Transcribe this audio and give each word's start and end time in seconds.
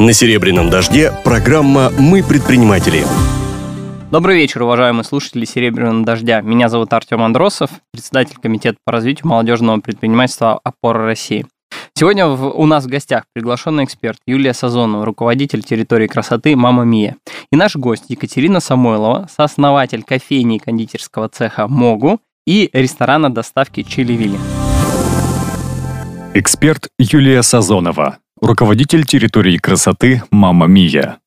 На 0.00 0.14
«Серебряном 0.14 0.70
дожде» 0.70 1.12
программа 1.24 1.90
«Мы 1.98 2.22
предприниматели». 2.22 3.04
Добрый 4.10 4.34
вечер, 4.36 4.62
уважаемые 4.62 5.04
слушатели 5.04 5.44
«Серебряного 5.44 6.06
дождя». 6.06 6.40
Меня 6.40 6.70
зовут 6.70 6.90
Артем 6.94 7.22
Андросов, 7.22 7.68
председатель 7.92 8.36
Комитета 8.42 8.78
по 8.86 8.92
развитию 8.92 9.28
молодежного 9.28 9.78
предпринимательства 9.80 10.58
«Опора 10.64 11.04
России». 11.04 11.44
Сегодня 11.92 12.28
в, 12.28 12.46
у 12.46 12.64
нас 12.64 12.86
в 12.86 12.88
гостях 12.88 13.24
приглашенный 13.34 13.84
эксперт 13.84 14.16
Юлия 14.26 14.54
Сазонова, 14.54 15.04
руководитель 15.04 15.62
территории 15.62 16.06
красоты 16.06 16.56
«Мама 16.56 16.84
Мия». 16.84 17.16
И 17.52 17.56
наш 17.56 17.76
гость 17.76 18.04
Екатерина 18.08 18.60
Самойлова, 18.60 19.28
сооснователь 19.30 20.02
кофейни 20.02 20.56
и 20.56 20.60
кондитерского 20.60 21.28
цеха 21.28 21.68
«Могу» 21.68 22.20
и 22.46 22.70
ресторана 22.72 23.28
доставки 23.28 23.82
«Чили 23.82 24.14
Вилли». 24.14 24.38
Эксперт 26.32 26.88
Юлия 26.98 27.42
Сазонова, 27.42 28.16
руководитель 28.40 29.04
территории 29.04 29.58
красоты 29.58 30.22
«Мама 30.30 30.66
Мия». 30.66 31.18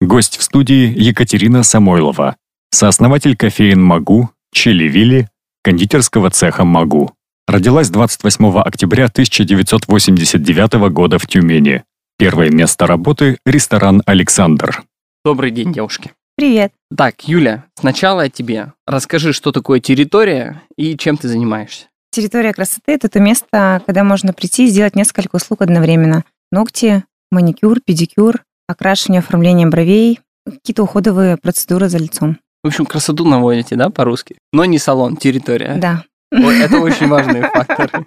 Гость 0.00 0.36
в 0.36 0.42
студии 0.42 0.92
Екатерина 0.96 1.62
Самойлова, 1.62 2.36
сооснователь 2.70 3.36
кофеин 3.36 3.82
«Магу», 3.82 4.30
«Чили 4.52 4.84
Вилли», 4.84 5.28
кондитерского 5.62 6.30
цеха 6.30 6.64
«Магу». 6.64 7.14
Родилась 7.46 7.88
28 7.88 8.60
октября 8.60 9.06
1989 9.06 10.90
года 10.90 11.18
в 11.18 11.26
Тюмени. 11.26 11.84
Первое 12.18 12.50
место 12.50 12.86
работы– 12.86 13.38
ресторан 13.46 14.02
«Александр». 14.06 14.82
Добрый 15.24 15.50
день, 15.50 15.72
девушки. 15.72 16.12
Привет. 16.36 16.72
Так, 16.96 17.26
Юля, 17.26 17.64
сначала 17.74 18.24
о 18.24 18.28
тебе. 18.28 18.72
Расскажи, 18.86 19.32
что 19.32 19.50
такое 19.50 19.80
территория 19.80 20.62
и 20.76 20.96
чем 20.96 21.16
ты 21.16 21.26
занимаешься. 21.28 21.86
Территория 22.10 22.52
красоты— 22.52 22.82
это 22.92 23.08
то 23.08 23.18
место, 23.20 23.82
когда 23.86 24.04
можно 24.04 24.32
прийти 24.32 24.66
и 24.66 24.70
сделать 24.70 24.94
несколько 24.94 25.36
услуг 25.36 25.62
одновременно. 25.62 26.24
Ногти, 26.50 27.04
маникюр, 27.30 27.80
педикюр, 27.80 28.42
окрашивание, 28.66 29.20
оформление 29.20 29.66
бровей, 29.66 30.20
какие-то 30.44 30.82
уходовые 30.82 31.36
процедуры 31.36 31.88
за 31.88 31.98
лицом. 31.98 32.38
В 32.62 32.68
общем, 32.68 32.86
красоту 32.86 33.24
наводите, 33.24 33.76
да, 33.76 33.90
по-русски? 33.90 34.36
Но 34.52 34.64
не 34.64 34.78
салон, 34.78 35.16
территория. 35.16 35.76
Да. 35.76 36.04
Вот 36.30 36.52
это 36.52 36.78
очень 36.78 37.08
важный 37.08 37.42
фактор. 37.42 38.04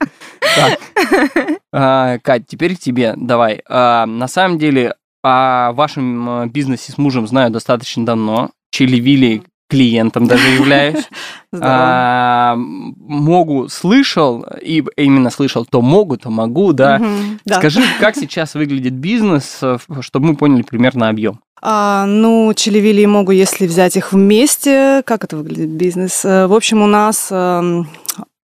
Так. 0.56 0.80
А, 1.74 2.20
Кать, 2.20 2.48
теперь 2.48 2.76
к 2.76 2.80
тебе. 2.80 3.14
Давай. 3.16 3.62
А, 3.68 4.06
на 4.06 4.28
самом 4.28 4.58
деле, 4.60 4.96
о 5.24 5.72
вашем 5.74 6.30
э, 6.30 6.48
бизнесе 6.48 6.92
с 6.92 6.98
мужем 6.98 7.28
знаю 7.28 7.52
достаточно 7.52 8.06
давно. 8.06 8.52
Чили-вили 8.72 9.44
клиентом 9.72 10.28
даже 10.28 10.48
являюсь. 10.50 11.10
А, 11.54 12.56
могу, 12.56 13.68
слышал, 13.68 14.46
и 14.62 14.82
именно 14.96 15.30
слышал, 15.30 15.66
то 15.66 15.82
могу, 15.82 16.16
то 16.16 16.30
могу, 16.30 16.72
да. 16.72 16.98
Мгм, 16.98 17.40
да. 17.44 17.58
Скажи, 17.58 17.82
как 18.00 18.16
сейчас 18.16 18.54
выглядит 18.54 18.94
бизнес, 18.94 19.60
э, 19.62 19.78
чтобы 20.00 20.28
мы 20.28 20.36
поняли 20.38 20.62
примерно 20.62 21.10
объем. 21.10 21.42
А, 21.62 22.06
ну, 22.06 22.54
Чилевили 22.56 23.02
и 23.02 23.06
Могу, 23.06 23.32
если 23.32 23.68
взять 23.68 23.98
их 23.98 24.14
вместе, 24.14 25.04
как 25.06 25.26
это 25.26 25.36
выглядит 25.36 25.72
бизнес? 25.72 26.24
Э, 26.24 26.48
В 26.48 26.54
общем, 26.54 26.82
у 26.84 26.88
нас, 26.88 27.28
эм, 27.32 27.90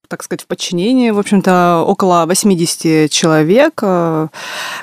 так 0.09 0.22
сказать, 0.23 0.44
в 0.44 0.48
подчинении, 0.48 1.11
в 1.11 1.20
общем-то, 1.20 1.86
около 1.88 2.25
80 2.25 3.09
человек, 3.09 3.80
э, 3.83 4.28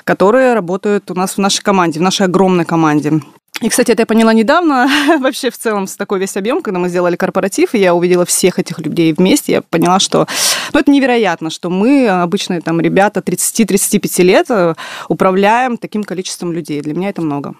которые 0.05 0.55
работают 0.55 1.11
у 1.11 1.15
нас 1.15 1.37
в 1.37 1.39
нашей 1.39 1.62
команде, 1.62 2.00
в 2.00 2.03
нашей 2.03 2.25
огромной 2.25 2.65
команде. 2.65 3.20
И, 3.60 3.69
кстати, 3.69 3.92
это 3.92 4.02
я 4.02 4.06
поняла 4.06 4.33
недавно, 4.33 4.88
вообще 5.20 5.50
в 5.50 5.56
целом 5.56 5.86
с 5.86 5.97
такой 5.97 6.19
весь 6.19 6.36
объем, 6.36 6.60
когда 6.60 6.80
мы 6.80 6.88
сделали 6.88 7.14
корпоратив, 7.14 7.74
и 7.74 7.78
я 7.78 7.94
увидела 7.94 8.27
всех 8.27 8.58
этих 8.58 8.80
людей 8.80 9.12
вместе, 9.12 9.52
я 9.52 9.62
поняла, 9.62 10.00
что 10.00 10.27
ну, 10.72 10.80
это 10.80 10.91
невероятно, 10.91 11.50
что 11.50 11.70
мы, 11.70 12.08
обычные 12.08 12.60
там 12.60 12.80
ребята 12.80 13.20
30-35 13.20 14.22
лет, 14.25 14.47
э, 14.50 14.75
управляем 15.08 15.77
таким 15.77 16.02
количеством 16.02 16.52
людей. 16.52 16.80
Для 16.80 16.94
меня 16.94 17.10
это 17.10 17.22
много. 17.22 17.55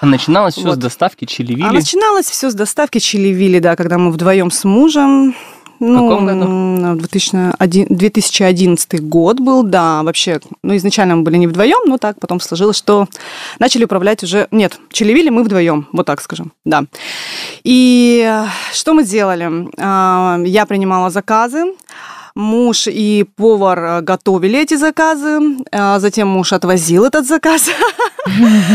А 0.00 0.06
Начиналось 0.06 0.54
все 0.54 0.62
с 0.62 0.66
Вот. 0.66 0.78
доставки 0.78 1.24
А 1.24 1.26
чили-вили. 1.26 1.68
начиналось 1.72 2.26
все 2.26 2.50
с 2.50 2.54
доставки 2.54 2.98
чили-вили, 2.98 3.60
да, 3.60 3.76
когда 3.76 3.96
мы 3.98 4.10
вдвоем 4.12 4.50
с 4.50 4.64
мужем. 4.64 5.34
Ну, 5.80 6.08
каком 6.08 6.26
году? 6.26 6.42
м, 6.42 6.98
2001 6.98 7.86
2011 7.88 9.00
год 9.00 9.40
был, 9.40 9.62
да, 9.62 10.02
вообще, 10.02 10.40
ну, 10.62 10.76
изначально 10.76 11.16
мы 11.16 11.22
были 11.22 11.38
не 11.38 11.46
вдвоем, 11.46 11.88
но 11.88 11.96
так 11.98 12.20
потом 12.20 12.38
сложилось, 12.40 12.76
что 12.76 13.06
начали 13.58 13.84
управлять 13.84 14.22
уже, 14.22 14.46
нет, 14.50 14.78
чилевили 14.92 15.30
мы 15.30 15.42
вдвоем, 15.42 15.88
вот 15.92 16.06
так 16.06 16.20
скажем, 16.20 16.52
да. 16.64 16.84
И 17.64 18.22
э, 18.26 18.46
что 18.72 18.92
мы 18.94 19.04
делали? 19.04 19.68
А, 19.78 20.38
Я 20.44 20.66
принимала 20.66 21.10
заказы, 21.10 21.64
Муж 22.34 22.86
и 22.86 23.26
повар 23.36 23.78
э, 23.78 24.00
готовили 24.02 24.60
эти 24.60 24.74
заказы, 24.74 25.40
а 25.72 25.98
затем 25.98 26.28
муж 26.28 26.52
отвозил 26.52 27.04
этот 27.04 27.26
заказ. 27.26 27.70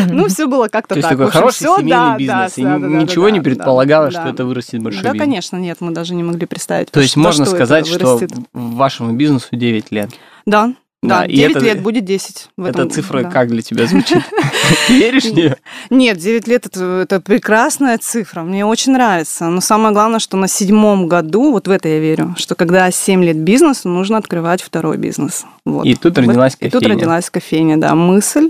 Ну, 0.09 0.27
все 0.27 0.47
было 0.47 0.69
как-то 0.69 0.95
То 0.95 0.99
есть 0.99 1.07
так. 1.07 1.17
такой 1.17 1.31
хороший 1.31 1.67
семейный 1.67 2.17
бизнес. 2.17 2.57
и 2.57 2.63
ничего 2.63 3.29
не 3.29 3.39
предполагалось, 3.39 4.15
да. 4.15 4.21
что 4.21 4.29
это 4.31 4.43
вырастет 4.43 4.81
большой 4.81 5.03
Да, 5.03 5.11
конечно, 5.13 5.57
нет, 5.57 5.77
мы 5.81 5.91
даже 5.91 6.15
не 6.15 6.23
могли 6.23 6.47
представить. 6.47 6.89
То 6.89 6.99
есть 6.99 7.15
можно 7.15 7.45
сказать, 7.45 7.85
что 7.85 8.19
вашему 8.53 9.13
бизнесу 9.13 9.49
9 9.51 9.91
лет. 9.91 10.09
Да, 10.47 10.73
Да, 11.07 11.19
да, 11.21 11.25
и 11.25 11.35
9 11.35 11.55
это- 11.57 11.65
лет, 11.65 11.81
будет 11.81 12.05
10 12.05 12.49
в 12.57 12.65
этом 12.65 12.85
Эта 12.87 12.95
цифра 12.95 13.23
да. 13.23 13.29
как 13.31 13.47
для 13.49 13.61
тебя 13.61 13.85
звучит? 13.87 14.17
Веришь 14.89 15.23
в 15.25 15.33
нее? 15.33 15.57
Нет, 15.89 16.17
9 16.17 16.47
лет 16.47 16.65
это, 16.65 16.83
это 17.03 17.19
прекрасная 17.21 17.97
цифра, 17.97 18.41
мне 18.41 18.65
очень 18.65 18.93
нравится. 18.93 19.45
Но 19.45 19.61
самое 19.61 19.93
главное, 19.93 20.19
что 20.19 20.37
на 20.37 20.47
седьмом 20.47 21.07
году, 21.07 21.51
вот 21.51 21.67
в 21.67 21.71
это 21.71 21.87
я 21.87 21.99
верю, 21.99 22.35
что 22.37 22.55
когда 22.55 22.89
7 22.91 23.23
лет 23.23 23.37
бизнесу, 23.37 23.89
нужно 23.89 24.17
открывать 24.17 24.61
второй 24.61 24.97
бизнес. 24.97 25.45
Вот. 25.65 25.85
И 25.85 25.95
тут 25.95 26.17
родилась 26.17 26.55
И 26.59 26.69
тут 26.69 26.81
кофейня. 26.81 26.95
родилась 26.95 27.29
кофейня, 27.29 27.77
да, 27.77 27.95
мысль 27.95 28.49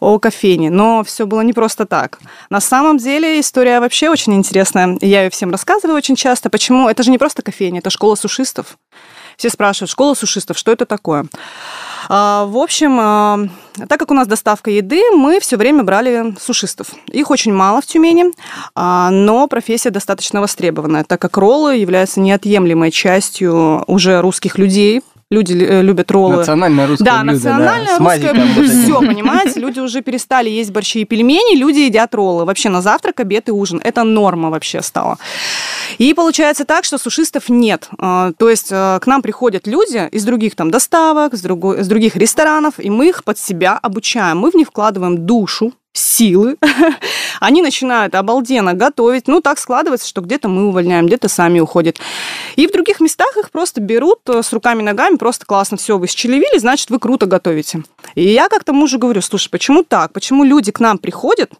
о 0.00 0.18
кофейне. 0.18 0.70
Но 0.70 1.02
все 1.04 1.26
было 1.26 1.40
не 1.40 1.52
просто 1.52 1.86
так. 1.86 2.18
На 2.50 2.60
самом 2.60 2.98
деле 2.98 3.40
история 3.40 3.80
вообще 3.80 4.10
очень 4.10 4.34
интересная. 4.34 4.98
Я 5.00 5.24
ее 5.24 5.30
всем 5.30 5.50
рассказываю 5.50 5.96
очень 5.96 6.16
часто. 6.16 6.50
Почему? 6.50 6.88
Это 6.88 7.02
же 7.02 7.10
не 7.10 7.18
просто 7.18 7.42
кофейня, 7.42 7.78
это 7.78 7.88
школа 7.90 8.14
сушистов. 8.14 8.76
Все 9.38 9.48
спрашивают, 9.48 9.90
школа 9.90 10.12
сушистов, 10.14 10.58
что 10.58 10.70
это 10.70 10.84
такое? 10.84 11.24
А, 12.08 12.46
В 12.46 12.56
общем, 12.56 12.98
а, 13.00 13.38
так 13.88 13.98
как 13.98 14.10
у 14.10 14.14
нас 14.14 14.26
доставка 14.26 14.70
еды, 14.70 15.02
мы 15.12 15.40
все 15.40 15.56
время 15.56 15.82
брали 15.82 16.34
сушистов. 16.40 16.88
Их 17.08 17.30
очень 17.30 17.52
мало 17.52 17.80
в 17.80 17.86
Тюмени, 17.86 18.32
а, 18.74 19.10
но 19.10 19.46
профессия 19.48 19.90
достаточно 19.90 20.40
востребованная, 20.40 21.04
так 21.04 21.20
как 21.20 21.36
роллы 21.36 21.76
являются 21.76 22.20
неотъемлемой 22.20 22.90
частью 22.90 23.84
уже 23.86 24.20
русских 24.20 24.58
людей. 24.58 25.02
Люди 25.32 25.52
э, 25.52 25.82
любят 25.82 26.10
роллы. 26.10 26.38
Национальное 26.38 26.88
русское 26.88 27.04
Да, 27.04 27.20
блюдо, 27.20 27.34
национальное 27.34 27.94
С 27.94 27.98
русское 28.00 28.32
блюдо. 28.34 28.68
Все, 28.68 28.98
понимаете, 28.98 29.60
люди 29.60 29.78
уже 29.78 30.02
перестали 30.02 30.50
есть 30.50 30.72
борщи 30.72 31.02
и 31.02 31.04
пельмени, 31.04 31.56
люди 31.56 31.78
едят 31.78 32.12
роллы. 32.16 32.44
Вообще 32.44 32.68
на 32.68 32.82
завтрак, 32.82 33.20
обед 33.20 33.48
и 33.48 33.52
ужин. 33.52 33.80
Это 33.84 34.02
норма 34.02 34.50
вообще 34.50 34.82
стала. 34.82 35.18
И 35.98 36.14
получается 36.14 36.64
так, 36.64 36.84
что 36.84 36.98
сушистов 36.98 37.48
нет. 37.48 37.88
А, 37.98 38.32
То 38.38 38.48
есть 38.48 38.68
а, 38.70 38.98
к 39.00 39.06
нам 39.06 39.22
приходят 39.22 39.66
люди 39.66 40.08
из 40.10 40.24
других 40.24 40.56
там 40.56 40.70
доставок, 40.70 41.34
с, 41.34 41.40
другой, 41.40 41.82
с 41.82 41.88
других 41.88 42.16
ресторанов, 42.16 42.74
и 42.78 42.90
мы 42.90 43.08
их 43.08 43.24
под 43.24 43.38
себя 43.38 43.78
обучаем. 43.80 44.38
Мы 44.38 44.50
в 44.50 44.54
них 44.54 44.68
вкладываем 44.68 45.26
душу, 45.26 45.72
силы. 45.92 46.56
Они 47.40 47.62
начинают 47.62 48.14
обалденно 48.14 48.74
готовить. 48.74 49.26
Ну, 49.26 49.40
так 49.40 49.58
складывается, 49.58 50.08
что 50.08 50.20
где-то 50.20 50.48
мы 50.48 50.68
увольняем, 50.68 51.06
где-то 51.06 51.28
сами 51.28 51.60
уходят. 51.60 51.98
И 52.56 52.66
в 52.66 52.72
других 52.72 53.00
местах 53.00 53.36
их 53.36 53.50
просто 53.50 53.80
берут 53.80 54.20
э, 54.28 54.42
с 54.42 54.52
руками 54.52 54.82
ногами, 54.82 55.16
просто 55.16 55.46
классно, 55.46 55.76
все, 55.76 55.98
вы 55.98 56.06
счелевили, 56.06 56.58
значит, 56.58 56.90
вы 56.90 56.98
круто 56.98 57.26
готовите. 57.26 57.82
И 58.14 58.28
я 58.28 58.48
как-то 58.48 58.72
мужу 58.72 58.98
говорю, 58.98 59.20
слушай, 59.22 59.50
почему 59.50 59.82
так? 59.82 60.12
Почему 60.12 60.44
люди 60.44 60.70
к 60.70 60.80
нам 60.80 60.98
приходят, 60.98 61.52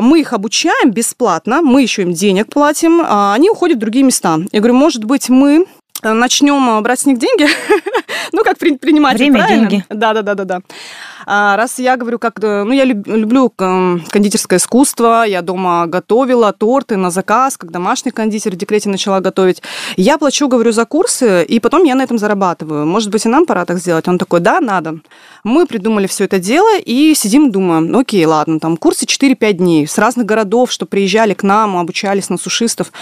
мы 0.00 0.20
их 0.20 0.32
обучаем 0.32 0.90
бесплатно, 0.90 1.62
мы 1.62 1.82
еще 1.82 2.02
им 2.02 2.12
денег 2.12 2.48
платим, 2.48 3.02
а 3.04 3.34
они 3.34 3.50
уходят 3.50 3.76
в 3.76 3.80
другие 3.80 4.04
места. 4.04 4.38
Я 4.52 4.60
говорю, 4.60 4.74
может 4.74 5.04
быть, 5.04 5.28
мы 5.28 5.66
э, 6.02 6.12
начнем 6.12 6.82
брать 6.82 7.00
с 7.00 7.06
них 7.06 7.18
деньги, 7.18 7.46
ну, 8.32 8.42
как 8.44 8.58
предприниматель, 8.58 9.18
Время, 9.18 9.38
правильно? 9.38 9.68
деньги. 9.68 9.84
Да, 9.90 10.12
А, 11.26 11.56
раз 11.56 11.78
я 11.78 11.96
говорю, 11.96 12.18
как, 12.18 12.42
э, 12.42 12.64
ну, 12.64 12.72
я 12.72 12.84
люб- 12.84 13.06
люблю 13.06 13.52
м, 13.58 14.04
кондитерское 14.10 14.58
искусство, 14.58 15.24
я 15.26 15.42
дома 15.42 15.86
готовила 15.86 16.52
торты 16.52 16.96
на 16.96 17.10
заказ, 17.10 17.56
как 17.56 17.70
домашний 17.70 18.10
кондитер 18.10 18.52
в 18.52 18.56
декрете 18.56 18.88
начала 18.88 19.20
готовить. 19.20 19.62
Я 19.96 20.18
плачу, 20.18 20.48
говорю, 20.48 20.72
за 20.72 20.84
курсы, 20.84 21.44
и 21.44 21.60
потом 21.60 21.84
я 21.84 21.94
на 21.94 22.02
этом 22.02 22.18
зарабатываю. 22.18 22.86
Может 22.86 23.10
быть, 23.10 23.24
и 23.26 23.28
нам 23.28 23.46
пора 23.46 23.64
так 23.64 23.78
сделать? 23.78 24.08
Он 24.08 24.18
такой, 24.18 24.40
да, 24.40 24.60
надо. 24.60 24.98
Мы 25.44 25.66
придумали 25.66 26.06
все 26.06 26.24
это 26.24 26.38
дело 26.38 26.78
и 26.78 27.14
сидим, 27.14 27.50
думаем, 27.50 27.86
ну, 27.86 28.00
окей, 28.00 28.24
ладно, 28.26 28.60
там 28.60 28.76
курсы 28.76 29.06
4-5 29.06 29.52
дней 29.54 29.86
с 29.86 29.98
разных 29.98 30.26
городов, 30.26 30.70
что 30.70 30.86
приезжали 30.86 31.34
к 31.34 31.42
нам, 31.42 31.76
обучались 31.76 32.28
на 32.30 32.38
сушистов. 32.38 32.92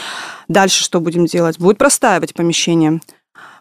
Дальше 0.48 0.84
что 0.84 1.00
будем 1.00 1.26
делать? 1.26 1.58
Будет 1.58 1.78
простаивать 1.78 2.34
помещение. 2.34 3.00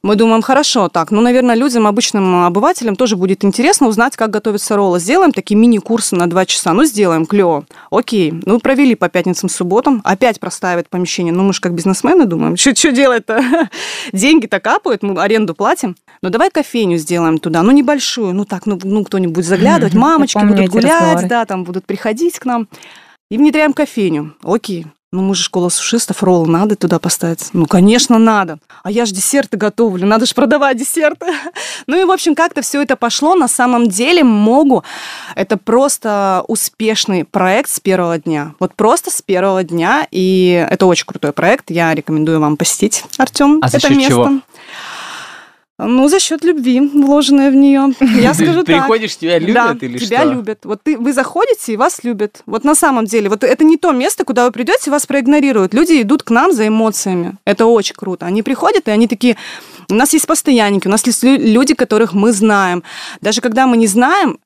Мы 0.04 0.16
думаем, 0.16 0.42
хорошо, 0.42 0.90
так, 0.90 1.12
ну, 1.12 1.22
наверное, 1.22 1.54
людям, 1.54 1.86
обычным 1.86 2.46
обывателям 2.46 2.96
тоже 2.96 3.16
будет 3.16 3.46
интересно 3.46 3.88
узнать, 3.88 4.16
как 4.16 4.32
готовятся 4.32 4.76
роллы. 4.76 5.00
Сделаем 5.00 5.32
такие 5.32 5.56
мини-курсы 5.56 6.16
на 6.16 6.28
два 6.28 6.48
часа. 6.48 6.74
Ну, 6.74 6.86
сделаем, 6.86 7.28
клево. 7.28 7.66
Окей. 7.92 8.34
Ну, 8.46 8.60
провели 8.60 8.96
по 8.96 9.10
пятницам, 9.10 9.48
субботам. 9.48 10.02
Опять 10.04 10.40
проставят 10.40 10.90
помещение. 10.90 11.32
Ну, 11.32 11.44
мы 11.44 11.54
же 11.54 11.62
как 11.62 11.76
бизнесмены 11.76 12.26
думаем, 12.26 12.58
что 12.76 12.92
делать-то? 12.92 13.70
Деньги-то 14.12 14.60
капают, 14.60 15.04
мы 15.04 15.22
аренду 15.22 15.54
платим. 15.54 15.96
Ну, 16.24 16.30
давай 16.30 16.50
кофейню 16.50 16.98
сделаем 16.98 17.38
туда. 17.38 17.62
Ну, 17.62 17.72
небольшую. 17.72 18.34
Ну, 18.34 18.46
так, 18.46 18.66
ну, 18.66 18.80
ну 18.84 19.04
кто-нибудь 19.04 19.46
заглядывать, 19.46 19.94
мамочки 19.94 20.34
помню 20.34 20.56
будут 20.56 20.72
гулять, 20.72 21.02
разговоры. 21.02 21.28
да, 21.28 21.46
там 21.46 21.64
будут 21.64 21.86
приходить 21.86 22.40
к 22.40 22.46
нам. 22.46 22.68
И 23.30 23.38
внедряем 23.38 23.74
кофейню. 23.74 24.36
Окей. 24.44 24.88
Ну, 25.14 25.22
мы 25.22 25.36
же 25.36 25.44
школа 25.44 25.68
сушистов, 25.68 26.24
ролл 26.24 26.46
надо 26.46 26.78
туда 26.78 26.98
поставить. 26.98 27.50
Ну, 27.52 27.66
конечно, 27.66 28.18
надо. 28.18 28.60
А 28.82 28.90
я 28.90 29.06
же 29.06 29.14
десерты 29.14 29.58
готовлю, 29.58 30.08
надо 30.08 30.26
же 30.26 30.34
продавать 30.34 30.78
десерты. 30.78 31.26
Ну 31.88 32.00
и, 32.00 32.04
в 32.06 32.12
общем, 32.12 32.36
как-то 32.36 32.62
все 32.62 32.82
это 32.84 32.96
пошло. 32.96 33.36
На 33.36 33.48
самом 33.48 33.88
деле, 33.90 34.24
Могу– 34.24 34.84
это 35.36 35.58
просто 35.58 36.44
успешный 36.48 37.26
проект 37.26 37.70
с 37.72 37.80
первого 37.80 38.20
дня. 38.20 38.54
Вот 38.60 38.76
просто 38.76 39.10
с 39.10 39.22
первого 39.22 39.64
дня. 39.64 40.08
И 40.12 40.66
это 40.70 40.86
очень 40.86 41.06
крутой 41.06 41.32
проект. 41.34 41.72
Я 41.72 41.94
рекомендую 41.96 42.40
вам 42.40 42.56
посетить, 42.56 43.04
Артем, 43.18 43.60
А 43.64 43.68
это 43.68 43.94
место. 43.94 44.10
чего? 44.10 44.32
Ну, 45.80 46.08
за 46.08 46.20
счет 46.20 46.44
любви, 46.44 46.80
вложенной 46.80 47.50
в 47.50 47.56
нее. 47.56 47.94
Я 48.22 48.34
скажу 48.34 48.64
так. 48.64 48.66
приходишь, 48.66 49.18
тебя 49.18 49.40
любят 49.40 49.80
да, 49.80 49.86
или 49.86 49.98
тебя 49.98 50.22
что? 50.22 50.32
любят. 50.34 50.60
Вот 50.64 50.84
ты, 50.84 50.98
вы 50.98 51.12
заходите, 51.12 51.74
и 51.74 51.78
вас 51.78 52.04
любят. 52.04 52.44
Вот 52.46 52.64
на 52.64 52.76
самом 52.76 53.06
деле, 53.06 53.30
вот 53.30 53.44
это 53.44 53.64
не 53.64 53.78
то 53.78 53.92
место, 53.92 54.24
куда 54.24 54.46
вы 54.46 54.52
придете, 54.52 54.92
вас 54.92 55.08
проигнорируют. 55.08 55.74
Люди 55.74 56.02
идут 56.02 56.22
к 56.22 56.30
нам 56.30 56.54
за 56.54 56.68
эмоциями. 56.68 57.38
Это 57.46 57.66
очень 57.66 57.96
круто. 57.96 58.28
Они 58.28 58.44
приходят, 58.44 58.88
и 58.88 58.92
они 58.92 59.08
такие... 59.08 59.38
У 59.90 59.96
нас 59.96 60.14
есть 60.14 60.28
постоянники, 60.28 60.88
у 60.88 60.92
нас 60.92 61.06
есть 61.06 61.24
лю- 61.24 61.40
люди, 61.40 61.74
которых 61.74 62.14
мы 62.14 62.32
знаем. 62.32 62.84
Даже 63.22 63.42
когда 63.42 63.66
мы 63.66 63.76
не 63.78 63.88
знаем, 63.88 64.38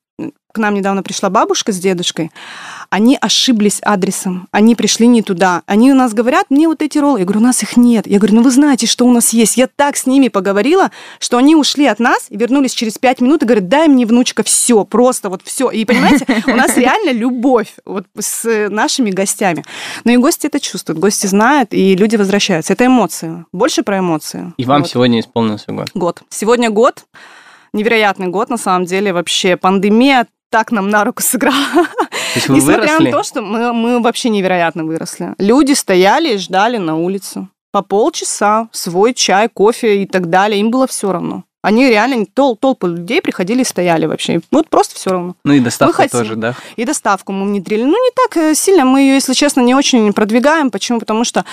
к 0.52 0.58
нам 0.58 0.74
недавно 0.74 1.02
пришла 1.02 1.28
бабушка 1.30 1.72
с 1.72 1.78
дедушкой, 1.78 2.30
они 2.88 3.18
ошиблись 3.20 3.80
адресом, 3.82 4.48
они 4.52 4.74
пришли 4.74 5.06
не 5.06 5.22
туда. 5.22 5.62
Они 5.66 5.90
у 5.92 5.94
нас 5.94 6.14
говорят, 6.14 6.46
мне 6.50 6.68
вот 6.68 6.82
эти 6.82 6.98
роллы. 6.98 7.18
Я 7.20 7.24
говорю, 7.24 7.40
у 7.40 7.44
нас 7.44 7.62
их 7.62 7.76
нет. 7.76 8.06
Я 8.06 8.18
говорю, 8.18 8.36
ну 8.36 8.42
вы 8.42 8.50
знаете, 8.50 8.86
что 8.86 9.04
у 9.04 9.12
нас 9.12 9.32
есть. 9.32 9.56
Я 9.56 9.66
так 9.66 9.96
с 9.96 10.06
ними 10.06 10.28
поговорила, 10.28 10.90
что 11.18 11.36
они 11.36 11.56
ушли 11.56 11.86
от 11.86 11.98
нас 11.98 12.26
и 12.30 12.36
вернулись 12.36 12.72
через 12.72 12.96
пять 12.98 13.20
минут 13.20 13.42
и 13.42 13.46
говорят, 13.46 13.68
дай 13.68 13.88
мне, 13.88 14.06
внучка, 14.06 14.42
все, 14.44 14.84
просто 14.84 15.28
вот 15.28 15.42
все. 15.44 15.70
И 15.70 15.84
понимаете, 15.84 16.26
у 16.46 16.54
нас 16.54 16.76
реально 16.76 17.10
любовь 17.12 17.74
вот 17.84 18.06
с 18.18 18.68
нашими 18.70 19.10
гостями. 19.10 19.64
Но 20.04 20.12
и 20.12 20.16
гости 20.16 20.46
это 20.46 20.60
чувствуют, 20.60 20.98
гости 20.98 21.26
знают, 21.26 21.74
и 21.74 21.96
люди 21.96 22.16
возвращаются. 22.16 22.72
Это 22.72 22.86
эмоции. 22.86 23.44
Больше 23.52 23.82
про 23.82 23.98
эмоции. 23.98 24.52
И 24.56 24.64
вам 24.64 24.82
Вот. 24.82 24.90
сегодня 24.90 25.20
исполнился 25.20 25.72
год. 25.72 25.90
Год. 25.94 26.22
Сегодня 26.30 26.70
год. 26.70 27.04
Невероятный 27.72 28.28
год, 28.28 28.48
на 28.48 28.56
самом 28.56 28.86
деле. 28.86 29.12
Вообще 29.12 29.56
пандемия 29.56 30.26
так 30.50 30.72
нам 30.72 30.88
на 30.88 31.04
руку 31.04 31.22
сыграла. 31.22 31.56
То 31.74 32.34
есть 32.34 32.48
вы 32.48 32.56
Несмотря 32.56 32.80
выросли? 32.82 33.04
на 33.04 33.10
то, 33.10 33.22
что 33.22 33.42
мы, 33.42 33.72
мы 33.72 34.00
вообще 34.00 34.28
невероятно 34.28 34.84
выросли. 34.84 35.34
Люди 35.38 35.72
стояли 35.72 36.34
и 36.34 36.38
ждали 36.38 36.76
на 36.76 36.96
улице 36.96 37.48
по 37.72 37.82
полчаса, 37.82 38.68
свой 38.72 39.14
чай, 39.14 39.48
кофе 39.52 40.02
и 40.02 40.06
так 40.06 40.30
далее. 40.30 40.60
Им 40.60 40.70
было 40.70 40.86
все 40.86 41.12
равно. 41.12 41.44
Они 41.62 41.88
реально, 41.88 42.24
тол 42.26 42.56
толпы 42.56 42.86
людей 42.86 43.20
приходили 43.20 43.62
и 43.62 43.64
стояли 43.64 44.06
вообще. 44.06 44.40
Вот 44.52 44.68
просто 44.68 44.94
все 44.94 45.10
равно. 45.10 45.34
Ну 45.44 45.52
и 45.52 45.60
доставка 45.60 45.96
хотим. 45.96 46.20
тоже, 46.20 46.36
да? 46.36 46.54
И 46.76 46.84
доставку 46.84 47.32
мы 47.32 47.44
внедрили. 47.44 47.82
Ну, 47.82 47.90
не 47.90 48.10
так 48.14 48.36
э, 48.36 48.54
сильно. 48.54 48.84
Мы 48.84 49.00
ее, 49.00 49.14
если 49.14 49.32
честно, 49.34 49.62
не 49.62 49.74
очень 49.74 50.12
продвигаем. 50.12 50.70
Почему? 50.70 51.00
Потому 51.00 51.24
что 51.24 51.44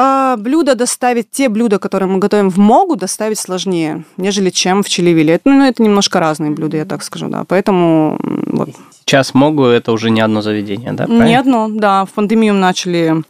а, 0.00 0.36
блюда 0.36 0.76
доставить, 0.76 1.32
те 1.32 1.48
блюда, 1.48 1.80
которые 1.80 2.08
мы 2.08 2.20
готовим 2.20 2.50
в 2.50 2.56
Могу, 2.56 2.94
доставить 2.94 3.40
сложнее, 3.40 4.04
нежели 4.16 4.50
чем 4.50 4.84
в 4.84 4.88
Чилевиле. 4.88 5.34
Это, 5.34 5.50
ну, 5.50 5.64
это 5.64 5.82
немножко 5.82 6.20
разные 6.20 6.52
блюда, 6.52 6.76
я 6.76 6.84
так 6.84 7.02
скажу, 7.02 7.26
да. 7.28 7.42
Поэтому 7.48 8.16
вот. 8.22 8.68
Сейчас 9.00 9.34
могу, 9.34 9.64
это 9.64 9.90
уже 9.90 10.10
не 10.10 10.20
одно 10.20 10.40
заведение, 10.40 10.92
да? 10.92 11.06
Не 11.06 11.16
правильно? 11.16 11.40
одно, 11.40 11.68
да. 11.68 12.04
В 12.04 12.10
пандемию 12.10 12.54
начали... 12.54 13.24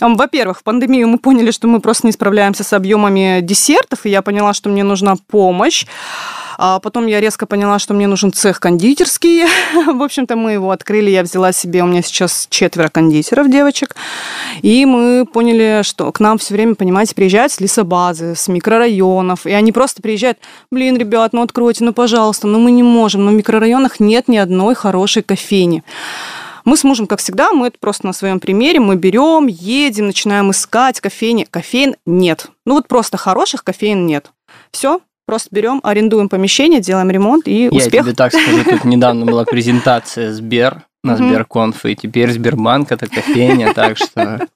Во-первых, 0.00 0.58
в 0.58 0.62
пандемию 0.64 1.06
мы 1.06 1.18
поняли, 1.18 1.52
что 1.52 1.68
мы 1.68 1.78
просто 1.78 2.08
не 2.08 2.12
справляемся 2.12 2.64
с 2.64 2.72
объемами 2.72 3.38
десертов, 3.40 4.04
и 4.04 4.10
я 4.10 4.20
поняла, 4.20 4.54
что 4.54 4.70
мне 4.70 4.82
нужна 4.82 5.14
помощь. 5.28 5.86
А 6.60 6.80
потом 6.80 7.06
я 7.06 7.20
резко 7.20 7.46
поняла, 7.46 7.78
что 7.78 7.94
мне 7.94 8.08
нужен 8.08 8.32
цех 8.32 8.58
кондитерский. 8.58 9.44
В 9.86 10.02
общем-то, 10.02 10.34
мы 10.34 10.52
его 10.52 10.72
открыли, 10.72 11.08
я 11.08 11.22
взяла 11.22 11.52
себе, 11.52 11.84
у 11.84 11.86
меня 11.86 12.02
сейчас 12.02 12.48
четверо 12.50 12.88
кондитеров, 12.88 13.48
девочек. 13.48 13.94
И 14.62 14.84
мы 14.84 15.24
поняли, 15.24 15.82
что 15.84 16.10
к 16.10 16.18
нам 16.18 16.36
все 16.38 16.54
время, 16.54 16.74
понимаете, 16.74 17.14
приезжают 17.14 17.52
с 17.52 17.60
лесобазы, 17.60 18.34
с 18.34 18.48
микрорайонов. 18.48 19.46
И 19.46 19.52
они 19.52 19.70
просто 19.70 20.02
приезжают, 20.02 20.38
блин, 20.72 20.98
ребят, 20.98 21.32
ну 21.32 21.42
откройте, 21.42 21.84
ну 21.84 21.92
пожалуйста, 21.92 22.48
ну 22.48 22.58
мы 22.58 22.72
не 22.72 22.82
можем. 22.82 23.24
Но 23.24 23.30
в 23.30 23.34
микрорайонах 23.34 24.00
нет 24.00 24.26
ни 24.26 24.36
одной 24.36 24.74
хорошей 24.74 25.22
кофейни. 25.22 25.84
Мы 26.64 26.76
с 26.76 26.82
мужем, 26.82 27.06
как 27.06 27.20
всегда, 27.20 27.52
мы 27.52 27.68
это 27.68 27.78
просто 27.78 28.04
на 28.04 28.12
своем 28.12 28.40
примере, 28.40 28.80
мы 28.80 28.96
берем, 28.96 29.46
едем, 29.46 30.06
начинаем 30.06 30.50
искать 30.50 31.00
кофейни. 31.00 31.46
Кофеин 31.48 31.94
нет. 32.04 32.48
Ну 32.66 32.74
вот 32.74 32.88
просто 32.88 33.16
хороших 33.16 33.62
кофеин 33.62 34.06
нет. 34.06 34.32
Все, 34.72 35.00
просто 35.28 35.50
берем, 35.52 35.80
арендуем 35.82 36.30
помещение, 36.30 36.80
делаем 36.80 37.10
ремонт 37.10 37.46
и 37.46 37.64
Я 37.64 37.68
успех. 37.68 38.04
тебе 38.04 38.14
так 38.14 38.32
скажу, 38.32 38.64
тут 38.64 38.84
недавно 38.84 39.26
была 39.26 39.44
презентация 39.44 40.32
Сбер 40.32 40.84
на. 41.04 41.18
Сберконф, 41.18 41.84
и 41.84 41.94
теперь 41.94 42.32
Сбербанк 42.32 42.90
это 42.90 43.06
кофейня, 43.06 43.74
так 43.74 43.98
что... 43.98 44.48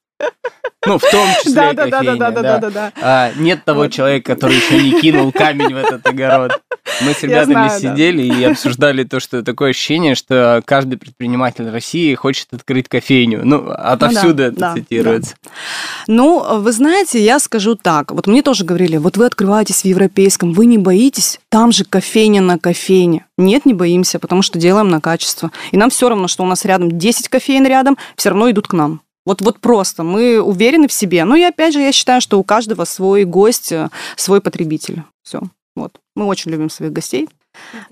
Ну, 0.84 0.98
в 0.98 1.10
том 1.10 1.28
числе 1.42 1.54
Да, 1.54 1.72
да, 1.72 1.86
да, 1.86 1.90
да, 1.90 1.98
кофейня, 1.98 2.18
да, 2.18 2.30
да, 2.30 2.42
да, 2.42 2.58
да, 2.58 2.70
да. 2.70 2.92
А, 3.00 3.32
нет 3.36 3.64
того 3.64 3.82
Вот. 3.82 3.92
человека, 3.92 4.34
который 4.34 4.56
еще 4.56 4.82
не 4.82 5.00
кинул 5.00 5.30
камень 5.30 5.72
в 5.72 5.76
этот 5.76 6.04
огород. 6.06 6.60
Мы 7.02 7.14
с 7.14 7.22
ребятами 7.22 7.52
знаю, 7.52 7.70
да. 7.70 7.78
сидели 7.78 8.22
и 8.22 8.44
обсуждали 8.44 9.04
то, 9.04 9.20
что 9.20 9.42
такое 9.44 9.70
ощущение, 9.70 10.16
что 10.16 10.60
каждый 10.64 10.98
предприниматель 10.98 11.68
России 11.70 12.14
хочет 12.14 12.48
открыть 12.52 12.88
кофейню. 12.88 13.42
Ну, 13.44 13.70
отовсюду 13.70 14.42
это 14.42 14.58
да, 14.58 14.74
цитируется. 14.74 15.36
Ну, 16.08 16.60
вы 16.60 16.72
знаете, 16.72 17.22
я 17.22 17.38
скажу 17.38 17.76
так. 17.76 18.10
Вот 18.10 18.26
мне 18.26 18.42
тоже 18.42 18.64
говорили, 18.64 18.96
вот 18.96 19.16
вы 19.16 19.26
открываетесь 19.26 19.82
в 19.82 19.84
европейском, 19.84 20.52
вы 20.52 20.66
не 20.66 20.78
боитесь, 20.78 21.38
там 21.48 21.70
же 21.70 21.84
кофейня 21.84 22.40
на 22.40 22.58
кофейне. 22.58 23.26
Нет, 23.38 23.66
не 23.66 23.74
боимся, 23.74 24.18
потому 24.18 24.42
что 24.42 24.58
делаем 24.58 24.88
на 24.88 25.00
качество. 25.00 25.52
И 25.70 25.76
нам 25.76 25.90
все 25.90 26.08
равно, 26.08 26.26
что 26.26 26.42
у 26.42 26.46
нас 26.46 26.64
рядом 26.64 26.98
10 26.98 27.28
кофеин 27.28 27.66
рядом, 27.66 27.96
все 28.16 28.30
равно 28.30 28.50
идут 28.50 28.66
к 28.66 28.72
нам. 28.72 29.00
Вот, 29.24 29.40
вот 29.40 29.60
просто 29.60 30.02
мы 30.02 30.40
уверены 30.40 30.88
в 30.88 30.92
себе. 30.92 31.24
Ну 31.24 31.34
и 31.36 31.42
опять 31.42 31.72
же, 31.74 31.80
я 31.80 31.92
считаю, 31.92 32.20
что 32.20 32.38
у 32.38 32.44
каждого 32.44 32.84
свой 32.84 33.24
гость, 33.24 33.70
э, 33.72 33.88
свой 34.16 34.40
потребитель. 34.40 35.02
Все. 35.22 35.40
Вот. 35.76 35.92
Мы 36.16 36.26
очень 36.26 36.50
любим 36.50 36.68
своих 36.70 36.92
гостей. 36.92 37.28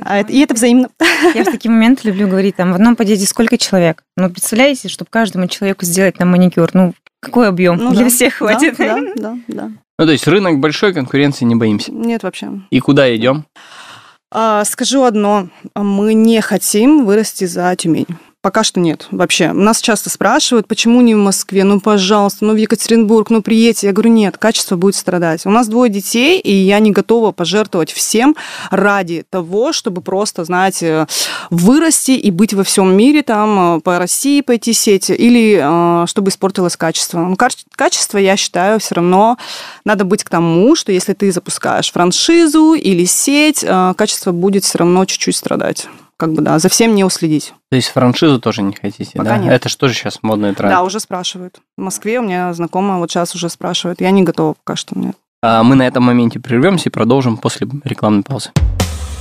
А 0.01 0.19
это- 0.19 0.33
и 0.33 0.39
это 0.41 0.55
взаимно. 0.55 0.89
Я 1.35 1.45
в 1.45 1.51
такие 1.53 1.71
моменты 1.71 2.09
люблю 2.09 2.27
говорить, 2.29 2.57
там, 2.57 2.73
в 2.73 2.75
одном 2.75 2.97
подъезде 2.97 3.27
сколько 3.27 3.59
человек? 3.59 4.03
Ну, 4.17 4.29
представляете, 4.31 4.89
чтобы 4.89 5.11
каждому 5.11 5.47
человеку 5.49 5.85
сделать 5.85 6.17
там 6.17 6.31
маникюр, 6.31 6.71
ну, 6.73 6.95
какой 7.21 7.49
объем? 7.49 7.77
Ну 7.77 7.91
Для 7.93 8.05
да, 8.05 8.11
всех 8.11 8.33
да, 8.33 8.37
хватит. 8.39 8.75
Да, 8.79 8.99
да, 9.17 9.39
да. 9.49 9.71
Ну, 9.99 10.07
то 10.07 10.13
есть 10.13 10.27
рынок 10.27 10.59
большой, 10.61 10.95
конкуренции 10.95 11.45
не 11.45 11.55
боимся. 11.55 11.93
Нет 11.93 12.23
вообще. 12.23 12.51
И 12.71 12.81
куда 12.81 13.15
идем? 13.15 13.45
А, 14.33 14.65
Скажу 14.65 15.03
одно. 15.03 15.49
Мы 15.75 16.15
не 16.15 16.41
хотим 16.41 17.05
вырасти 17.05 17.45
за 17.45 17.75
Тюмень. 17.77 18.07
Пока 18.43 18.65
что 18.65 18.81
нет, 18.81 19.07
вообще. 19.11 19.53
Нас 19.53 19.83
часто 19.83 20.09
спрашивают, 20.09 20.67
почему 20.67 21.03
не 21.03 21.15
в 21.15 21.19
Москве? 21.19 21.63
Ну, 21.63 21.79
пожалуйста, 21.79 22.47
ну, 22.47 22.55
в 22.55 22.57
Екатеринбург, 22.57 23.29
ну, 23.29 23.43
приедьте. 23.43 23.89
Я 23.89 23.93
говорю, 23.93 24.11
нет, 24.13 24.39
качество 24.39 24.77
будет 24.77 24.95
страдать. 24.95 25.45
У 25.45 25.51
нас 25.51 25.69
двое 25.69 25.91
детей, 25.91 26.41
и 26.41 26.51
я 26.51 26.79
не 26.79 26.91
готова 26.91 27.33
пожертвовать 27.33 27.93
всем 27.93 28.35
ради 28.71 29.27
того, 29.29 29.75
чтобы 29.75 30.01
просто, 30.01 30.45
знаете, 30.45 31.07
вырасти 31.51 32.13
и 32.13 32.31
быть 32.31 32.55
во 32.55 32.65
всем 32.65 32.97
мире, 32.97 33.23
там, 33.23 33.77
э, 33.77 33.81
по 33.81 33.99
России 33.99 34.41
пойти 34.41 34.73
сеть, 34.73 35.11
или 35.11 35.61
э, 35.63 36.07
чтобы 36.07 36.31
испортилось 36.31 36.79
качество. 36.79 37.19
Ну, 37.19 37.35
каче- 37.35 37.67
качество, 37.77 38.17
я 38.17 38.39
считаю, 38.39 38.81
все 38.81 38.95
равно 38.95 39.37
надо 39.85 40.07
быть 40.07 40.25
к 40.25 40.31
тому, 40.31 40.75
что 40.77 40.93
если 40.93 41.13
ты 41.13 41.31
запускаешь 41.31 41.93
франшизу 41.93 42.73
или 42.73 43.05
сеть, 43.05 43.63
э, 43.63 43.93
качество 43.99 44.33
будет 44.33 44.65
все 44.65 44.79
равно 44.79 45.05
чуть-чуть 45.05 45.37
страдать. 45.37 45.89
Как 46.21 46.35
бы, 46.35 46.43
да, 46.43 46.59
за 46.59 46.69
всем 46.69 46.95
не 46.95 47.03
уследить. 47.03 47.55
То 47.71 47.77
есть 47.77 47.89
франшизу 47.89 48.39
тоже 48.39 48.61
не 48.61 48.75
хотите, 48.75 49.13
Пока 49.17 49.31
да? 49.31 49.39
нет. 49.39 49.55
Это 49.55 49.71
же 49.71 49.95
сейчас 49.95 50.19
модный 50.21 50.55
тренд? 50.55 50.71
Да, 50.71 50.83
уже 50.83 51.01
спрашивают. 51.01 51.61
В 51.79 51.81
Москве 51.81 52.21
у 52.21 52.23
меня 52.23 52.53
знакомая 52.53 52.99
вот 52.99 53.11
сейчас 53.11 53.35
уже 53.35 53.49
спрашивает. 53.49 54.03
Я 54.03 54.11
не 54.11 54.23
готова 54.23 54.53
пока 54.53 54.77
что, 54.77 54.99
нет. 54.99 55.17
А 55.43 55.63
мы 55.63 55.77
на 55.77 55.87
этом 55.87 56.05
моменте 56.05 56.39
прервемся 56.39 56.91
и 56.91 56.93
продолжим 56.93 57.39
после 57.39 57.67
рекламной 57.85 58.23
паузы. 58.23 58.51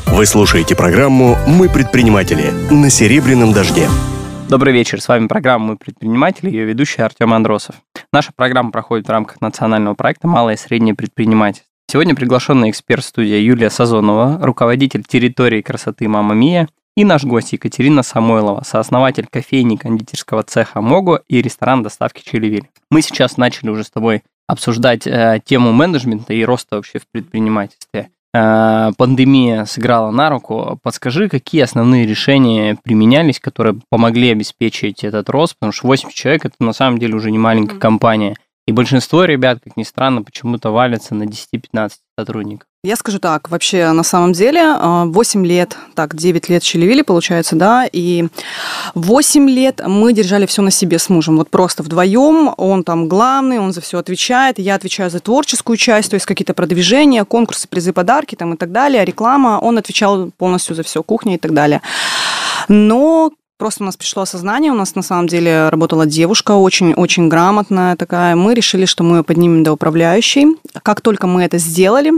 Вы 0.08 0.26
слушаете 0.26 0.76
программу 0.76 1.38
«Мы 1.48 1.70
предприниматели» 1.70 2.52
на 2.70 2.90
«Серебряном 2.90 3.54
дожде». 3.54 3.88
Добрый 4.50 4.74
вечер, 4.74 5.00
с 5.00 5.08
вами 5.08 5.28
программа 5.28 5.68
«Мы 5.68 5.78
предприниматели», 5.78 6.50
ее 6.50 6.66
ведущий 6.66 7.02
Артем 7.02 7.34
Андросов. 7.34 7.76
Наша 8.12 8.34
программа 8.36 8.72
проходит 8.72 9.08
в 9.08 9.10
рамках 9.10 9.40
национального 9.40 9.94
проекта 9.94 10.28
«Малое 10.28 10.56
и 10.56 10.58
среднее 10.58 10.96
предпринимательство». 10.96 11.70
Сегодня 11.90 12.14
приглашенный 12.14 12.70
эксперт 12.70 13.06
студия 13.06 13.40
Юлия 13.40 13.70
Сазонова, 13.70 14.38
руководитель 14.42 15.04
территории 15.04 15.62
красоты 15.62 16.10
«Мама 16.10 16.36
Мия», 16.36 16.68
и 17.00 17.06
наш 17.06 17.24
гость 17.24 17.54
Екатерина 17.54 18.04
Самойлова, 18.04 18.62
сооснователь 18.66 19.26
кофейни 19.32 19.78
кондитерского 19.78 20.44
цеха 20.44 20.82
«Могу» 20.82 21.20
и 21.30 21.42
ресторан 21.42 21.82
доставки 21.82 22.22
«Чилевиль». 22.30 22.68
Мы 22.92 23.02
сейчас 23.02 23.38
начали 23.38 23.70
уже 23.70 23.86
с 23.86 23.90
тобой 23.90 24.22
обсуждать 24.48 25.08
э, 25.08 25.40
тему 25.46 25.72
менеджмента 25.72 26.34
и 26.34 26.44
роста 26.44 26.76
вообще 26.76 27.00
в 27.00 27.08
предпринимательстве. 27.10 28.10
Э, 28.34 28.92
пандемия 28.98 29.64
сыграла 29.64 30.12
на 30.12 30.30
руку. 30.30 30.78
Подскажи, 30.84 31.30
какие 31.30 31.62
основные 31.62 32.06
решения 32.06 32.78
применялись, 32.84 33.40
которые 33.40 33.80
помогли 33.90 34.32
обеспечить 34.32 35.06
этот 35.06 35.30
рост? 35.30 35.56
Потому 35.58 35.72
что 35.72 35.88
80 35.88 36.14
человек 36.14 36.48
это 36.48 36.56
на 36.60 36.74
самом 36.74 37.00
деле 37.00 37.16
уже 37.16 37.32
не 37.32 37.40
маленькая 37.40 37.76
mm-hmm. 37.76 37.80
компания. 37.80 38.36
И 38.68 38.74
большинство 38.74 39.24
ребят, 39.24 39.62
как 39.64 39.78
ни 39.78 39.84
странно, 39.84 40.22
почему-то 40.22 40.72
валятся 40.72 41.16
на 41.16 41.24
10-15 41.24 41.92
сотрудников. 42.20 42.68
Я 42.82 42.96
скажу 42.96 43.20
так, 43.20 43.52
вообще 43.52 43.92
на 43.92 44.04
самом 44.04 44.32
деле 44.32 44.74
8 44.74 45.44
а, 45.44 45.46
лет, 45.46 45.78
так, 45.96 46.16
9 46.16 46.48
лет 46.48 46.64
Челевили, 46.64 47.02
получается, 47.02 47.58
да, 47.58 47.86
и 47.92 48.30
8 48.96 49.50
лет 49.50 49.82
мы 49.86 50.14
держали 50.14 50.46
все 50.46 50.62
на 50.62 50.72
себе 50.72 50.98
с 50.98 51.10
мужем, 51.10 51.36
вот 51.36 51.50
просто 51.50 51.84
вдвоем, 51.84 52.54
он 52.56 52.86
там 52.86 53.10
главный, 53.10 53.60
он 53.60 53.74
за 53.74 53.82
все 53.82 53.98
отвечает, 53.98 54.60
я 54.60 54.76
отвечаю 54.76 55.10
за 55.10 55.20
творческую 55.20 55.76
часть, 55.76 56.10
то 56.10 56.14
есть 56.14 56.26
какие-то 56.26 56.54
продвижения, 56.54 57.26
конкурсы, 57.26 57.68
призы, 57.68 57.92
подарки 57.92 58.36
там 58.36 58.54
и 58.54 58.56
так 58.56 58.72
далее, 58.72 59.04
реклама, 59.04 59.60
он 59.62 59.78
отвечал 59.78 60.32
полностью 60.38 60.74
за 60.74 60.84
все, 60.84 61.04
кухня 61.04 61.36
и 61.36 61.38
так 61.38 61.54
далее. 61.54 61.82
Но 62.70 63.34
Просто 63.60 63.84
у 63.84 63.86
нас 63.86 63.98
пришло 63.98 64.22
осознание, 64.22 64.72
у 64.72 64.76
нас 64.76 64.96
на 64.96 65.02
самом 65.02 65.28
деле 65.28 65.68
работала 65.68 66.06
девушка 66.06 66.54
очень-очень 66.54 67.28
грамотная 67.28 67.98
такая. 67.98 68.38
Мы 68.38 68.54
решили, 68.54 68.86
что 68.86 69.04
мы 69.04 69.18
ее 69.18 69.24
поднимем 69.26 69.66
до 69.66 69.74
управляющей. 69.74 70.46
Как 70.82 71.02
только 71.02 71.28
мы 71.28 71.44
это 71.44 71.58
сделали, 71.58 72.14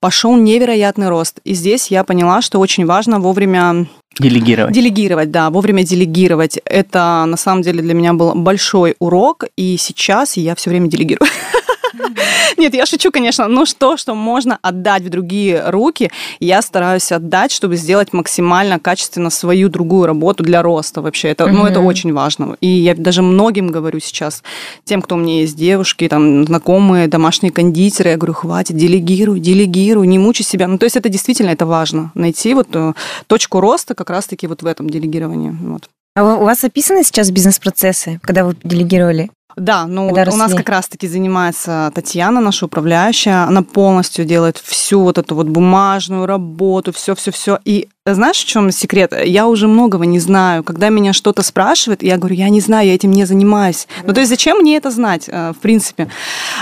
пошел 0.00 0.34
невероятный 0.36 1.10
рост. 1.10 1.40
И 1.44 1.52
здесь 1.52 1.88
я 1.88 2.02
поняла, 2.02 2.40
что 2.40 2.58
очень 2.60 2.86
важно 2.86 3.20
вовремя 3.20 3.86
Делегировать. 4.18 4.72
Делегировать, 4.72 5.30
да, 5.30 5.50
вовремя 5.50 5.82
делегировать. 5.84 6.58
Это 6.64 7.24
на 7.26 7.36
самом 7.36 7.60
деле 7.60 7.82
для 7.82 7.92
меня 7.92 8.14
был 8.14 8.34
большой 8.34 8.96
урок, 8.98 9.44
и 9.58 9.76
сейчас 9.78 10.38
я 10.38 10.54
все 10.54 10.70
время 10.70 10.88
делегирую. 10.88 11.28
Нет, 12.56 12.74
я 12.74 12.86
шучу, 12.86 13.10
конечно, 13.10 13.48
но 13.48 13.64
что, 13.64 13.96
что 13.96 14.14
можно 14.14 14.58
отдать 14.62 15.02
в 15.02 15.08
другие 15.08 15.70
руки, 15.70 16.10
я 16.40 16.62
стараюсь 16.62 17.12
отдать, 17.12 17.52
чтобы 17.52 17.76
сделать 17.76 18.12
максимально 18.12 18.78
качественно 18.78 19.30
свою 19.30 19.68
другую 19.68 20.06
работу 20.06 20.44
для 20.44 20.62
роста 20.62 21.02
вообще. 21.02 21.28
Это, 21.28 21.46
ну, 21.46 21.66
это 21.66 21.80
очень 21.80 22.12
важно. 22.12 22.56
И 22.60 22.68
я 22.68 22.94
даже 22.94 23.22
многим 23.22 23.68
говорю 23.68 24.00
сейчас, 24.00 24.42
тем, 24.84 25.02
кто 25.02 25.14
у 25.14 25.18
меня 25.18 25.40
есть 25.40 25.56
девушки, 25.56 26.08
там, 26.08 26.44
знакомые, 26.44 27.08
домашние 27.08 27.52
кондитеры, 27.52 28.10
я 28.10 28.16
говорю, 28.16 28.34
хватит, 28.34 28.76
делегируй, 28.76 29.40
делегируй, 29.40 30.06
не 30.06 30.18
мучай 30.18 30.44
себя. 30.44 30.66
Ну, 30.66 30.78
то 30.78 30.84
есть 30.84 30.96
это 30.96 31.08
действительно 31.08 31.50
это 31.50 31.66
важно, 31.66 32.10
найти 32.14 32.54
вот 32.54 32.68
э, 32.74 32.92
точку 33.26 33.60
роста 33.60 33.94
как 33.94 34.10
раз-таки 34.10 34.46
вот 34.46 34.62
в 34.62 34.66
этом 34.66 34.88
делегировании. 34.90 35.50
Вот. 35.50 35.88
А 36.14 36.24
у 36.24 36.44
вас 36.44 36.64
описаны 36.64 37.04
сейчас 37.04 37.30
бизнес-процессы, 37.30 38.18
когда 38.22 38.44
вы 38.44 38.56
делегировали? 38.64 39.30
Да, 39.56 39.86
ну 39.86 40.08
у 40.08 40.36
нас 40.36 40.54
как 40.54 40.68
раз-таки 40.68 41.08
занимается 41.08 41.90
Татьяна, 41.94 42.40
наша 42.40 42.66
управляющая. 42.66 43.44
Она 43.44 43.62
полностью 43.62 44.26
делает 44.26 44.58
всю 44.58 45.02
вот 45.02 45.16
эту 45.16 45.34
вот 45.34 45.48
бумажную 45.48 46.26
работу, 46.26 46.92
все-все-все. 46.92 47.58
И 47.64 47.88
знаешь, 48.14 48.36
в 48.36 48.44
чем 48.44 48.70
секрет? 48.70 49.12
Я 49.24 49.48
уже 49.48 49.66
многого 49.66 50.06
не 50.06 50.20
знаю. 50.20 50.62
Когда 50.62 50.88
меня 50.90 51.12
что-то 51.12 51.42
спрашивают, 51.42 52.02
я 52.02 52.16
говорю, 52.16 52.36
я 52.36 52.48
не 52.48 52.60
знаю, 52.60 52.86
я 52.86 52.94
этим 52.94 53.10
не 53.10 53.24
занимаюсь. 53.24 53.88
Ну, 54.04 54.12
то 54.12 54.20
есть 54.20 54.30
зачем 54.30 54.58
мне 54.58 54.76
это 54.76 54.90
знать, 54.90 55.24
э, 55.28 55.52
в 55.52 55.58
принципе? 55.58 56.08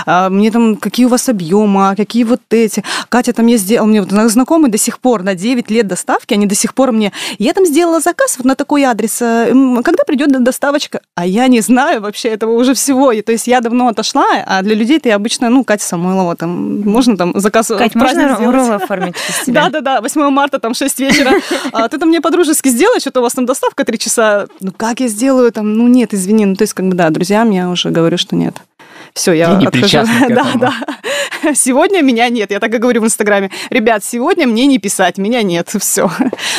А, 0.05 0.29
мне 0.29 0.51
там, 0.51 0.75
какие 0.75 1.05
у 1.05 1.09
вас 1.09 1.29
объемы, 1.29 1.89
а 1.89 1.95
какие 1.95 2.23
вот 2.23 2.41
эти. 2.49 2.83
Катя 3.09 3.33
там 3.33 3.45
я 3.47 3.57
сделала, 3.57 3.87
мне 3.87 4.01
вот 4.01 4.11
знакомый 4.31 4.71
до 4.71 4.77
сих 4.77 4.99
пор, 4.99 5.23
на 5.23 5.35
9 5.35 5.69
лет 5.69 5.87
доставки, 5.87 6.33
они 6.33 6.47
до 6.47 6.55
сих 6.55 6.73
пор 6.73 6.91
мне, 6.91 7.11
я 7.37 7.53
там 7.53 7.65
сделала 7.65 7.99
заказ 7.99 8.37
вот 8.37 8.45
на 8.45 8.55
такой 8.55 8.83
адрес, 8.83 9.21
э, 9.21 9.53
когда 9.83 10.03
придет 10.03 10.31
доставочка? 10.43 11.01
А 11.15 11.25
я 11.25 11.47
не 11.47 11.61
знаю 11.61 12.01
вообще 12.01 12.29
этого 12.29 12.51
уже 12.53 12.73
всего. 12.73 13.11
И, 13.11 13.21
то 13.21 13.31
есть 13.31 13.47
я 13.47 13.61
давно 13.61 13.87
отошла, 13.89 14.25
а 14.45 14.61
для 14.63 14.75
людей 14.75 14.99
ты 14.99 15.11
обычно, 15.11 15.49
ну, 15.49 15.63
Катя 15.63 15.85
Самойлова, 15.85 16.35
там, 16.35 16.81
можно 16.81 17.15
там 17.17 17.39
заказ 17.39 17.67
Кать, 17.67 17.95
можно 17.95 18.37
УРО 18.47 18.75
оформить 18.75 19.15
Да-да-да, 19.47 20.01
8 20.05 20.29
марта, 20.29 20.59
там, 20.59 20.73
6 20.73 20.99
вечера 20.99 21.34
а, 21.71 21.87
ты 21.89 21.97
там 21.97 22.09
мне 22.09 22.21
по-дружески 22.21 22.69
сделай, 22.69 22.99
что-то 22.99 23.19
у 23.19 23.23
вас 23.23 23.33
там 23.33 23.45
доставка 23.45 23.83
три 23.83 23.99
часа. 23.99 24.47
Ну, 24.59 24.71
как 24.71 24.99
я 24.99 25.07
сделаю 25.07 25.51
там? 25.51 25.73
Ну, 25.73 25.87
нет, 25.87 26.13
извини. 26.13 26.45
Ну, 26.45 26.55
то 26.55 26.63
есть, 26.63 26.73
как 26.73 26.87
бы, 26.87 26.95
да, 26.95 27.09
друзьям 27.09 27.51
я 27.51 27.69
уже 27.69 27.89
говорю, 27.89 28.17
что 28.17 28.35
нет. 28.35 28.55
Все, 29.13 29.31
я 29.33 29.55
Ты 29.55 29.61
не 29.61 29.67
отхожу. 29.67 29.99
Да, 30.29 30.51
да. 30.55 31.53
Сегодня 31.55 32.01
меня 32.01 32.29
нет. 32.29 32.51
Я 32.51 32.59
так 32.59 32.73
и 32.73 32.77
говорю 32.77 33.01
в 33.01 33.05
Инстаграме. 33.05 33.51
Ребят, 33.69 34.03
сегодня 34.03 34.47
мне 34.47 34.65
не 34.65 34.77
писать, 34.77 35.17
меня 35.17 35.41
нет. 35.41 35.69
Все. 35.79 36.11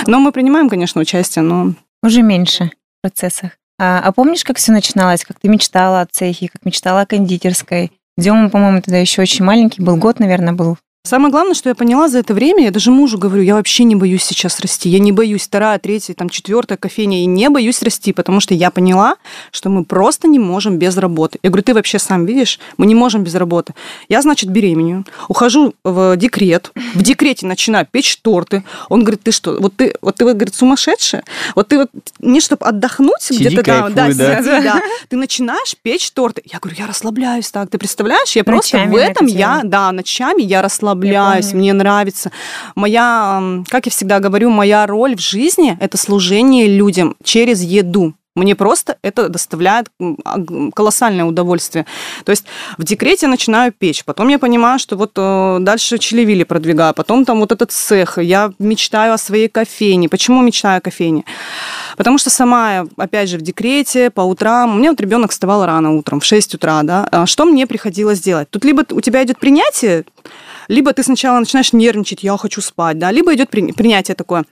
Но 0.06 0.21
мы 0.21 0.33
принимаем, 0.33 0.68
конечно, 0.68 1.00
участие, 1.00 1.42
но... 1.42 1.75
Уже 2.02 2.23
меньше 2.23 2.71
в 2.99 3.02
процессах. 3.02 3.52
А, 3.78 4.00
а 4.00 4.12
помнишь, 4.12 4.45
как 4.45 4.56
все 4.56 4.73
начиналось? 4.73 5.25
Как 5.25 5.38
ты 5.38 5.49
мечтала 5.49 6.00
о 6.00 6.06
цехе, 6.06 6.49
как 6.49 6.64
мечтала 6.64 7.02
о 7.02 7.06
кондитерской? 7.06 7.92
Дема, 8.16 8.49
по-моему, 8.49 8.80
тогда 8.80 8.99
еще 8.99 9.23
очень 9.23 9.45
маленький 9.45 9.83
был, 9.83 9.97
год, 9.97 10.18
наверное, 10.18 10.54
был. 10.54 10.78
Самое 11.07 11.31
главное, 11.31 11.55
что 11.55 11.69
я 11.69 11.77
поняла 11.77 12.09
за 12.09 12.19
это 12.19 12.35
время, 12.35 12.65
я 12.65 12.73
даже 12.73 12.91
мужу 12.91 13.17
говорю, 13.17 13.41
я 13.41 13.55
вообще 13.55 13.85
не 13.85 13.95
боюсь 13.95 14.25
сейчас 14.25 14.59
расти. 14.59 14.89
Я 14.89 14.99
не 14.99 15.13
боюсь 15.13 15.43
вторая, 15.45 15.79
третья, 15.79 16.15
там, 16.15 16.29
четвертая 16.29 16.77
кофейня, 16.77 17.23
и 17.23 17.27
не 17.27 17.49
боюсь 17.49 17.81
расти, 17.81 18.13
потому 18.13 18.41
что 18.41 18.55
я 18.55 18.73
поняла, 18.73 19.15
что 19.53 19.69
мы 19.69 19.85
просто 19.85 20.27
не 20.27 20.41
можем 20.41 20.79
без 20.79 20.97
работы. 20.97 21.39
Я 21.45 21.51
говорю, 21.51 21.63
ты 21.63 21.75
вообще 21.75 22.01
сам 22.01 22.27
видишь, 22.27 22.59
мы 22.77 22.87
не 22.87 22.97
можем 22.97 23.23
без 23.23 23.37
работы. 23.37 23.73
Я, 24.09 24.21
значит, 24.21 24.51
беременю, 24.51 25.05
ухожу 25.29 25.77
в 25.85 26.17
декрет, 26.17 26.73
в 26.95 27.03
декрете 27.03 27.47
начинаю 27.47 27.87
печь 27.89 28.17
торты. 28.17 28.65
Он 28.89 29.03
говорит, 29.03 29.23
ты 29.23 29.31
что, 29.31 29.61
вот 29.61 29.77
ты, 29.77 29.95
вот 30.03 30.17
ты, 30.17 30.25
вот, 30.25 30.35
говорит, 30.35 30.57
сумасшедшая? 30.57 31.23
Вот 31.55 31.69
ты 31.69 31.79
вот 31.79 31.91
не 32.19 32.41
чтобы 32.41 32.67
отдохнуть 32.67 33.31
где-то, 33.31 33.63
да, 33.63 33.89
да, 33.91 34.09
да. 34.13 34.43
Сиди, 34.43 34.65
да, 34.65 34.83
ты 35.09 35.17
начинаешь 35.17 35.77
печь 35.81 36.11
торты. 36.11 36.43
Я 36.45 36.59
говорю, 36.59 36.77
я 36.81 36.89
расслабляюсь 36.89 37.49
так, 37.53 37.71
ты 37.71 37.79
представляешь? 37.79 38.35
Я 38.35 38.43
просто 38.43 38.79
в 38.87 38.97
этом, 38.97 39.27
я, 39.27 39.61
да, 39.63 39.93
ночами 39.93 40.43
я 40.43 40.63
расслабляюсь 40.63 40.96
расслабляюсь, 40.97 41.53
мне 41.53 41.73
нравится. 41.73 42.31
Моя, 42.75 43.62
как 43.69 43.87
я 43.87 43.91
всегда 43.91 44.21
говорю, 44.21 44.50
моя 44.50 44.87
роль 44.87 45.17
в 45.17 45.21
жизни– 45.21 45.76
это 45.81 45.97
служение 45.97 46.67
людям 46.67 47.17
через 47.23 47.62
еду. 47.62 48.15
Мне 48.37 48.55
просто 48.55 48.99
это 49.00 49.31
доставляет 49.31 49.87
а, 50.25 50.37
колоссальное 50.75 51.25
удовольствие. 51.25 51.87
То 52.25 52.31
есть 52.31 52.45
в 52.76 52.85
декрете 52.85 53.28
начинаю 53.28 53.73
печь, 53.73 54.05
потом 54.05 54.28
я 54.28 54.38
понимаю, 54.38 54.78
что 54.78 54.97
вот 54.97 55.12
э, 55.16 55.57
дальше 55.61 55.97
Челевили 55.97 56.45
продвигаю, 56.45 56.93
потом 56.93 57.25
там 57.25 57.40
вот 57.40 57.50
этот 57.50 57.73
цех, 57.73 58.19
я 58.19 58.52
мечтаю 58.59 59.14
о 59.14 59.19
своей 59.19 59.49
кофейне. 59.49 60.11
Почему 60.11 60.43
мечтаю 60.43 60.78
о 60.78 60.81
кофейне? 60.83 61.25
Потому 61.97 62.19
что 62.19 62.28
сама, 62.28 62.87
опять 62.99 63.31
же, 63.31 63.38
в 63.38 63.40
декрете, 63.40 64.11
по 64.11 64.21
утрам, 64.21 64.75
у 64.75 64.78
меня 64.78 64.90
вот 64.90 65.00
ребенок 65.00 65.31
вставал 65.31 65.64
рано 65.64 65.97
утром, 65.97 66.21
в 66.21 66.25
6 66.26 66.57
утра, 66.57 66.83
да, 66.83 67.09
а 67.11 67.25
что 67.25 67.47
мне 67.47 67.66
приходилось 67.66 68.21
делать? 68.21 68.50
Тут 68.50 68.66
либо 68.66 68.85
у 68.90 69.00
тебя 69.00 69.25
идет 69.25 69.38
принятие, 69.38 70.05
либо 70.69 70.93
ты 70.93 71.02
сначала 71.02 71.38
начинаешь 71.38 71.73
нервничать, 71.73 72.23
я 72.23 72.37
хочу 72.37 72.61
спать, 72.61 72.99
да, 72.99 73.11
либо 73.11 73.35
идет 73.35 73.49
принятие 73.49 74.14
такое. 74.14 74.45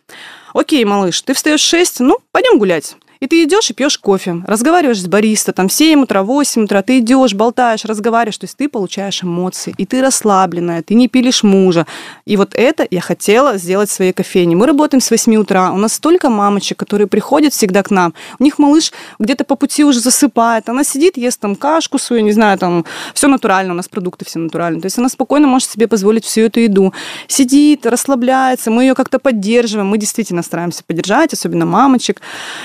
Окей, 0.55 0.85
малыш, 0.87 1.21
ты 1.21 1.35
встаешь 1.35 1.61
в 1.61 1.69
6, 1.69 2.01
ну, 2.01 2.17
пойдем 2.33 2.59
гулять. 2.59 2.97
И 3.25 3.27
ты 3.27 3.43
идешь 3.45 3.71
и 3.71 3.73
пьешь 3.73 3.97
кофе, 3.97 4.43
разговариваешь 4.47 5.01
с 5.01 5.07
бариста, 5.07 5.55
там 5.55 5.69
в 5.69 5.73
7 5.73 6.03
утра, 6.03 6.23
8 6.23 6.65
утра, 6.65 6.83
ты 6.83 6.99
идешь, 6.99 7.33
болтаешь, 7.33 7.87
разговариваешь, 7.87 8.37
то 8.37 8.45
есть 8.45 8.55
ты 8.55 8.69
получаешь 8.69 9.25
эмоции, 9.25 9.75
и 9.79 9.87
ты 9.87 10.03
расслабленная, 10.03 10.83
ты 10.83 10.93
не 10.93 11.09
пилишь 11.09 11.43
мужа. 11.43 11.87
И 12.27 12.37
вот 12.37 12.55
это 12.55 12.87
я 12.91 13.01
хотела 13.01 13.57
сделать 13.57 13.89
в 13.89 13.95
своей 13.95 14.13
кофейне. 14.13 14.57
Мы 14.57 14.67
работаем 14.67 15.01
с 15.01 15.11
8 15.11 15.37
утра, 15.37 15.73
у 15.73 15.79
нас 15.79 15.95
столько 15.95 16.29
мамочек, 16.29 16.79
которые 16.79 17.07
приходят 17.07 17.55
всегда 17.55 17.83
к 17.83 17.91
нам, 17.91 18.13
у 18.39 18.45
них 18.45 18.59
малыш 18.59 18.93
где-то 19.19 19.45
по 19.45 19.57
пути 19.57 19.85
уже 19.85 20.01
засыпает, 20.01 20.69
она 20.69 20.85
сидит, 20.85 21.17
ест 21.17 21.41
там 21.41 21.57
кашку 21.57 21.99
свою, 21.99 22.23
не 22.23 22.33
знаю, 22.33 22.59
там 22.59 22.85
все 23.15 23.29
натурально, 23.29 23.73
у 23.73 23.77
нас 23.77 23.89
продукты 23.89 24.27
все 24.27 24.39
натуральные, 24.39 24.83
то 24.83 24.87
есть 24.87 24.99
она 24.99 25.09
спокойно 25.09 25.47
может 25.47 25.71
себе 25.71 25.89
позволить 25.89 26.27
всю 26.27 26.43
эту 26.43 26.61
еду. 26.61 26.93
Сидит, 27.27 27.87
расслабляется, 27.87 28.71
мы 28.71 28.83
ее 28.83 28.95
как-то 28.95 29.19
поддерживаем, 29.19 29.89
мы 29.89 29.97
действительно 29.97 30.43
стараемся 30.43 30.85
поддержать, 30.85 31.33
особенно 31.33 31.65
мамочек. 31.65 32.21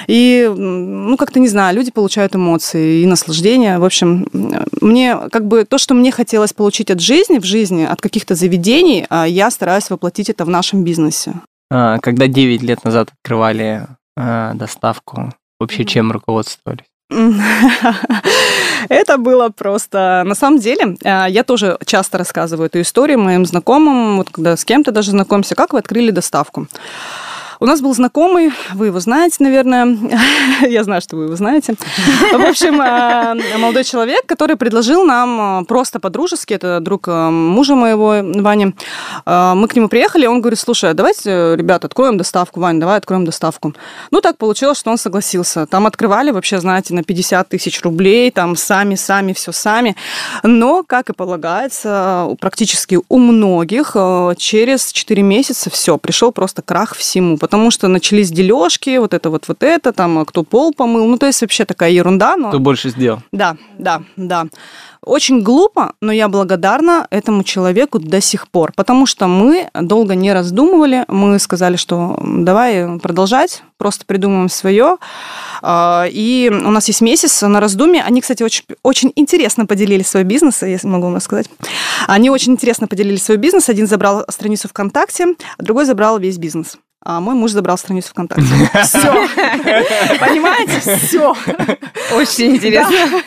И 0.07 0.48
ну, 0.55 1.17
как-то, 1.17 1.39
не 1.39 1.47
знаю, 1.47 1.75
люди 1.75 1.91
получают 1.91 2.35
эмоции 2.35 3.01
и 3.01 3.05
наслаждение. 3.05 3.79
В 3.79 3.85
общем, 3.85 4.27
мне 4.81 5.17
как 5.31 5.47
бы 5.47 5.65
то, 5.65 5.77
что 5.77 5.93
мне 5.93 6.11
хотелось 6.11 6.53
получить 6.53 6.91
от 6.91 6.99
жизни, 6.99 7.39
в 7.39 7.45
жизни, 7.45 7.83
от 7.83 8.01
каких-то 8.01 8.35
заведений, 8.35 9.05
а, 9.09 9.27
я 9.27 9.51
стараюсь 9.51 9.89
воплотить 9.89 10.29
это 10.29 10.45
в 10.45 10.49
нашем 10.49 10.83
бизнесе. 10.83 11.33
А, 11.71 11.99
когда 11.99 12.27
9 12.27 12.61
лет 12.63 12.83
назад 12.83 13.09
открывали 13.11 13.87
а, 14.17 14.53
доставку, 14.53 15.33
вообще 15.59 15.85
чем 15.85 16.11
руководствовались? 16.11 16.85
Это 18.89 19.17
было 19.17 19.49
просто... 19.49 20.23
На 20.25 20.35
самом 20.35 20.59
деле, 20.59 20.95
я 21.03 21.43
тоже 21.43 21.77
часто 21.85 22.17
рассказываю 22.19 22.67
эту 22.67 22.81
историю 22.81 23.19
моим 23.19 23.45
знакомым, 23.45 24.17
вот 24.17 24.29
когда 24.29 24.55
с 24.55 24.63
кем-то 24.63 24.91
даже 24.91 25.11
знакомимся, 25.11 25.55
как 25.55 25.73
вы 25.73 25.79
открыли 25.79 26.11
доставку. 26.11 26.67
У 27.61 27.65
нас 27.65 27.81
был 27.81 27.93
знакомый, 27.93 28.53
вы 28.73 28.85
его 28.85 29.01
знаете, 29.01 29.35
наверное. 29.39 29.85
Я 30.61 30.85
знаю, 30.85 31.01
что 31.01 31.17
вы 31.17 31.25
его 31.25 31.35
знаете. 31.35 31.75
В 32.31 32.49
общем, 32.49 32.81
э, 32.81 33.57
молодой 33.57 33.83
человек, 33.83 34.25
который 34.25 34.55
предложил 34.55 35.03
нам 35.03 35.63
э, 35.63 35.65
просто 35.65 35.99
по-дружески, 35.99 36.53
это 36.53 36.79
друг 36.79 37.09
э, 37.09 37.29
мужа 37.29 37.75
моего, 37.75 38.21
Вани. 38.41 38.73
Мы 39.25 39.67
к 39.67 39.75
нему 39.75 39.89
приехали, 39.89 40.25
он 40.25 40.39
говорит, 40.39 40.57
слушай, 40.57 40.89
а 40.89 40.93
давайте, 40.93 41.57
ребята, 41.57 41.87
откроем 41.87 42.17
доставку. 42.17 42.61
Вань, 42.61 42.79
давай 42.79 42.97
откроем 42.97 43.25
доставку. 43.25 43.73
Ну, 44.11 44.21
так 44.21 44.37
получилось, 44.37 44.79
что 44.79 44.91
он 44.91 44.97
согласился. 44.97 45.65
Там 45.65 45.85
открывали 45.85 46.31
вообще, 46.31 46.61
знаете, 46.61 46.93
на 46.93 47.03
50 47.03 47.49
тысяч 47.49 47.81
рублей, 47.81 48.31
там 48.31 48.55
сами-сами, 48.55 49.33
все 49.33 49.51
сами. 49.51 49.97
Но, 50.43 50.83
как 50.87 51.09
и 51.09 51.13
полагается, 51.13 52.29
практически 52.39 52.99
у 53.09 53.17
многих 53.17 53.97
через 54.37 54.93
4 54.93 55.21
месяца 55.23 55.69
все, 55.69 55.97
пришел 55.97 56.31
просто 56.31 56.61
крах 56.61 56.95
всему, 56.95 57.37
потому 57.49 57.71
что 57.71 57.87
начались 57.87 58.29
дележки, 58.29 58.99
вот 58.99 59.15
это 59.15 59.31
вот, 59.31 59.47
вот 59.47 59.63
это, 59.63 59.91
там, 59.91 60.23
кто 60.23 60.43
пол 60.43 60.71
помыл, 60.71 61.07
ну, 61.07 61.17
то 61.17 61.25
есть 61.25 61.41
вообще 61.41 61.65
такая 61.65 61.89
ерунда. 61.89 62.37
Но... 62.37 62.49
Кто 62.49 62.59
больше 62.59 62.89
сделал. 62.89 63.21
Да, 63.31 63.57
да, 63.79 64.03
да. 64.17 64.45
Очень 65.03 65.41
глупо, 65.41 65.93
но 65.99 66.11
я 66.11 66.27
благодарна 66.27 67.07
этому 67.09 67.43
человеку 67.43 67.97
до 67.97 68.21
сих 68.21 68.47
пор, 68.49 68.71
потому 68.75 69.07
что 69.07 69.25
мы 69.25 69.69
долго 69.73 70.13
не 70.13 70.31
раздумывали, 70.31 71.05
мы 71.07 71.39
сказали, 71.39 71.75
что 71.75 72.19
давай 72.23 72.99
продолжать, 72.99 73.63
просто 73.77 74.05
придумаем 74.05 74.49
свое. 74.49 74.97
А, 75.63 76.05
и 76.07 76.51
у 76.51 76.69
нас 76.69 76.87
есть 76.87 77.01
месяц 77.01 77.41
на 77.41 77.59
раздумье. 77.59 78.03
Они, 78.03 78.21
кстати, 78.21 78.43
очень, 78.43 78.65
очень 78.83 79.11
интересно 79.15 79.65
поделили 79.65 80.03
свой 80.03 80.23
бизнес, 80.23 80.61
если 80.61 80.87
могу 80.87 81.09
вам 81.09 81.19
сказать. 81.19 81.49
Они 82.05 82.29
очень 82.29 82.51
интересно 82.51 82.87
поделили 82.87 83.17
свой 83.17 83.37
бизнес. 83.37 83.69
Один 83.69 83.87
забрал 83.87 84.23
страницу 84.29 84.67
ВКонтакте, 84.67 85.35
а 85.57 85.63
другой 85.63 85.85
забрал 85.85 86.19
весь 86.19 86.37
бизнес 86.37 86.77
а 87.03 87.19
мой 87.19 87.35
муж 87.35 87.51
забрал 87.51 87.77
страницу 87.77 88.09
ВКонтакте. 88.09 88.43
Все. 88.83 89.27
Понимаете? 90.19 90.97
Все. 90.97 91.35
Очень 92.13 92.55
интересно. 92.55 93.21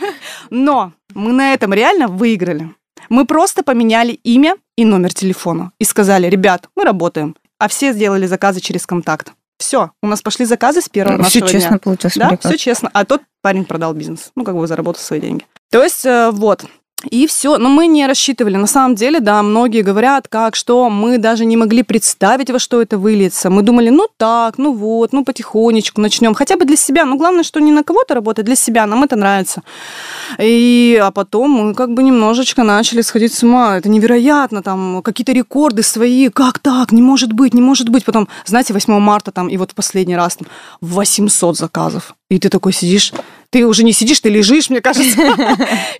Но 0.50 0.92
мы 1.14 1.32
на 1.32 1.54
этом 1.54 1.72
реально 1.72 2.08
выиграли. 2.08 2.70
Мы 3.08 3.26
просто 3.26 3.62
поменяли 3.62 4.12
имя 4.12 4.56
и 4.76 4.84
номер 4.84 5.12
телефона 5.12 5.72
и 5.78 5.84
сказали, 5.84 6.28
ребят, 6.28 6.68
мы 6.76 6.84
работаем. 6.84 7.36
А 7.58 7.68
все 7.68 7.92
сделали 7.92 8.26
заказы 8.26 8.60
через 8.60 8.86
контакт. 8.86 9.32
Все, 9.58 9.92
у 10.02 10.06
нас 10.08 10.20
пошли 10.22 10.44
заказы 10.44 10.80
с 10.80 10.88
первого 10.88 11.18
ну, 11.18 11.22
нашего 11.22 11.46
Все 11.46 11.58
честно 11.58 11.78
получилось. 11.78 12.16
Да, 12.16 12.36
все 12.36 12.58
честно. 12.58 12.90
А 12.92 13.04
тот 13.04 13.22
парень 13.42 13.64
продал 13.64 13.94
бизнес. 13.94 14.32
Ну, 14.34 14.44
как 14.44 14.56
бы 14.56 14.66
заработал 14.66 15.00
свои 15.00 15.20
деньги. 15.20 15.46
То 15.70 15.82
есть, 15.82 16.04
э, 16.04 16.30
вот, 16.32 16.64
и 17.10 17.26
все. 17.26 17.58
Но 17.58 17.68
мы 17.68 17.86
не 17.86 18.06
рассчитывали. 18.06 18.56
На 18.56 18.66
самом 18.66 18.94
деле, 18.94 19.20
да, 19.20 19.42
многие 19.42 19.82
говорят, 19.82 20.28
как, 20.28 20.56
что 20.56 20.88
мы 20.90 21.18
даже 21.18 21.44
не 21.44 21.56
могли 21.56 21.82
представить, 21.82 22.50
во 22.50 22.58
что 22.58 22.80
это 22.80 22.98
выльется. 22.98 23.50
Мы 23.50 23.62
думали, 23.62 23.90
ну 23.90 24.06
так, 24.16 24.58
ну 24.58 24.72
вот, 24.72 25.12
ну 25.12 25.24
потихонечку 25.24 26.00
начнем. 26.00 26.34
Хотя 26.34 26.56
бы 26.56 26.64
для 26.64 26.76
себя. 26.76 27.04
Но 27.04 27.16
главное, 27.16 27.42
что 27.42 27.60
не 27.60 27.72
на 27.72 27.82
кого-то 27.82 28.14
работать, 28.14 28.44
для 28.44 28.56
себя. 28.56 28.86
Нам 28.86 29.02
это 29.04 29.16
нравится. 29.16 29.62
И, 30.38 30.98
а 31.02 31.10
потом 31.10 31.50
мы 31.50 31.74
как 31.74 31.92
бы 31.94 32.02
немножечко 32.02 32.62
начали 32.62 33.02
сходить 33.02 33.34
с 33.34 33.42
ума. 33.42 33.76
Это 33.76 33.88
невероятно, 33.88 34.62
там 34.62 35.02
какие-то 35.02 35.32
рекорды 35.32 35.82
свои. 35.82 36.28
Как 36.28 36.58
так? 36.58 36.92
Не 36.92 37.02
может 37.02 37.32
быть, 37.32 37.54
не 37.54 37.62
может 37.62 37.88
быть. 37.88 38.04
Потом, 38.04 38.28
знаете, 38.44 38.72
8 38.72 38.98
марта 38.98 39.32
там, 39.32 39.48
и 39.48 39.56
вот 39.56 39.72
в 39.72 39.74
последний 39.74 40.16
раз 40.16 40.36
там 40.36 40.48
800 40.80 41.56
заказов. 41.56 42.14
И 42.30 42.38
ты 42.38 42.48
такой 42.48 42.72
сидишь, 42.72 43.12
ты 43.52 43.66
уже 43.66 43.84
не 43.84 43.92
сидишь, 43.92 44.20
ты 44.20 44.30
лежишь, 44.30 44.70
мне 44.70 44.80
кажется, 44.80 45.20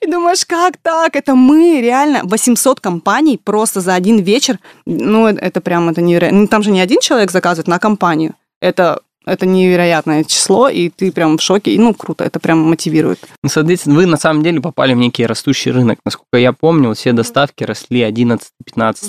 и 0.01 0.11
думаешь, 0.11 0.45
как 0.47 0.79
так? 0.79 1.15
Это 1.15 1.35
мы, 1.35 1.83
реально, 1.83 2.23
800 2.25 2.81
компаний 2.81 3.39
просто 3.43 3.83
за 3.83 3.95
один 3.95 4.21
вечер. 4.21 4.59
Ну, 4.87 5.27
это 5.27 5.61
прям, 5.61 5.91
это 5.91 6.01
невероятно. 6.01 6.41
Ну, 6.41 6.47
там 6.47 6.63
же 6.63 6.71
не 6.71 6.81
один 6.81 7.01
человек 7.01 7.31
заказывает 7.31 7.69
на 7.69 7.79
компанию. 7.79 8.35
Это 8.63 9.01
это 9.25 9.47
невероятное 9.47 10.25
число, 10.25 10.69
и 10.69 10.89
ты 10.89 11.13
прям 11.13 11.39
в 11.39 11.43
шоке. 11.43 11.73
И, 11.73 11.79
ну, 11.79 11.95
круто, 11.95 12.25
это 12.25 12.41
прям 12.41 12.59
мотивирует. 12.59 13.21
Ну, 13.43 13.49
соответственно, 13.49 13.97
вы 13.97 14.07
на 14.07 14.17
самом 14.17 14.43
деле 14.43 14.61
попали 14.61 14.95
в 14.95 14.97
некий 14.97 15.27
растущий 15.27 15.71
рынок. 15.71 16.01
Насколько 16.05 16.39
я 16.39 16.53
помню, 16.53 16.93
все 16.95 17.13
доставки 17.13 17.63
росли 17.63 18.01
11-15 18.01 18.41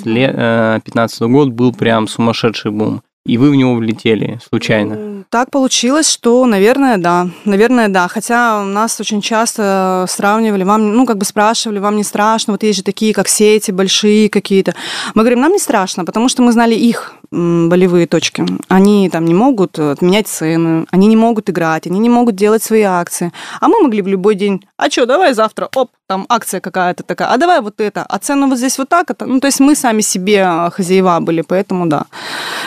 лет, 0.05 0.83
15 0.83 1.21
год 1.21 1.49
был 1.49 1.73
прям 1.73 2.07
сумасшедший 2.07 2.71
бум 2.71 3.01
и 3.25 3.37
вы 3.37 3.51
в 3.51 3.55
него 3.55 3.75
влетели 3.75 4.39
случайно? 4.49 5.23
Так 5.29 5.49
получилось, 5.49 6.09
что, 6.09 6.45
наверное, 6.45 6.97
да. 6.97 7.29
Наверное, 7.45 7.87
да. 7.87 8.07
Хотя 8.07 8.63
нас 8.63 8.99
очень 8.99 9.21
часто 9.21 10.05
сравнивали, 10.09 10.63
вам, 10.63 10.93
ну, 10.93 11.05
как 11.05 11.17
бы 11.17 11.25
спрашивали, 11.25 11.79
вам 11.79 11.95
не 11.95 12.03
страшно, 12.03 12.53
вот 12.53 12.63
есть 12.63 12.79
же 12.79 12.83
такие, 12.83 13.13
как 13.13 13.29
сети 13.29 13.71
большие 13.71 14.29
какие-то. 14.29 14.75
Мы 15.15 15.23
говорим, 15.23 15.39
нам 15.39 15.53
не 15.53 15.59
страшно, 15.59 16.03
потому 16.03 16.27
что 16.27 16.41
мы 16.41 16.51
знали 16.51 16.75
их 16.75 17.13
болевые 17.31 18.07
точки. 18.07 18.45
Они 18.67 19.09
там 19.09 19.25
не 19.25 19.33
могут 19.33 19.79
отменять 19.79 20.27
цены, 20.27 20.85
они 20.91 21.07
не 21.07 21.15
могут 21.15 21.49
играть, 21.49 21.87
они 21.87 21.99
не 21.99 22.09
могут 22.09 22.35
делать 22.35 22.61
свои 22.61 22.83
акции. 22.83 23.31
А 23.61 23.67
мы 23.69 23.81
могли 23.81 24.01
в 24.01 24.07
любой 24.07 24.35
день, 24.35 24.65
а 24.77 24.89
что, 24.89 25.05
давай 25.05 25.33
завтра, 25.33 25.69
оп, 25.75 25.89
там 26.07 26.25
акция 26.29 26.59
какая-то 26.59 27.03
такая, 27.03 27.29
а 27.29 27.37
давай 27.37 27.61
вот 27.61 27.79
это, 27.79 28.03
а 28.03 28.19
цену 28.19 28.47
вот 28.47 28.57
здесь 28.57 28.77
вот 28.77 28.89
так, 28.89 29.09
это, 29.09 29.25
ну, 29.25 29.39
то 29.39 29.47
есть 29.47 29.59
мы 29.59 29.75
сами 29.75 30.01
себе 30.01 30.69
хозяева 30.71 31.19
были, 31.19 31.41
поэтому 31.41 31.87
да. 31.87 32.05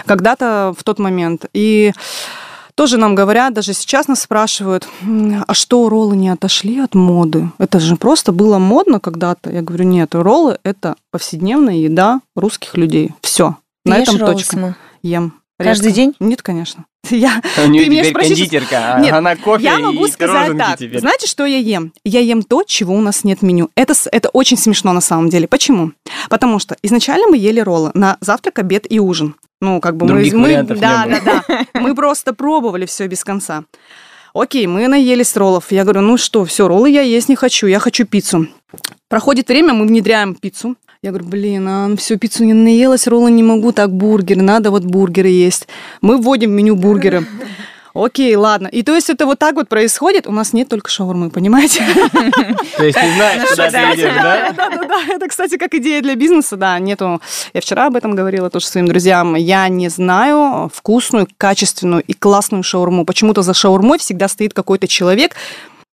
Когда-то 0.06 0.74
в 0.76 0.82
тот 0.84 0.98
момент. 0.98 1.46
И 1.52 1.92
тоже 2.74 2.98
нам 2.98 3.14
говорят, 3.14 3.54
даже 3.54 3.72
сейчас 3.72 4.08
нас 4.08 4.20
спрашивают, 4.22 4.86
а 5.46 5.54
что 5.54 5.88
роллы 5.88 6.16
не 6.16 6.28
отошли 6.28 6.78
от 6.78 6.94
моды? 6.94 7.50
Это 7.58 7.80
же 7.80 7.96
просто 7.96 8.32
было 8.32 8.58
модно 8.58 9.00
когда-то. 9.00 9.50
Я 9.50 9.62
говорю, 9.62 9.84
нет, 9.84 10.14
роллы– 10.14 10.58
это 10.62 10.96
повседневная 11.10 11.76
еда 11.76 12.20
русских 12.34 12.76
людей. 12.76 13.14
Все, 13.22 13.56
на 13.84 13.98
этом 13.98 14.18
точка. 14.18 14.76
Ем. 15.02 15.32
Каждый 15.58 15.92
день? 15.92 16.14
Нет, 16.20 16.42
конечно. 16.42 16.84
Я, 17.10 17.42
У 17.64 17.68
нее 17.68 17.84
теперь 17.84 18.10
спросишь... 18.10 18.38
кондитерка, 18.38 18.94
а 18.94 19.00
нет, 19.00 19.12
она 19.12 19.36
кофе 19.36 19.64
Я 19.64 19.78
могу 19.78 20.06
сказать 20.08 20.56
так. 20.56 20.78
Теперь. 20.78 21.00
Знаете, 21.00 21.26
что 21.26 21.44
я 21.46 21.58
ем? 21.58 21.92
Я 22.04 22.20
ем 22.20 22.42
то, 22.42 22.62
чего 22.62 22.94
у 22.94 23.00
нас 23.00 23.24
нет 23.24 23.40
в 23.40 23.42
меню. 23.42 23.70
Это, 23.74 23.94
это 24.12 24.28
очень 24.30 24.56
смешно 24.56 24.92
на 24.92 25.00
самом 25.00 25.28
деле. 25.28 25.46
Почему? 25.48 25.92
Потому 26.28 26.58
что 26.58 26.76
изначально 26.82 27.28
мы 27.28 27.36
ели 27.36 27.60
роллы 27.60 27.90
на 27.94 28.16
завтрак, 28.20 28.58
обед 28.58 28.86
и 28.90 28.98
ужин. 29.00 29.34
Ну, 29.60 29.80
как 29.80 29.96
бы 29.96 30.06
Других 30.06 30.34
мы... 30.34 30.42
вариантов 30.42 30.78
да, 30.78 31.06
не 31.06 31.20
да, 31.20 31.44
да. 31.48 31.66
Мы 31.80 31.94
просто 31.94 32.34
пробовали 32.34 32.84
все 32.84 33.06
без 33.06 33.24
конца. 33.24 33.64
Окей, 34.34 34.66
мы 34.66 34.86
наелись 34.86 35.34
роллов. 35.34 35.72
Я 35.72 35.84
говорю, 35.84 36.02
ну 36.02 36.18
что, 36.18 36.44
все, 36.44 36.68
роллы 36.68 36.90
я 36.90 37.00
есть 37.00 37.30
не 37.30 37.36
хочу, 37.36 37.66
я 37.66 37.78
хочу 37.78 38.04
пиццу. 38.04 38.48
Проходит 39.08 39.48
время, 39.48 39.72
мы 39.72 39.86
внедряем 39.86 40.34
пиццу. 40.34 40.76
Я 41.06 41.12
говорю, 41.12 41.28
блин, 41.28 41.68
а 41.68 41.86
ну 41.86 41.96
все, 41.96 42.18
пиццу 42.18 42.42
не 42.42 42.52
наелась, 42.52 43.06
роллы 43.06 43.30
не 43.30 43.44
могу, 43.44 43.70
так 43.70 43.92
бургер, 43.92 44.38
надо 44.38 44.72
вот 44.72 44.82
бургеры 44.82 45.28
есть. 45.28 45.68
Мы 46.00 46.20
вводим 46.20 46.50
в 46.50 46.54
меню 46.54 46.74
бургеры. 46.74 47.24
Окей, 47.94 48.34
ладно. 48.34 48.66
И 48.66 48.82
то 48.82 48.92
есть 48.92 49.08
это 49.08 49.24
вот 49.24 49.38
так 49.38 49.54
вот 49.54 49.68
происходит, 49.68 50.26
у 50.26 50.32
нас 50.32 50.52
нет 50.52 50.68
только 50.68 50.90
шаурмы, 50.90 51.30
понимаете? 51.30 51.84
То 52.76 52.84
есть 52.84 52.98
ты 52.98 53.14
знаешь, 53.14 53.48
куда 53.48 53.70
ты 53.70 53.76
идешь, 53.76 54.14
да? 54.16 54.52
Да, 54.52 54.68
да, 54.70 54.84
да. 54.84 55.14
Это, 55.14 55.28
кстати, 55.28 55.56
как 55.58 55.74
идея 55.74 56.02
для 56.02 56.16
бизнеса, 56.16 56.56
да, 56.56 56.76
нету. 56.80 57.22
Я 57.54 57.60
вчера 57.60 57.86
об 57.86 57.94
этом 57.94 58.16
говорила 58.16 58.50
тоже 58.50 58.66
своим 58.66 58.88
друзьям. 58.88 59.36
Я 59.36 59.68
не 59.68 59.88
знаю 59.88 60.68
вкусную, 60.74 61.28
качественную 61.38 62.02
и 62.02 62.14
классную 62.14 62.64
шаурму. 62.64 63.04
Почему-то 63.04 63.42
за 63.42 63.54
шаурмой 63.54 64.00
всегда 64.00 64.26
стоит 64.26 64.54
какой-то 64.54 64.88
человек, 64.88 65.36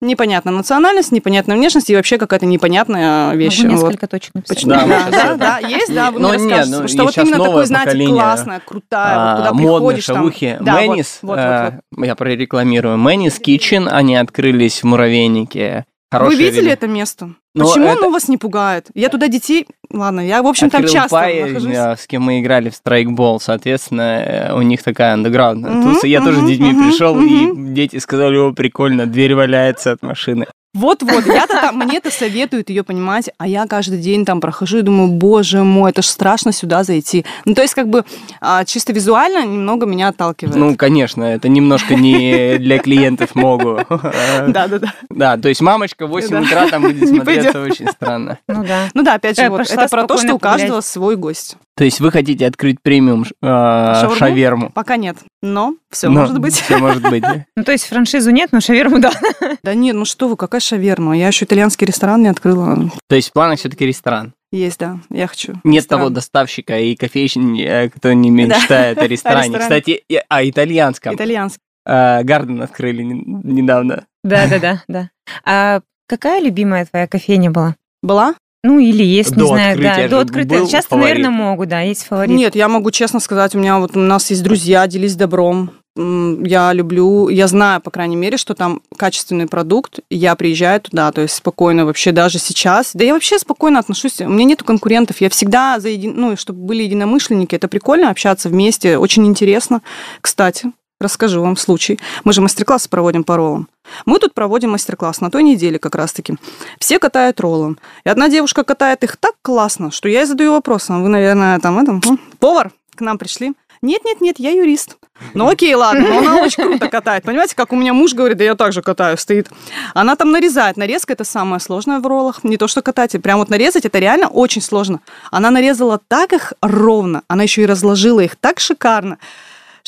Непонятная 0.02 0.54
национальность, 0.54 1.12
непонятная 1.12 1.58
внешность 1.58 1.90
и 1.90 1.96
вообще 1.96 2.18
какая-то 2.18 2.46
непонятная 2.46 3.34
вещь. 3.36 3.60
Могу 3.60 3.74
несколько 3.74 4.04
вот. 4.04 4.12
точек 4.12 4.34
написать. 4.34 4.66
Да, 4.66 4.86
да, 4.86 5.10
да, 5.12 5.36
да, 5.36 5.68
есть, 5.68 5.94
да, 5.94 6.12
вы 6.12 6.22
но 6.22 6.30
мне 6.30 6.38
нет, 6.38 6.58
расскажете, 6.60 6.82
ну, 6.82 6.88
что 6.88 7.04
вот 7.04 7.18
именно 7.18 7.44
такой, 7.44 7.66
знаете, 7.66 7.86
поколение, 7.88 8.16
классная, 8.16 8.62
крутая, 8.66 9.16
а, 9.16 9.32
вот 9.32 9.38
куда 9.38 9.54
модные 9.54 9.78
приходишь 9.78 10.04
шавухи. 10.06 10.56
там. 10.56 10.66
Да, 10.66 10.74
Мэнис, 10.76 11.20
вот, 11.22 11.30
вот, 11.32 11.38
э, 11.38 11.64
вот, 11.64 11.82
вот. 11.98 12.06
я 12.06 12.16
прорекламирую. 12.16 12.98
Мэнис 12.98 13.42
Kitchen, 13.42 13.90
они 13.90 14.16
открылись 14.16 14.84
в 14.84 14.86
Муравейнике. 14.86 15.86
Вы 16.12 16.36
видели 16.36 16.72
это 16.72 16.88
место? 16.88 17.36
Но 17.54 17.68
Почему 17.68 17.86
это... 17.86 18.00
оно 18.00 18.10
вас 18.10 18.28
не 18.28 18.38
пугает? 18.38 18.88
Я 18.94 19.10
туда 19.10 19.28
детей... 19.28 19.68
Ладно, 19.92 20.22
я, 20.26 20.42
в 20.44 20.48
общем, 20.48 20.70
там 20.70 20.82
Открыл 20.82 20.94
часто 20.94 21.16
Пай, 21.16 21.44
нахожусь. 21.44 21.76
э, 21.76 21.96
с 21.98 22.08
кем 22.08 22.24
мы 22.24 22.40
играли 22.40 22.70
в 22.70 22.76
страйкбол, 22.76 23.40
соответственно, 23.40 24.02
э, 24.02 24.54
у 24.54 24.62
них 24.62 24.84
такая 24.84 25.14
андеграундная 25.14 25.72
Мгм, 25.72 25.94
туса. 25.94 26.08
Я 26.08 26.22
тоже 26.22 26.42
с 26.42 26.48
детьми 26.48 26.72
мгм, 26.72 26.90
пришел, 26.90 27.16
мгм. 27.16 27.72
и 27.72 27.74
дети 27.74 27.98
сказали, 27.98 28.38
о, 28.38 28.54
прикольно, 28.54 29.08
дверь 29.08 29.36
валяется 29.36 29.92
от 29.92 30.04
машины. 30.04 30.46
Вот-вот, 30.76 31.26
я-то 31.26 31.60
там, 31.60 31.78
мне-то 31.78 32.12
советуют 32.12 32.70
ее, 32.70 32.84
понимаете, 32.84 33.34
а 33.40 33.48
я 33.48 33.66
каждый 33.66 33.98
день 33.98 34.24
там 34.24 34.40
прохожу 34.40 34.78
и 34.78 34.82
думаю, 34.84 35.10
боже 35.10 35.64
мой, 35.64 35.90
это 35.90 36.04
ж 36.04 36.06
страшно 36.06 36.52
сюда 36.52 36.84
зайти. 36.84 37.26
Ну, 37.46 37.56
то 37.56 37.64
есть, 37.64 37.74
как 37.74 37.90
бы, 37.90 38.06
а, 38.40 38.64
чисто 38.66 38.94
визуально 38.94 39.46
немного 39.46 39.88
меня 39.88 40.10
отталкивает. 40.10 40.56
Ну, 40.56 40.76
конечно, 40.76 41.24
это 41.24 41.50
немножко 41.50 41.96
не 41.96 42.58
для 42.60 42.78
клиентов 42.78 43.34
могу. 43.34 43.80
Да-да-да. 43.90 44.94
Да, 45.10 45.38
то 45.38 45.50
есть 45.50 45.62
мамочка 45.62 46.06
в 46.06 46.12
8 46.12 46.30
Да. 46.30 46.42
утра 46.42 46.68
там 46.70 46.84
будет 46.84 47.10
смотреться 47.10 47.62
очень 47.62 47.88
странно. 47.88 48.38
Ну 48.48 48.64
да. 48.64 48.90
Ну 48.94 49.04
да, 49.04 49.16
опять 49.16 49.38
же, 49.38 49.50
пошла 49.50 49.84
это 49.84 49.90
про 49.90 50.06
то, 50.06 50.18
что 50.18 50.36
у 50.36 50.40
каждого 50.40 50.82
свой 50.82 51.16
гость. 51.16 51.58
То 51.80 51.86
есть 51.86 52.02
вы 52.02 52.12
хотите 52.12 52.46
открыть 52.46 52.82
премиум 52.84 53.24
э, 53.24 53.26
Шаурму? 53.42 54.16
шаверму? 54.18 54.70
Пока 54.72 54.98
нет, 54.98 55.16
но 55.42 55.76
все 55.90 56.10
Но 56.10 56.20
может 56.20 56.38
быть. 56.38 56.54
Все 56.54 56.78
может 56.78 57.02
быть. 57.02 57.22
да. 57.24 57.46
Ну, 57.56 57.64
то 57.64 57.72
есть 57.72 57.86
франшизу 57.86 58.32
нет, 58.32 58.50
но 58.52 58.60
шаверму 58.60 59.00
да. 59.00 59.12
Да 59.64 59.74
нет, 59.74 59.96
ну 59.96 60.04
что 60.04 60.28
вы, 60.28 60.36
какая 60.36 60.60
шаверма? 60.60 61.18
Я 61.18 61.28
еще 61.28 61.46
итальянский 61.46 61.88
ресторан 61.88 62.22
не 62.22 62.28
открыла. 62.28 62.92
То 63.08 63.16
есть 63.16 63.30
в 63.30 63.32
планах 63.32 63.60
все-таки 63.60 63.86
ресторан. 63.86 64.34
Есть, 64.52 64.78
да, 64.80 65.00
я 65.10 65.28
хочу. 65.28 65.54
Нет 65.64 65.84
Ресторан. 65.84 66.02
того 66.02 66.10
доставщика 66.10 66.78
и 66.78 66.98
кофейщин, 66.98 67.56
э, 67.56 67.90
кто 67.90 68.12
не 68.12 68.30
мечтает 68.30 68.98
о 68.98 69.08
ресторане. 69.08 69.46
ресторан. 69.48 69.62
Кстати, 69.62 70.04
о 70.28 70.44
итальянском. 70.50 71.16
Итальянский. 71.16 71.62
Э, 71.86 72.24
Гарден 72.24 72.62
открыли 72.62 73.04
не- 73.04 73.24
недавно. 73.44 74.06
Да, 74.26 74.48
да, 74.48 74.60
да, 74.60 74.84
да. 74.90 75.10
А 75.46 75.80
какая 76.08 76.42
любимая 76.42 76.86
твоя 76.86 77.08
кофейня 77.08 77.52
была? 77.52 77.76
Была? 78.04 78.36
Ну, 78.64 78.80
или 78.80 79.04
есть, 79.04 79.32
не 79.32 79.42
До 79.42 79.48
знаю, 79.48 79.72
открытия 79.72 80.04
да, 80.04 80.08
до 80.10 80.20
открытия. 80.20 80.66
Сейчас, 80.66 80.86
фаворит. 80.86 81.16
наверное, 81.16 81.30
могут, 81.30 81.70
да, 81.70 81.82
есть 81.82 82.04
фаворит. 82.06 82.36
Нет, 82.36 82.56
я 82.56 82.68
могу 82.68 82.92
честно 82.92 83.22
сказать, 83.22 83.56
у 83.56 83.60
меня 83.60 83.80
вот 83.80 83.96
у 83.96 84.00
нас 84.00 84.30
есть 84.30 84.44
друзья, 84.44 84.86
делись 84.86 85.16
добром. 85.16 85.72
Я 85.96 86.72
люблю, 86.74 87.30
я 87.30 87.48
знаю, 87.48 87.82
по 87.82 87.92
крайней 87.92 88.16
мере, 88.16 88.38
что 88.38 88.54
там 88.56 88.82
качественный 88.96 89.48
продукт. 89.48 90.00
Я 90.10 90.36
приезжаю 90.36 90.80
туда, 90.80 91.12
то 91.12 91.22
есть 91.22 91.36
спокойно 91.36 91.86
вообще 91.86 92.12
даже 92.12 92.38
сейчас. 92.40 92.92
Да 92.94 93.04
я 93.04 93.14
вообще 93.14 93.38
спокойно 93.38 93.80
отношусь. 93.80 94.22
У 94.22 94.30
меня 94.30 94.46
нету 94.46 94.64
конкурентов. 94.64 95.20
Я 95.20 95.30
всегда 95.30 95.80
за 95.80 95.90
един... 95.90 96.14
ну, 96.16 96.38
чтобы 96.38 96.60
были 96.60 96.84
единомышленники. 96.84 97.56
Это 97.56 97.68
прикольно 97.68 98.10
общаться 98.10 98.48
вместе, 98.50 98.98
очень 98.98 99.26
интересно. 99.26 99.82
Кстати, 100.22 100.72
расскажу 101.00 101.42
вам 101.42 101.56
случай. 101.58 102.00
Мы 102.24 102.34
же 102.34 102.42
мастер-классы 102.42 102.90
проводим 102.90 103.24
по 103.24 103.38
роллам. 103.38 103.70
Мы 104.06 104.20
тут 104.20 104.34
проводим 104.34 104.72
мастер-класс 104.72 105.22
на 105.22 105.32
той 105.32 105.44
неделе 105.44 105.80
как 105.80 105.96
раз-таки. 105.96 106.36
Все 106.80 107.00
катают 107.00 107.40
роллы. 107.40 107.78
И 108.04 108.10
одна 108.10 108.30
девушка 108.30 108.64
катает 108.64 109.04
их 109.04 109.18
так 109.18 109.36
классно, 109.42 109.92
что 109.92 110.10
я 110.10 110.20
ей 110.20 110.26
задаю 110.26 110.52
вопрос. 110.52 110.90
«А 110.90 111.00
Вы, 111.00 111.10
наверное, 111.10 111.60
там, 111.60 111.80
это, 111.80 112.00
повар 112.40 112.72
к 112.96 113.02
нам 113.02 113.18
пришли? 113.18 113.54
Нет, 113.82 114.04
нет, 114.04 114.20
нет, 114.20 114.36
я 114.40 114.52
юрист. 114.52 114.98
Ну 115.34 115.48
окей, 115.48 115.74
ладно, 115.74 116.06
но 116.10 116.18
она 116.18 116.36
очень 116.42 116.64
круто 116.64 116.90
катает. 116.90 117.24
Понимаете, 117.24 117.56
как 117.56 117.72
у 117.72 117.78
меня 117.78 117.94
муж 117.94 118.14
говорит, 118.14 118.38
да 118.38 118.44
я 118.44 118.56
также 118.56 118.82
катаю, 118.82 119.18
стоит. 119.18 119.50
Она 119.94 120.18
там 120.18 120.32
нарезает. 120.32 120.76
Нарезка 120.76 121.14
это 121.14 121.24
самое 121.24 121.62
сложное 121.62 122.00
в 122.00 122.06
роллах. 122.06 122.44
Не 122.44 122.58
то, 122.58 122.68
что 122.68 122.82
катать. 122.82 123.16
и 123.16 123.20
Прям 123.20 123.40
вот 123.40 123.50
нарезать 123.50 123.86
это 123.86 124.00
реально 124.00 124.28
очень 124.28 124.62
сложно. 124.62 125.00
Она 125.32 125.50
нарезала 125.50 126.00
так 126.10 126.34
их 126.34 126.54
ровно. 126.62 127.24
Она 127.30 127.44
еще 127.44 127.62
и 127.62 127.66
разложила 127.66 128.20
их 128.20 128.36
так 128.36 128.60
шикарно 128.60 129.18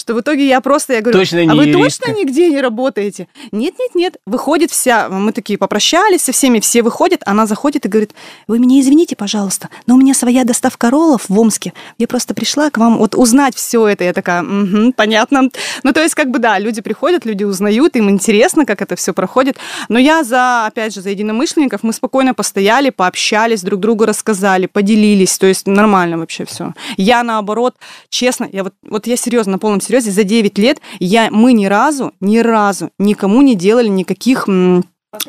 что 0.02 0.14
в 0.14 0.22
итоге 0.22 0.48
я 0.48 0.62
просто, 0.62 0.94
я 0.94 1.02
говорю, 1.02 1.20
Точно 1.20 1.42
а 1.42 1.56
вы 1.56 1.66
юристка?» 1.66 2.08
точно 2.08 2.20
нигде 2.20 2.50
не 2.50 2.62
работаете? 2.62 3.28
Нет, 3.52 3.76
нет, 3.80 3.96
нет. 3.96 4.18
Выходит 4.26 4.72
вся, 4.72 5.10
мы 5.10 5.32
такие 5.32 5.58
попрощались 5.58 6.24
со 6.24 6.32
всеми, 6.32 6.60
все 6.60 6.84
выходят, 6.84 7.22
она 7.26 7.46
заходит 7.46 7.86
и 7.86 7.90
говорит, 7.90 8.12
вы 8.48 8.60
меня 8.60 8.80
извините, 8.80 9.16
пожалуйста, 9.16 9.70
но 9.88 9.96
у 9.96 9.98
меня 9.98 10.14
своя 10.14 10.44
доставка 10.44 10.90
роллов 10.90 11.26
в 11.30 11.40
Омске. 11.40 11.74
Я 11.98 12.08
просто 12.08 12.34
пришла 12.34 12.70
к 12.70 12.78
вам 12.78 12.98
вот 12.98 13.16
узнать 13.16 13.56
все 13.56 13.88
это. 13.88 14.04
Я 14.04 14.14
такая, 14.14 14.42
«Мгм, 14.42 14.94
понятно. 14.94 15.50
Ну, 15.84 15.94
то 15.94 16.02
есть, 16.02 16.16
как 16.16 16.30
бы, 16.32 16.40
да, 16.40 16.58
люди 16.60 16.82
приходят, 16.82 17.26
люди 17.26 17.44
узнают, 17.44 17.96
им 17.96 18.10
интересно, 18.10 18.66
как 18.66 18.82
это 18.82 18.96
все 18.96 19.14
проходит. 19.14 19.58
Но 19.90 20.00
я 20.00 20.24
за, 20.24 20.66
опять 20.66 20.94
же, 20.94 21.02
за 21.02 21.12
единомышленников, 21.12 21.84
мы 21.84 21.94
спокойно 21.94 22.34
постояли, 22.34 22.90
пообщались, 22.90 23.62
друг 23.62 23.80
другу 23.80 24.06
рассказали, 24.06 24.66
поделились, 24.66 25.38
то 25.38 25.46
есть 25.48 25.68
нормально 25.68 26.18
вообще 26.18 26.46
все. 26.46 26.74
Я, 26.98 27.24
наоборот, 27.24 27.76
честно, 28.10 28.50
я 28.52 28.64
вот, 28.64 28.74
вот 28.84 29.08
я 29.08 29.16
серьезно, 29.16 29.54
на 29.54 29.60
полном 29.60 29.82
серьезе, 29.82 29.91
за 30.00 30.24
9 30.24 30.58
лет 30.58 30.80
я, 31.00 31.28
мы 31.32 31.54
ни 31.54 31.66
разу, 31.66 32.14
ни 32.20 32.38
разу 32.38 32.92
никому 32.98 33.42
не 33.42 33.56
делали 33.56 33.88
никаких 33.88 34.48
м, 34.48 34.86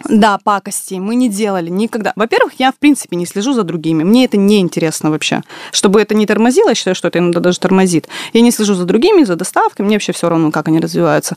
да, 0.08 0.38
пакостей 0.44 1.00
мы 1.00 1.16
не 1.16 1.28
делали 1.28 1.68
никогда. 1.68 2.12
Во-первых, 2.14 2.54
я 2.60 2.70
в 2.70 2.76
принципе 2.76 3.16
не 3.16 3.26
слежу 3.26 3.52
за 3.52 3.64
другими. 3.64 4.04
Мне 4.04 4.26
это 4.26 4.36
не 4.36 4.60
интересно 4.60 5.10
вообще. 5.10 5.42
Чтобы 5.72 6.00
это 6.00 6.14
не 6.14 6.24
тормозило, 6.24 6.68
я 6.68 6.74
считаю, 6.76 6.94
что 6.94 7.08
это 7.08 7.18
иногда 7.18 7.40
даже 7.40 7.58
тормозит. 7.58 8.06
Я 8.32 8.42
не 8.42 8.52
слежу 8.52 8.74
за 8.74 8.84
другими, 8.84 9.24
за 9.24 9.34
доставкой, 9.34 9.84
мне 9.84 9.96
вообще 9.96 10.12
все 10.12 10.28
равно, 10.28 10.52
как 10.52 10.68
они 10.68 10.78
развиваются. 10.78 11.36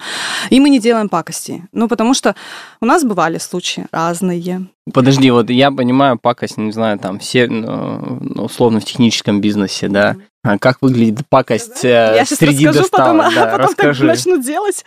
И 0.51 0.59
мы 0.59 0.69
не 0.69 0.79
делаем 0.79 1.09
пакостей. 1.09 1.63
Ну, 1.71 1.87
потому 1.87 2.13
что 2.13 2.35
у 2.81 2.85
нас 2.85 3.03
бывали 3.03 3.39
случаи 3.39 3.87
разные. 3.91 4.67
Подожди, 4.93 5.31
вот 5.31 5.49
я 5.49 5.71
понимаю 5.71 6.19
пакость, 6.19 6.57
не 6.57 6.71
знаю, 6.71 6.99
там 6.99 7.17
все, 7.17 7.47
ну, 7.47 8.19
ну, 8.21 8.43
условно, 8.43 8.79
в 8.79 8.85
техническом 8.85 9.41
бизнесе, 9.41 9.87
да. 9.87 10.15
А 10.43 10.59
как 10.59 10.77
выглядит 10.81 11.27
пакость 11.27 11.83
э, 11.83 12.13
Я 12.17 12.23
сейчас 12.23 12.37
среди 12.37 12.67
расскажу, 12.67 12.89
потом, 12.91 13.17
доставок? 13.17 13.33
Да, 13.33 13.43
а 13.43 13.57
потом 13.57 13.75
так 13.75 13.85
расскажи. 13.87 14.03
начну 14.05 14.37
делать. 14.37 14.85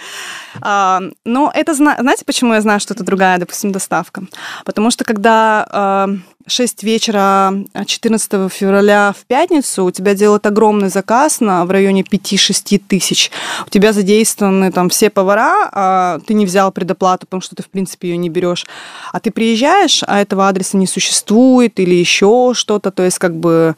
А, 0.61 1.03
но 1.25 1.51
это, 1.53 1.75
зна- 1.75 1.97
знаете, 1.99 2.25
почему 2.25 2.55
я 2.55 2.61
знаю, 2.61 2.79
что 2.79 2.95
это 2.95 3.03
другая, 3.03 3.39
допустим, 3.39 3.73
доставка? 3.73 4.23
Потому 4.65 4.93
что 4.93 5.03
когда 5.03 5.67
а, 5.69 6.09
6 6.49 6.83
вечера 6.83 7.53
а, 7.75 7.85
14 7.85 8.53
февраля 8.53 9.15
в 9.19 9.27
пятницу 9.27 9.85
у 9.85 9.91
тебя 9.91 10.15
делают 10.15 10.47
огромный 10.47 10.89
заказ 10.89 11.41
на, 11.41 11.65
в 11.65 11.71
районе 11.71 12.03
5-6 12.03 12.83
тысяч, 12.89 13.31
у 13.67 13.71
тебя 13.71 13.93
задействованы 13.93 14.73
там 14.73 14.89
все 14.89 15.11
повара, 15.11 15.69
а 15.73 16.19
ты 16.27 16.35
не 16.35 16.47
взял 16.47 16.73
предоплату, 16.73 17.27
потому 17.27 17.41
что 17.41 17.57
ты, 17.57 17.63
в 17.63 17.69
принципе, 17.69 18.09
ее 18.09 18.17
не 18.17 18.29
берешь, 18.29 18.67
а 19.13 19.21
ты 19.21 19.31
приезжаешь, 19.31 20.03
а 20.07 20.21
этого 20.21 20.49
адреса 20.49 20.77
не 20.77 20.87
существует 20.87 21.79
или 21.81 21.95
еще 21.95 22.53
что-то, 22.55 22.91
то 22.91 23.03
есть 23.03 23.19
как 23.19 23.37
бы 23.37 23.77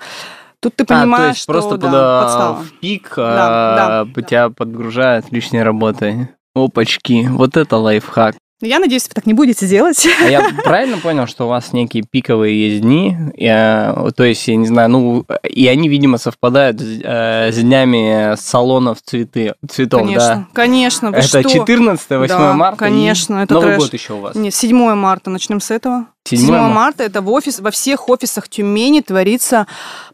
тут 0.60 0.76
ты 0.76 0.84
А, 0.84 0.86
то 0.86 0.94
понимаешь, 0.94 1.36
есть 1.36 1.46
просто 1.46 1.70
что 1.70 1.78
да, 1.78 1.86
туда 1.86 2.22
подстава. 2.22 2.64
в 2.64 2.72
пик 2.80 3.12
Да, 3.16 4.00
а, 4.00 4.06
тебя 4.22 4.50
подгружают 4.50 5.30
лишней 5.32 5.62
работой. 5.62 6.28
Опачки, 6.54 7.28
вот 7.30 7.56
это 7.56 7.76
лайфхак. 7.76 8.36
Ну, 8.60 8.68
Я 8.68 8.78
надеюсь, 8.78 9.04
вы 9.04 9.14
так 9.14 9.26
не 9.26 9.32
будете 9.34 9.66
делать. 9.66 10.06
А 10.22 10.28
я 10.28 10.42
правильно 10.64 10.98
понял, 10.98 11.26
что 11.26 11.46
у 11.46 11.48
вас 11.48 11.72
некие 11.72 12.04
пиковые 12.08 12.68
есть 12.70 12.82
дни, 12.82 13.16
э, 13.38 14.10
то 14.14 14.24
есть, 14.24 14.46
я 14.48 14.56
не 14.56 14.66
знаю, 14.66 14.90
ну, 14.90 15.24
и 15.48 15.66
они, 15.66 15.88
видимо, 15.88 16.18
совпадают 16.18 16.80
с, 16.80 17.00
э, 17.02 17.52
с 17.52 17.56
днями 17.56 18.36
салонов 18.36 18.98
цветы, 19.02 19.54
цветов, 19.68 20.02
конечно, 20.02 20.26
да? 20.26 20.46
конечно. 20.52 21.10
Вы 21.10 21.16
Это 21.18 21.26
что? 21.26 21.42
14 21.42 22.10
8 22.10 22.28
Да, 22.28 22.52
марта. 22.52 22.76
и 22.76 22.78
конечно, 22.78 23.36
это 23.42 23.54
Новый 23.54 23.68
трэш. 23.70 23.78
год 23.78 23.92
еще 23.94 24.12
у 24.14 24.20
вас. 24.20 24.34
Нет, 24.34 24.54
7 24.54 24.94
марта. 24.94 25.30
Начнем 25.30 25.60
с 25.60 25.70
этого. 25.70 26.06
7 26.24 26.38
7 26.38 26.50
марта. 26.50 26.74
марта 26.74 27.02
это 27.04 27.22
в 27.22 27.30
офис, 27.30 27.60
во 27.60 27.70
всех 27.70 28.08
офисах 28.08 28.48
Тюмени 28.48 29.00
творится 29.00 29.66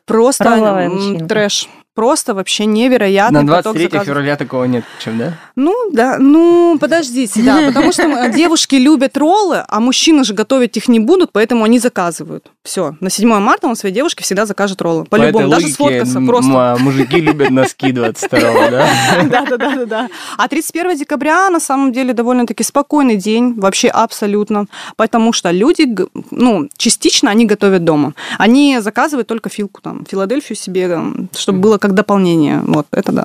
просто 0.04 0.90
трэш. 1.28 1.68
Просто 1.96 2.34
вообще 2.34 2.66
невероятный 2.66 3.42
На 3.42 3.56
поток 3.56 3.72
23 3.72 3.84
заказов. 3.84 4.06
февраля 4.06 4.36
такого 4.36 4.64
нет, 4.64 4.84
причем, 4.98 5.18
да? 5.18 5.32
Ну, 5.56 5.74
да, 5.92 6.18
ну, 6.18 6.76
подождите, 6.78 7.42
да, 7.42 7.62
потому 7.66 7.90
что 7.90 8.02
э, 8.02 8.30
девушки 8.34 8.74
любят 8.74 9.16
роллы, 9.16 9.64
а 9.66 9.80
мужчины 9.80 10.22
же 10.22 10.34
готовить 10.34 10.76
их 10.76 10.88
не 10.88 11.00
будут, 11.00 11.32
поэтому 11.32 11.64
они 11.64 11.78
заказывают. 11.78 12.50
Все, 12.64 12.96
на 13.00 13.08
7 13.08 13.26
марта 13.38 13.66
он 13.66 13.76
своей 13.76 13.94
девушке 13.94 14.24
всегда 14.24 14.44
закажет 14.44 14.82
роллы. 14.82 15.06
По-любому, 15.06 15.48
даже 15.48 15.68
сфоткаться 15.68 16.20
просто. 16.20 16.76
мужики 16.80 17.18
любят 17.18 17.48
носки 17.48 17.92
22 17.92 18.40
да? 18.70 18.88
Да, 19.30 19.46
да, 19.46 19.56
да, 19.56 19.74
да, 19.76 19.84
да. 19.86 20.08
А 20.36 20.48
31 20.48 20.98
декабря 20.98 21.48
на 21.48 21.60
самом 21.60 21.92
деле 21.92 22.12
довольно-таки 22.12 22.62
спокойный 22.62 23.16
день, 23.16 23.54
вообще 23.54 23.88
абсолютно, 23.88 24.66
потому 24.96 25.32
что 25.32 25.50
люди, 25.50 25.88
ну, 26.30 26.68
частично 26.76 27.30
они 27.30 27.46
готовят 27.46 27.84
дома. 27.84 28.12
Они 28.36 28.80
заказывают 28.80 29.28
только 29.28 29.48
филку 29.48 29.80
там, 29.80 30.04
Филадельфию 30.04 30.56
себе, 30.58 31.00
чтобы 31.34 31.60
было 31.60 31.78
как 31.86 31.94
дополнение. 31.94 32.60
Вот, 32.66 32.86
это 32.90 33.12
да. 33.12 33.24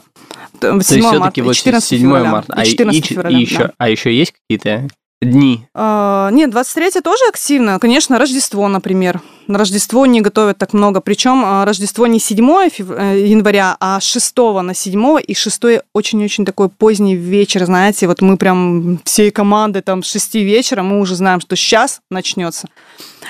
Т- 0.60 0.68
7 0.68 0.80
То 0.82 0.96
есть 0.96 1.08
все-таки 1.08 1.42
вот 1.42 1.56
14 1.56 1.90
7 1.90 2.02
февраля. 2.02 2.32
марта. 2.32 2.54
А, 2.56 2.64
и- 2.64 2.68
14 2.68 3.00
и- 3.12 3.14
февраля, 3.14 3.38
и 3.38 3.42
еще, 3.42 3.58
да. 3.58 3.72
а 3.78 3.90
еще 3.90 4.16
есть 4.16 4.34
какие-то 4.34 4.88
дни? 5.22 5.66
А, 5.74 6.30
Нет, 6.32 6.52
23 6.52 7.02
тоже 7.02 7.24
активно. 7.28 7.80
Конечно, 7.80 8.20
Рождество, 8.20 8.68
например. 8.68 9.22
На 9.52 9.60
Рождество 9.60 10.06
не 10.06 10.22
готовят 10.22 10.58
так 10.58 10.72
много. 10.72 11.02
Причем 11.02 11.44
а, 11.44 11.66
Рождество 11.66 12.08
не 12.08 12.20
7 12.20 12.70
фев- 12.70 12.96
э, 12.98 13.28
января, 13.28 13.76
а 13.82 14.00
с 14.00 14.06
6 14.06 14.62
на 14.62 14.74
7. 14.74 15.20
И 15.28 15.34
6 15.34 15.84
очень-очень 15.92 16.46
такой 16.46 16.70
поздний 16.70 17.18
вечер, 17.18 17.66
знаете. 17.66 18.08
Вот 18.08 18.22
мы 18.22 18.38
прям 18.38 19.02
всей 19.04 19.30
командой 19.30 19.82
там 19.82 20.04
с 20.04 20.10
6 20.10 20.36
вечера, 20.36 20.84
мы 20.84 21.02
уже 21.02 21.16
знаем, 21.16 21.42
что 21.42 21.58
сейчас 21.58 22.00
начнется. 22.10 22.70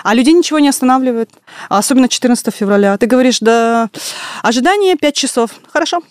А 0.03 0.13
людей 0.13 0.33
ничего 0.33 0.59
не 0.59 0.69
останавливает. 0.69 1.31
А 1.69 1.79
Особенно 1.79 2.07
14 2.07 2.53
февраля. 2.53 2.95
Ты 2.99 3.07
говоришь, 3.07 3.39
да, 3.39 3.89
ожидание 4.43 4.95
5 4.95 5.15
часов. 5.15 5.49
Хорошо. 5.73 6.01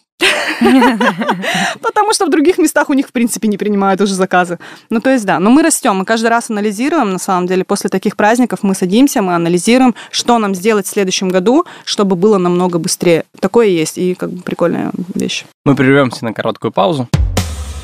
Потому 1.82 2.12
что 2.12 2.26
в 2.26 2.30
других 2.30 2.58
местах 2.58 2.90
у 2.90 2.94
них, 2.94 3.08
в 3.08 3.12
принципе, 3.12 3.48
не 3.48 3.56
принимают 3.56 4.00
уже 4.00 4.14
заказы. 4.14 4.58
Ну, 4.90 5.00
то 5.00 5.10
есть, 5.10 5.24
да. 5.24 5.38
Но 5.38 5.50
мы 5.50 5.62
растем, 5.62 5.96
мы 5.96 6.04
каждый 6.04 6.28
раз 6.28 6.50
анализируем, 6.50 7.12
на 7.12 7.18
самом 7.18 7.46
деле, 7.46 7.64
после 7.64 7.90
таких 7.90 8.16
праздников 8.16 8.60
мы 8.62 8.74
садимся, 8.74 9.22
мы 9.22 9.34
анализируем, 9.34 9.94
что 10.10 10.38
нам 10.38 10.54
сделать 10.54 10.86
в 10.86 10.90
следующем 10.90 11.28
году, 11.28 11.64
чтобы 11.84 12.16
было 12.16 12.38
намного 12.38 12.78
быстрее. 12.78 13.24
Такое 13.40 13.66
есть, 13.68 13.98
и 13.98 14.14
как 14.14 14.30
бы 14.30 14.42
прикольная 14.42 14.92
вещь. 15.14 15.44
Мы 15.64 15.74
прервемся 15.74 16.24
на 16.24 16.32
короткую 16.32 16.72
паузу. 16.72 17.08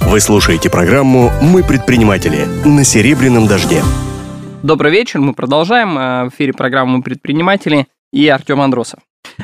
Вы 0.00 0.20
слушаете 0.20 0.70
программу 0.70 1.32
«Мы 1.42 1.64
предприниматели» 1.64 2.46
на 2.64 2.84
Серебряном 2.84 3.46
дожде. 3.48 3.82
Добрый 4.62 4.92
вечер, 4.92 5.20
мы 5.20 5.32
продолжаем. 5.34 5.98
Э, 5.98 6.24
В 6.24 6.28
эфире 6.30 6.52
программы 6.52 7.02
«Предприниматели» 7.02 7.86
и 8.12 8.28
Артем 8.28 8.60
Андросов. 8.60 9.00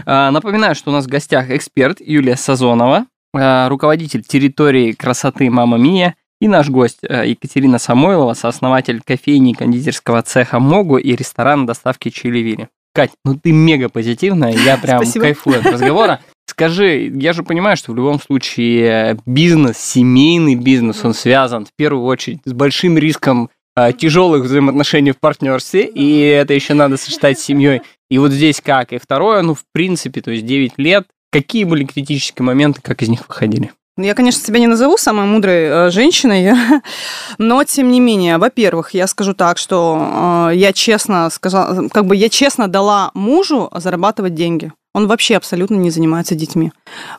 Э, 0.06 0.30
Напоминаю, 0.30 0.74
что 0.74 0.90
у 0.90 0.94
нас 0.94 1.06
в 1.06 1.08
гостях 1.08 1.50
эксперт 1.50 2.00
Юлия 2.00 2.36
Сазонова, 2.36 3.06
э, 3.34 3.68
руководитель 3.68 4.22
территории 4.22 4.92
красоты 4.92 5.50
«Мама 5.50 5.78
Мия», 5.78 6.14
и 6.42 6.48
наш 6.48 6.68
гость 6.68 6.98
э, 7.02 7.28
Екатерина 7.28 7.78
Самойлова, 7.78 8.34
сооснователь 8.34 9.00
кофейни 9.00 9.52
и 9.52 9.54
кондитерского 9.54 10.22
цеха 10.22 10.58
«Могу» 10.58 10.98
и 10.98 11.14
ресторана 11.14 11.68
доставки 11.68 12.08
«Чили-Вили». 12.08 12.68
Кать, 12.92 13.12
ну 13.24 13.38
ты 13.38 13.52
мега 13.52 13.88
позитивная, 13.88 14.52
я 14.52 14.76
прям 14.82 15.02
Спасибо. 15.02 15.26
кайфую 15.26 15.60
от 15.60 15.66
разговора. 15.66 16.20
Скажи, 16.46 17.12
я 17.14 17.32
же 17.32 17.44
понимаю, 17.44 17.76
что 17.76 17.92
в 17.92 17.96
любом 17.96 18.20
случае 18.20 19.18
бизнес, 19.24 19.78
семейный 19.78 20.56
бизнес, 20.56 21.04
он 21.04 21.14
связан 21.14 21.64
в 21.64 21.70
первую 21.76 22.06
очередь 22.06 22.40
с 22.44 22.52
большим 22.52 22.98
риском 22.98 23.48
а, 23.76 23.92
тяжелых 23.92 24.42
взаимоотношений 24.42 25.12
в 25.12 25.20
партнерстве, 25.20 25.84
и 25.84 26.22
это 26.22 26.54
еще 26.54 26.74
надо 26.74 26.96
сочетать 26.96 27.38
с 27.38 27.44
семьей. 27.44 27.82
И 28.10 28.18
вот 28.18 28.32
здесь 28.32 28.60
как? 28.60 28.92
И 28.92 28.98
второе, 28.98 29.42
ну, 29.42 29.54
в 29.54 29.62
принципе, 29.72 30.20
то 30.20 30.32
есть 30.32 30.44
9 30.44 30.72
лет, 30.78 31.06
какие 31.30 31.62
были 31.62 31.84
критические 31.84 32.44
моменты, 32.44 32.80
как 32.82 33.00
из 33.00 33.08
них 33.08 33.28
выходили? 33.28 33.70
Я, 33.98 34.14
конечно, 34.14 34.42
себя 34.42 34.58
не 34.58 34.66
назову 34.66 34.96
самой 34.96 35.26
мудрой 35.26 35.64
э, 35.64 35.90
женщиной, 35.90 36.54
но 37.38 37.62
тем 37.64 37.90
не 37.90 38.00
менее, 38.00 38.38
во-первых, 38.38 38.94
я 38.94 39.06
скажу 39.06 39.34
так, 39.34 39.58
что 39.58 40.48
э, 40.50 40.56
я 40.56 40.72
честно 40.72 41.28
сказала, 41.28 41.88
как 41.90 42.06
бы 42.06 42.16
я 42.16 42.30
честно 42.30 42.68
дала 42.68 43.10
мужу 43.12 43.70
зарабатывать 43.74 44.34
деньги. 44.34 44.72
Он 44.94 45.06
вообще 45.06 45.36
абсолютно 45.36 45.74
не 45.74 45.90
занимается 45.90 46.34
детьми. 46.34 46.72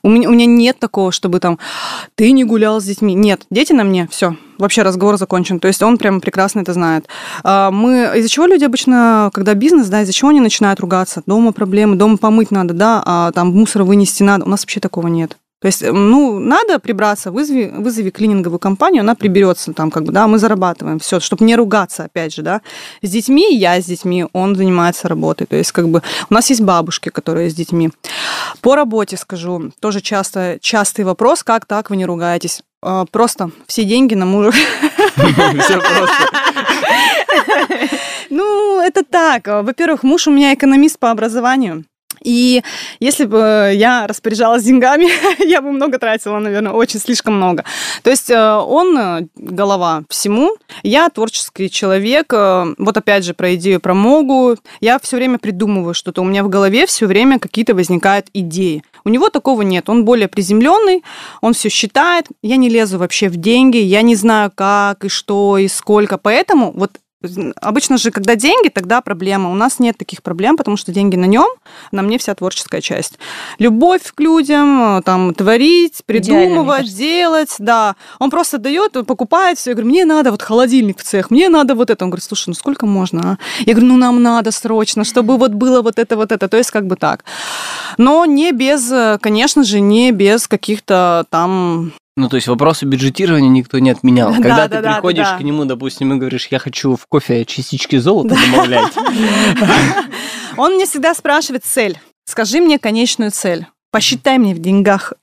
У 0.04 0.10
меня, 0.10 0.30
у 0.30 0.32
меня 0.32 0.46
нет 0.46 0.80
такого, 0.80 1.12
чтобы 1.12 1.40
там 1.40 1.58
ты 2.16 2.32
не 2.32 2.44
гулял 2.44 2.80
с 2.80 2.86
детьми. 2.86 3.16
Нет, 3.16 3.46
дети 3.50 3.74
на 3.74 3.84
мне, 3.84 4.08
все, 4.12 4.36
вообще 4.60 4.84
разговор 4.84 5.18
закончен. 5.18 5.60
То 5.60 5.68
есть 5.68 5.82
он 5.82 5.98
прям 5.98 6.22
прекрасно 6.22 6.62
это 6.62 6.74
знает. 6.74 7.08
А, 7.44 7.72
мы 7.72 8.12
из-за 8.18 8.30
чего 8.30 8.46
люди 8.46 8.64
обычно, 8.64 9.32
когда 9.34 9.56
бизнес, 9.56 9.88
да, 9.88 10.02
из-за 10.02 10.14
чего 10.14 10.30
они 10.30 10.40
начинают 10.40 10.80
ругаться? 10.80 11.24
Дома 11.26 11.52
проблемы, 11.52 11.96
дома 11.96 12.18
помыть 12.18 12.52
надо, 12.52 12.76
да, 12.76 13.02
а 13.06 13.32
там 13.32 13.50
мусор 13.50 13.84
вынести 13.84 14.22
надо. 14.22 14.46
У 14.46 14.50
нас 14.50 14.62
вообще 14.62 14.80
такого 14.80 15.08
нет. 15.08 15.38
То 15.64 15.68
есть, 15.68 15.82
ну, 15.82 16.40
надо 16.40 16.78
прибраться, 16.78 17.32
вызови, 17.32 17.72
вызови 17.74 18.10
клининговую 18.10 18.60
компанию, 18.60 19.00
она 19.00 19.16
приберется 19.16 19.72
там, 19.72 19.92
как 19.92 20.04
бы, 20.04 20.12
да, 20.12 20.28
мы 20.28 20.38
зарабатываем, 20.38 21.00
все, 21.00 21.22
чтобы 21.22 21.46
не 21.46 21.56
ругаться, 21.56 22.04
опять 22.04 22.34
же, 22.34 22.42
да. 22.42 22.62
С 23.02 23.10
детьми, 23.10 23.56
я 23.56 23.80
с 23.82 23.86
детьми, 23.86 24.26
он 24.34 24.58
занимается 24.58 25.08
работой. 25.08 25.48
То 25.48 25.56
есть, 25.56 25.72
как 25.72 25.88
бы, 25.88 26.02
у 26.30 26.34
нас 26.34 26.50
есть 26.50 26.60
бабушки, 26.60 27.08
которые 27.08 27.50
с 27.50 27.56
детьми. 27.56 27.92
По 28.60 28.76
работе 28.76 29.16
скажу, 29.16 29.72
тоже 29.80 30.02
часто, 30.02 30.58
частый 30.60 31.06
вопрос, 31.06 31.44
как 31.44 31.66
так 31.66 31.90
вы 31.90 31.96
не 31.96 32.06
ругаетесь? 32.06 32.62
А, 32.82 33.06
просто 33.06 33.50
все 33.66 33.86
деньги 33.86 34.16
на 34.16 34.26
мужа. 34.26 34.52
Все 34.52 35.80
просто. 35.80 36.30
Ну, 38.30 38.82
это 38.82 39.06
так. 39.06 39.48
Во-первых, 39.48 40.04
муж 40.04 40.28
у 40.28 40.32
меня 40.32 40.54
экономист 40.54 41.00
по 41.00 41.10
образованию. 41.10 41.86
И 42.24 42.64
если 43.00 43.26
бы 43.26 43.72
я 43.74 44.08
распоряжалась 44.08 44.64
деньгами, 44.64 45.10
я 45.46 45.62
бы 45.62 45.72
много 45.72 46.00
тратила, 46.00 46.40
наверное, 46.40 46.72
очень 46.72 47.00
слишком 47.00 47.36
много. 47.36 47.64
То 48.02 48.10
есть 48.10 48.30
э, 48.30 48.56
он 48.56 48.98
э, 48.98 49.28
голова 49.36 50.04
всему, 50.10 50.56
я 50.84 51.10
творческий 51.10 51.70
человек. 51.70 52.34
Э, 52.34 52.74
вот 52.78 52.98
опять 52.98 53.26
же 53.26 53.34
про 53.34 53.56
идею 53.56 53.80
про 53.80 53.94
Могу. 53.94 54.56
Я 54.82 55.00
все 55.00 55.18
время 55.18 55.38
придумываю 55.38 55.94
что-то. 55.94 56.22
У 56.22 56.26
меня 56.26 56.44
в 56.44 56.50
голове 56.50 56.86
все 56.86 57.06
время 57.06 57.40
какие-то 57.40 57.76
возникают 57.76 58.28
идеи. 58.34 58.84
У 59.06 59.10
него 59.10 59.30
такого 59.30 59.62
нет. 59.62 59.90
Он 59.90 60.06
более 60.06 60.28
приземленный, 60.28 61.04
он 61.42 61.54
все 61.54 61.70
считает. 61.70 62.28
Я 62.42 62.56
не 62.56 62.70
лезу 62.70 62.98
вообще 62.98 63.30
в 63.30 63.36
деньги, 63.36 63.78
я 63.78 64.02
не 64.02 64.16
знаю 64.16 64.52
как 64.54 65.04
и 65.06 65.10
что 65.10 65.58
и 65.58 65.68
сколько. 65.68 66.18
Поэтому 66.18 66.72
вот 66.72 66.92
Обычно 67.62 67.98
же, 67.98 68.12
когда 68.12 68.36
деньги, 68.36 68.70
тогда 68.70 69.02
проблема. 69.02 69.50
У 69.50 69.56
нас 69.56 69.80
нет 69.80 69.98
таких 69.98 70.22
проблем, 70.22 70.58
потому 70.58 70.76
что 70.78 70.92
деньги 70.92 71.16
на 71.16 71.26
нем, 71.26 71.48
на 71.92 72.02
мне 72.02 72.18
вся 72.18 72.36
творческая 72.36 72.82
часть. 72.82 73.18
Любовь 73.60 74.12
к 74.14 74.20
людям, 74.20 75.02
там, 75.04 75.34
творить, 75.34 76.02
придумывать, 76.06 76.94
делать, 76.94 77.56
да. 77.60 77.96
Он 78.20 78.30
просто 78.30 78.58
дает, 78.58 78.94
покупает 79.08 79.58
все. 79.58 79.72
Я 79.72 79.76
говорю, 79.76 79.90
мне 79.90 80.06
надо 80.06 80.32
вот 80.32 80.42
холодильник 80.42 81.00
в 81.00 81.04
цех, 81.04 81.32
мне 81.32 81.50
надо 81.50 81.76
вот 81.76 81.90
это. 81.90 82.04
Он 82.04 82.12
говорит, 82.12 82.26
слушай, 82.26 82.50
ну 82.50 82.56
сколько 82.56 82.86
можно, 82.86 83.22
а? 83.24 83.38
Я 83.66 83.74
говорю, 83.74 83.88
ну 83.94 83.98
нам 83.98 84.22
надо 84.22 84.52
срочно, 84.52 85.04
чтобы 85.04 85.38
вот 85.38 85.52
было 85.52 85.82
вот 85.82 86.00
это, 86.00 86.18
вот 86.18 86.32
это. 86.32 86.48
То 86.50 86.58
есть 86.58 86.72
как 86.72 86.88
бы 86.88 86.96
так. 86.96 87.24
Но 87.98 88.26
не 88.26 88.52
без, 88.52 88.92
конечно 89.22 89.64
же, 89.64 89.80
не 89.80 90.12
без 90.12 90.48
каких-то 90.48 91.26
там 91.30 91.94
ну, 92.16 92.30
то 92.30 92.36
есть 92.36 92.48
вопросы 92.48 92.86
бюджетирования 92.86 93.50
никто 93.50 93.80
не 93.80 93.90
отменял. 93.90 94.34
Когда 94.34 94.68
да, 94.68 94.78
ты 94.78 94.82
да, 94.82 94.94
приходишь 94.94 95.28
да, 95.28 95.38
к 95.38 95.42
нему, 95.42 95.66
допустим, 95.66 96.14
и 96.14 96.18
говоришь, 96.18 96.48
я 96.52 96.60
хочу 96.60 96.96
в 96.96 97.08
кофе 97.08 97.44
частички 97.46 97.98
золота 97.98 98.36
добавлять. 98.36 98.94
Он 100.58 100.76
мне 100.76 100.86
всегда 100.86 101.16
спрашивает 101.16 101.66
цель. 101.66 102.00
Скажи 102.26 102.62
мне 102.62 102.78
конечную 102.78 103.32
цель. 103.32 103.66
Посчитай 103.92 104.38
мне 104.38 104.54
в 104.54 104.60
деньгах. 104.60 105.14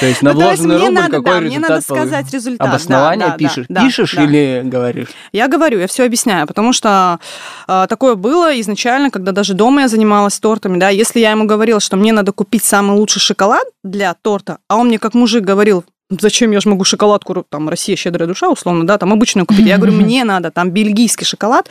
То 0.00 0.06
есть 0.06 0.22
на 0.22 0.32
вложенный 0.32 0.78
ну, 0.78 0.86
рубль 0.86 0.94
надо, 0.94 1.16
какой 1.16 1.24
да, 1.24 1.40
результат? 1.40 1.58
Мне 1.58 1.68
надо 1.68 1.80
сказать 1.82 2.32
результат. 2.32 2.68
Обоснование 2.68 3.26
да, 3.26 3.32
да, 3.32 3.38
пишешь? 3.38 3.66
Да, 3.68 3.84
пишешь 3.84 4.14
да. 4.14 4.24
или 4.24 4.62
говоришь? 4.64 5.08
Я 5.32 5.48
говорю, 5.48 5.78
я 5.78 5.86
все 5.86 6.04
объясняю, 6.04 6.46
потому 6.46 6.72
что 6.72 7.20
э, 7.68 7.86
такое 7.88 8.14
было 8.14 8.58
изначально, 8.60 9.10
когда 9.10 9.32
даже 9.32 9.54
дома 9.54 9.82
я 9.82 9.88
занималась 9.88 10.38
тортами, 10.40 10.78
да, 10.78 10.88
если 10.88 11.20
я 11.20 11.32
ему 11.32 11.44
говорила, 11.44 11.80
что 11.80 11.96
мне 11.96 12.12
надо 12.12 12.32
купить 12.32 12.64
самый 12.64 12.96
лучший 12.96 13.20
шоколад 13.20 13.66
для 13.84 14.14
торта, 14.14 14.58
а 14.68 14.76
он 14.76 14.88
мне 14.88 14.98
как 14.98 15.14
мужик 15.14 15.44
говорил, 15.44 15.84
Зачем 16.10 16.50
я 16.50 16.58
же 16.58 16.68
могу 16.68 16.82
шоколадку, 16.82 17.46
там, 17.48 17.68
Россия 17.68 17.94
щедрая 17.94 18.26
душа, 18.26 18.48
условно, 18.48 18.84
да, 18.84 18.98
там 18.98 19.12
обычную 19.12 19.46
купить. 19.46 19.66
Я 19.66 19.76
говорю, 19.76 19.92
мне 19.92 20.24
надо 20.24 20.50
там 20.50 20.70
бельгийский 20.70 21.24
шоколад. 21.24 21.68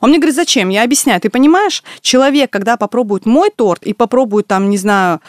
Он 0.00 0.10
мне 0.10 0.18
говорит, 0.18 0.34
зачем? 0.34 0.68
Я 0.68 0.82
объясняю. 0.82 1.20
Ты 1.20 1.30
понимаешь, 1.30 1.84
человек, 2.00 2.50
когда 2.50 2.76
попробует 2.76 3.24
мой 3.24 3.50
торт 3.54 3.84
и 3.84 3.92
попробует 3.92 4.48
там, 4.48 4.68
не 4.68 4.78
знаю, 4.78 5.20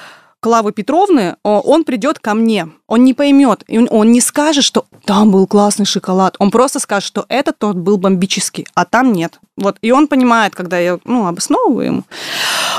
Клавы 0.42 0.72
Петровны, 0.72 1.36
он 1.44 1.84
придет 1.84 2.20
ко 2.20 2.34
мне. 2.34 2.70
Он 2.88 3.04
не 3.04 3.14
поймет, 3.14 3.64
он 3.68 4.12
не 4.12 4.22
скажет, 4.22 4.64
что 4.64 4.86
там 5.06 5.32
был 5.32 5.48
классный 5.48 5.86
шоколад. 5.86 6.36
Он 6.40 6.50
просто 6.50 6.80
скажет, 6.80 7.08
что 7.08 7.26
этот 7.30 7.58
торт 7.60 7.78
был 7.78 7.98
бомбический, 7.98 8.66
а 8.74 8.86
там 8.86 9.12
нет. 9.12 9.40
Вот. 9.58 9.78
И 9.82 9.92
он 9.92 10.08
понимает, 10.08 10.56
когда 10.56 10.80
я 10.80 11.00
ну, 11.04 11.28
обосновываю 11.28 11.86
ему. 11.86 12.04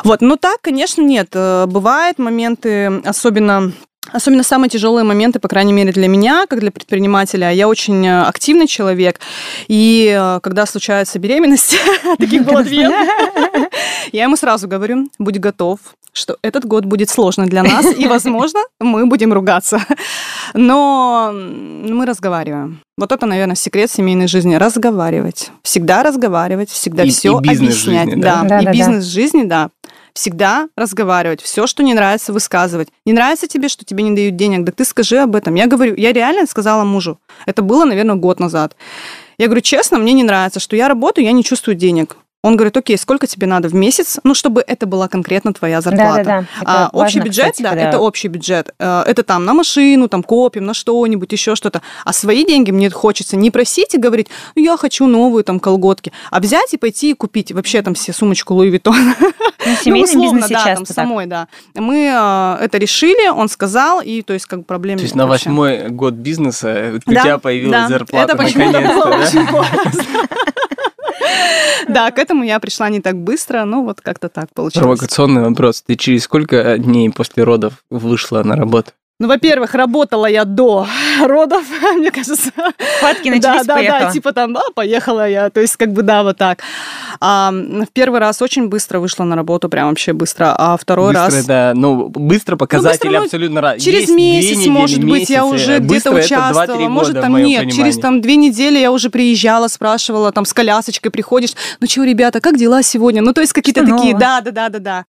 Вот. 0.04 0.22
Но 0.22 0.36
так, 0.36 0.60
конечно, 0.62 1.02
нет. 1.02 1.28
Э, 1.34 1.66
бывают 1.66 2.18
моменты, 2.18 3.02
особенно 3.04 3.72
Особенно 4.12 4.42
самые 4.42 4.70
тяжелые 4.70 5.04
моменты, 5.04 5.38
по 5.40 5.46
крайней 5.46 5.74
мере, 5.74 5.92
для 5.92 6.08
меня, 6.08 6.46
как 6.48 6.60
для 6.60 6.72
предпринимателя. 6.72 7.52
Я 7.52 7.68
очень 7.68 8.04
э, 8.06 8.22
активный 8.22 8.66
человек. 8.66 9.20
И 9.68 10.16
э, 10.18 10.40
когда 10.42 10.64
случается 10.64 11.18
беременность, 11.18 11.76
таких 12.18 12.44
было 12.44 12.64
две, 12.64 12.88
я 14.12 14.24
ему 14.24 14.36
сразу 14.36 14.68
говорю, 14.68 15.08
будь 15.18 15.38
готов, 15.38 15.78
что 16.12 16.36
этот 16.42 16.64
год 16.64 16.84
будет 16.84 17.10
сложный 17.10 17.46
для 17.46 17.62
нас, 17.62 17.86
и, 17.96 18.06
возможно, 18.08 18.60
мы 18.80 19.06
будем 19.06 19.32
ругаться. 19.32 19.80
Но 20.54 21.30
мы 21.32 22.04
разговариваем. 22.06 22.80
Вот 22.96 23.12
это, 23.12 23.26
наверное, 23.26 23.56
секрет 23.56 23.90
семейной 23.90 24.26
жизни. 24.26 24.54
Разговаривать. 24.56 25.50
Всегда 25.62 26.02
разговаривать, 26.02 26.70
всегда 26.70 27.04
и, 27.04 27.10
все 27.10 27.34
и 27.34 27.36
объяснять. 27.36 28.08
Жизни, 28.08 28.20
да? 28.22 28.42
Да, 28.42 28.48
да, 28.48 28.60
и 28.60 28.64
да, 28.66 28.72
бизнес 28.72 29.04
да. 29.04 29.10
жизни, 29.10 29.44
да 29.44 29.70
всегда 30.14 30.68
разговаривать, 30.76 31.40
все, 31.40 31.66
что 31.66 31.82
не 31.82 31.94
нравится, 31.94 32.32
высказывать. 32.32 32.88
Не 33.04 33.12
нравится 33.12 33.46
тебе, 33.46 33.68
что 33.68 33.84
тебе 33.84 34.02
не 34.04 34.14
дают 34.14 34.36
денег, 34.36 34.64
да 34.64 34.72
ты 34.72 34.84
скажи 34.84 35.18
об 35.18 35.36
этом. 35.36 35.54
Я 35.54 35.66
говорю, 35.66 35.94
я 35.96 36.12
реально 36.12 36.46
сказала 36.46 36.84
мужу. 36.84 37.18
Это 37.46 37.62
было, 37.62 37.84
наверное, 37.84 38.16
год 38.16 38.40
назад. 38.40 38.76
Я 39.38 39.46
говорю, 39.46 39.62
честно, 39.62 39.98
мне 39.98 40.12
не 40.12 40.24
нравится, 40.24 40.60
что 40.60 40.76
я 40.76 40.88
работаю, 40.88 41.24
я 41.24 41.32
не 41.32 41.44
чувствую 41.44 41.74
денег. 41.74 42.16
Он 42.42 42.56
говорит, 42.56 42.74
окей, 42.74 42.96
сколько 42.96 43.26
тебе 43.26 43.46
надо 43.46 43.68
в 43.68 43.74
месяц, 43.74 44.18
ну, 44.24 44.34
чтобы 44.34 44.64
это 44.66 44.86
была 44.86 45.08
конкретно 45.08 45.52
твоя 45.52 45.82
зарплата. 45.82 46.24
Да, 46.24 46.40
да, 46.40 46.46
да. 46.62 46.86
А, 46.86 46.90
общий 46.92 47.20
бюджет, 47.20 47.52
кстати, 47.52 47.62
да, 47.62 47.74
это 47.74 47.98
общий 47.98 48.28
бюджет. 48.28 48.74
Э, 48.78 49.02
это 49.06 49.22
там 49.22 49.44
на 49.44 49.52
машину, 49.52 50.08
там 50.08 50.22
копим, 50.22 50.64
на 50.64 50.72
что-нибудь, 50.72 51.30
еще 51.32 51.54
что-то. 51.54 51.82
А 52.04 52.14
свои 52.14 52.46
деньги 52.46 52.70
мне 52.70 52.88
хочется 52.88 53.36
не 53.36 53.50
просить 53.50 53.94
и 53.94 53.98
говорить, 53.98 54.28
ну, 54.54 54.62
я 54.62 54.78
хочу 54.78 55.06
новые 55.06 55.44
там 55.44 55.60
колготки, 55.60 56.12
а 56.30 56.40
взять 56.40 56.72
и 56.72 56.78
пойти 56.78 57.10
и 57.10 57.14
купить 57.14 57.52
вообще 57.52 57.82
там 57.82 57.92
все 57.92 58.14
сумочку 58.14 58.54
Луи 58.54 58.70
Виттон. 58.70 58.96
Ну, 59.66 59.74
ну, 59.84 60.00
условно, 60.00 60.46
да, 60.48 60.74
там 60.74 60.86
самой, 60.86 61.26
да. 61.26 61.46
Мы 61.74 62.10
э, 62.10 62.64
это 62.64 62.78
решили, 62.78 63.28
он 63.28 63.50
сказал, 63.50 64.00
и 64.00 64.22
то 64.22 64.32
есть 64.32 64.46
как 64.46 64.60
бы 64.60 64.64
проблем 64.64 64.96
То 64.96 65.02
есть 65.02 65.14
на 65.14 65.26
восьмой 65.26 65.90
год 65.90 66.14
бизнеса 66.14 66.94
у 66.94 67.10
тебя 67.10 67.36
появилась 67.36 67.88
зарплата 67.88 68.32
Это 68.32 68.42
почему-то 68.42 68.80
было 68.80 69.16
очень 69.22 69.46
Да, 71.88 72.10
к 72.10 72.18
этому 72.18 72.44
я 72.44 72.60
пришла 72.60 72.88
не 72.88 73.00
так 73.00 73.16
быстро, 73.16 73.64
но 73.64 73.82
вот 73.82 74.00
как-то 74.00 74.28
так 74.28 74.52
получилось. 74.54 74.84
Провокационный 74.84 75.42
вопрос. 75.42 75.82
Ты 75.82 75.96
через 75.96 76.24
сколько 76.24 76.76
дней 76.78 77.10
после 77.10 77.42
родов 77.42 77.84
вышла 77.90 78.42
на 78.42 78.56
работу? 78.56 78.92
Ну, 79.18 79.28
во-первых, 79.28 79.74
работала 79.74 80.26
я 80.26 80.44
до 80.44 80.86
родов, 81.26 81.64
мне 81.96 82.10
кажется. 82.10 82.50
Хватки 83.00 83.28
начались, 83.28 83.66
да, 83.66 83.74
поехала. 83.74 83.98
Да, 84.00 84.06
да, 84.06 84.12
типа 84.12 84.32
там, 84.32 84.52
да, 84.54 84.62
поехала 84.74 85.28
я. 85.28 85.50
То 85.50 85.60
есть, 85.60 85.76
как 85.76 85.92
бы, 85.92 86.02
да, 86.02 86.22
вот 86.22 86.38
так. 86.38 86.60
А, 87.20 87.52
в 87.52 87.92
первый 87.92 88.20
раз 88.20 88.40
очень 88.42 88.68
быстро 88.68 88.98
вышла 89.00 89.24
на 89.24 89.36
работу, 89.36 89.68
прям 89.68 89.88
вообще 89.88 90.12
быстро. 90.12 90.54
А 90.56 90.76
второй 90.76 91.12
быстро, 91.12 91.36
раз... 91.36 91.46
да, 91.46 91.72
ну, 91.74 92.08
быстро 92.08 92.56
показатели 92.56 93.08
ну, 93.08 93.12
быстро, 93.12 93.24
абсолютно 93.26 93.60
разные. 93.60 93.80
Через 93.80 94.00
Есть 94.00 94.14
месяц, 94.14 94.56
недели, 94.58 94.70
может 94.70 94.98
быть, 95.00 95.12
месяцы. 95.12 95.32
я 95.32 95.44
уже 95.44 95.78
где-то 95.78 96.12
участвовала. 96.12 96.88
может, 96.88 97.20
там 97.20 97.36
нет, 97.36 97.60
понимании. 97.60 97.70
через 97.70 97.98
там 97.98 98.20
две 98.20 98.36
недели 98.36 98.78
я 98.78 98.90
уже 98.90 99.10
приезжала, 99.10 99.68
спрашивала, 99.68 100.32
там, 100.32 100.44
с 100.44 100.52
колясочкой 100.52 101.10
приходишь, 101.10 101.50
ну, 101.80 101.86
что, 101.86 102.04
ребята, 102.04 102.40
как 102.40 102.56
дела 102.56 102.82
сегодня? 102.82 103.20
Ну, 103.20 103.32
то 103.32 103.42
есть, 103.42 103.52
какие-то 103.52 103.84
такие, 103.84 104.16
да, 104.16 104.40
да, 104.40 104.50
да, 104.50 104.68
да, 104.68 104.78
да. 104.78 105.04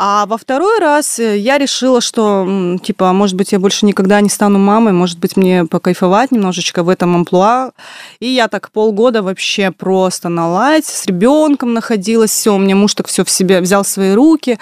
А 0.00 0.26
во 0.26 0.38
второй 0.38 0.80
раз 0.80 1.18
я 1.18 1.58
решила, 1.58 2.00
что, 2.00 2.78
типа, 2.82 3.12
может 3.12 3.36
быть, 3.36 3.44
быть, 3.44 3.52
я 3.52 3.58
больше 3.58 3.84
никогда 3.84 4.22
не 4.22 4.30
стану 4.30 4.58
мамой, 4.58 4.94
может 4.94 5.18
быть, 5.18 5.36
мне 5.36 5.43
мне 5.44 5.64
покайфовать 5.66 6.32
немножечко 6.32 6.82
в 6.82 6.88
этом 6.88 7.14
амплуа. 7.14 7.72
И 8.18 8.26
я 8.26 8.48
так 8.48 8.70
полгода 8.70 9.22
вообще 9.22 9.70
просто 9.70 10.28
на 10.28 10.48
лайте, 10.48 10.90
с 10.90 11.06
ребенком 11.06 11.74
находилась, 11.74 12.30
все, 12.30 12.54
у 12.54 12.58
меня 12.58 12.74
муж 12.74 12.94
так 12.94 13.08
все 13.08 13.24
в 13.24 13.30
себе 13.30 13.60
взял 13.60 13.82
в 13.82 13.88
свои 13.88 14.12
руки. 14.14 14.58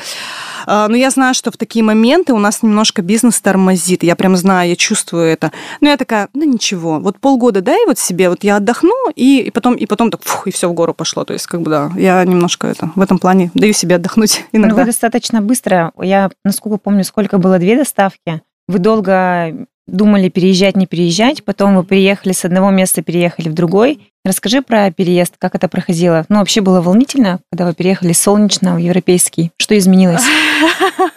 А, 0.67 0.89
но 0.89 0.97
я 0.97 1.11
знаю, 1.11 1.35
что 1.35 1.51
в 1.51 1.57
такие 1.57 1.85
моменты 1.85 2.33
у 2.33 2.39
нас 2.39 2.63
немножко 2.63 3.03
бизнес 3.03 3.41
тормозит. 3.41 4.03
Я 4.03 4.17
прям 4.17 4.37
знаю, 4.37 4.71
я 4.71 4.77
чувствую 4.77 5.25
это. 5.25 5.53
Но 5.81 5.89
я 5.89 5.97
такая, 5.97 6.29
ну 6.35 6.45
ничего, 6.45 6.99
вот 6.99 7.19
полгода 7.19 7.61
дай 7.61 7.87
вот 7.87 7.99
себе, 7.99 8.29
вот 8.29 8.43
я 8.43 8.57
отдохну, 8.57 9.11
и, 9.15 9.41
и 9.41 9.51
потом, 9.51 9.75
и 9.75 9.87
потом 9.87 10.11
так, 10.11 10.23
фух, 10.23 10.49
и 10.49 10.51
все 10.51 10.69
в 10.69 10.73
гору 10.73 10.95
пошло. 10.95 11.25
То 11.25 11.33
есть, 11.33 11.47
как 11.47 11.63
бы, 11.63 11.71
да, 11.71 11.91
я 11.97 12.25
немножко 12.25 12.67
это, 12.67 12.91
в 12.97 13.01
этом 13.01 13.19
плане 13.19 13.51
даю 13.55 13.73
себе 13.73 13.97
отдохнуть 13.97 14.45
Ну, 14.53 14.61
иногда. 14.61 14.77
вы 14.77 14.85
достаточно 14.87 15.41
быстро, 15.41 15.93
я, 16.01 16.31
насколько 16.45 16.79
помню, 16.79 17.05
сколько 17.05 17.39
было 17.39 17.59
две 17.59 17.77
доставки, 17.77 18.43
вы 18.69 18.79
долго 18.79 19.67
думали 19.87 20.29
переезжать, 20.29 20.77
не 20.77 20.87
переезжать, 20.87 21.45
потом 21.45 21.77
вы 21.77 21.85
приехали 21.85 22.33
с 22.33 22.45
одного 22.45 22.71
места, 22.71 23.03
переехали 23.03 23.49
в 23.49 23.55
другой. 23.55 24.13
Расскажи 24.25 24.63
про 24.63 24.91
переезд, 24.93 25.35
как 25.39 25.57
это 25.57 25.69
проходило. 25.69 26.25
Ну, 26.29 26.39
вообще 26.39 26.61
было 26.61 26.81
волнительно, 26.81 27.41
когда 27.51 27.67
вы 27.67 27.75
переехали 27.75 28.13
с 28.13 28.23
солнечного 28.23 28.77
в 28.77 28.79
европейский. 28.79 29.51
Что 29.59 29.77
изменилось? 29.77 30.23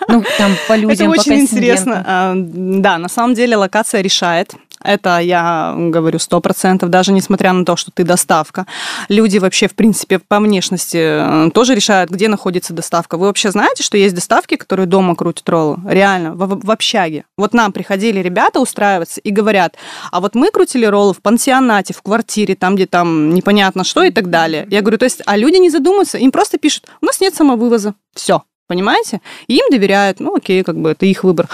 Ну, 0.07 0.23
там 0.37 0.51
по 0.67 0.75
людям, 0.75 1.11
Это 1.11 1.19
очень 1.19 1.39
интересно. 1.39 2.03
А, 2.05 2.33
Да, 2.35 2.99
на 2.99 3.09
самом 3.09 3.33
деле 3.33 3.57
локация 3.57 4.01
решает. 4.01 4.53
Это 4.85 5.19
я 5.19 5.73
говорю 5.77 6.19
сто 6.19 6.39
процентов, 6.41 6.89
даже 6.89 7.11
несмотря 7.11 7.53
на 7.53 7.65
то, 7.65 7.75
что 7.75 7.91
ты 7.91 8.03
доставка. 8.03 8.65
Люди 9.09 9.37
вообще, 9.37 9.67
в 9.67 9.75
принципе, 9.75 10.19
по 10.19 10.39
внешности 10.39 11.47
э, 11.47 11.49
тоже 11.51 11.75
решают, 11.75 12.09
где 12.09 12.27
находится 12.27 12.73
доставка. 12.73 13.17
Вы 13.17 13.27
вообще 13.27 13.51
знаете, 13.51 13.83
что 13.83 13.97
есть 13.97 14.15
доставки, 14.15 14.55
которые 14.55 14.85
дома 14.85 15.15
крутят 15.15 15.47
роллы? 15.49 15.77
Реально, 15.87 16.33
в, 16.33 16.65
в 16.65 16.71
общаге. 16.71 17.25
Вот 17.37 17.53
нам 17.53 17.71
приходили 17.71 18.19
ребята 18.19 18.59
устраиваться 18.59 19.19
и 19.21 19.31
говорят, 19.31 19.75
а 20.11 20.21
вот 20.21 20.35
мы 20.35 20.51
крутили 20.51 20.85
роллы 20.85 21.13
в 21.13 21.21
пансионате, 21.21 21.93
в 21.93 22.01
квартире, 22.01 22.55
там, 22.55 22.75
где 22.75 22.85
там 22.85 23.33
непонятно 23.33 23.83
что 23.83 24.03
и 24.03 24.11
так 24.11 24.29
далее. 24.29 24.67
Я 24.69 24.81
говорю, 24.81 24.97
то 24.97 25.05
есть, 25.05 25.21
а 25.25 25.37
люди 25.37 25.57
не 25.57 25.69
задумываются, 25.69 26.17
им 26.17 26.31
просто 26.31 26.57
пишут, 26.57 26.85
у 27.01 27.05
нас 27.05 27.19
нет 27.19 27.35
самовывоза. 27.35 27.95
Все. 28.13 28.43
Понимаете? 28.67 29.21
И 29.47 29.57
им 29.57 29.65
доверяют, 29.69 30.19
ну 30.19 30.35
окей, 30.35 30.63
как 30.63 30.75
бы 30.77 30.89
это 30.89 31.05
их 31.05 31.23
выбор. 31.23 31.47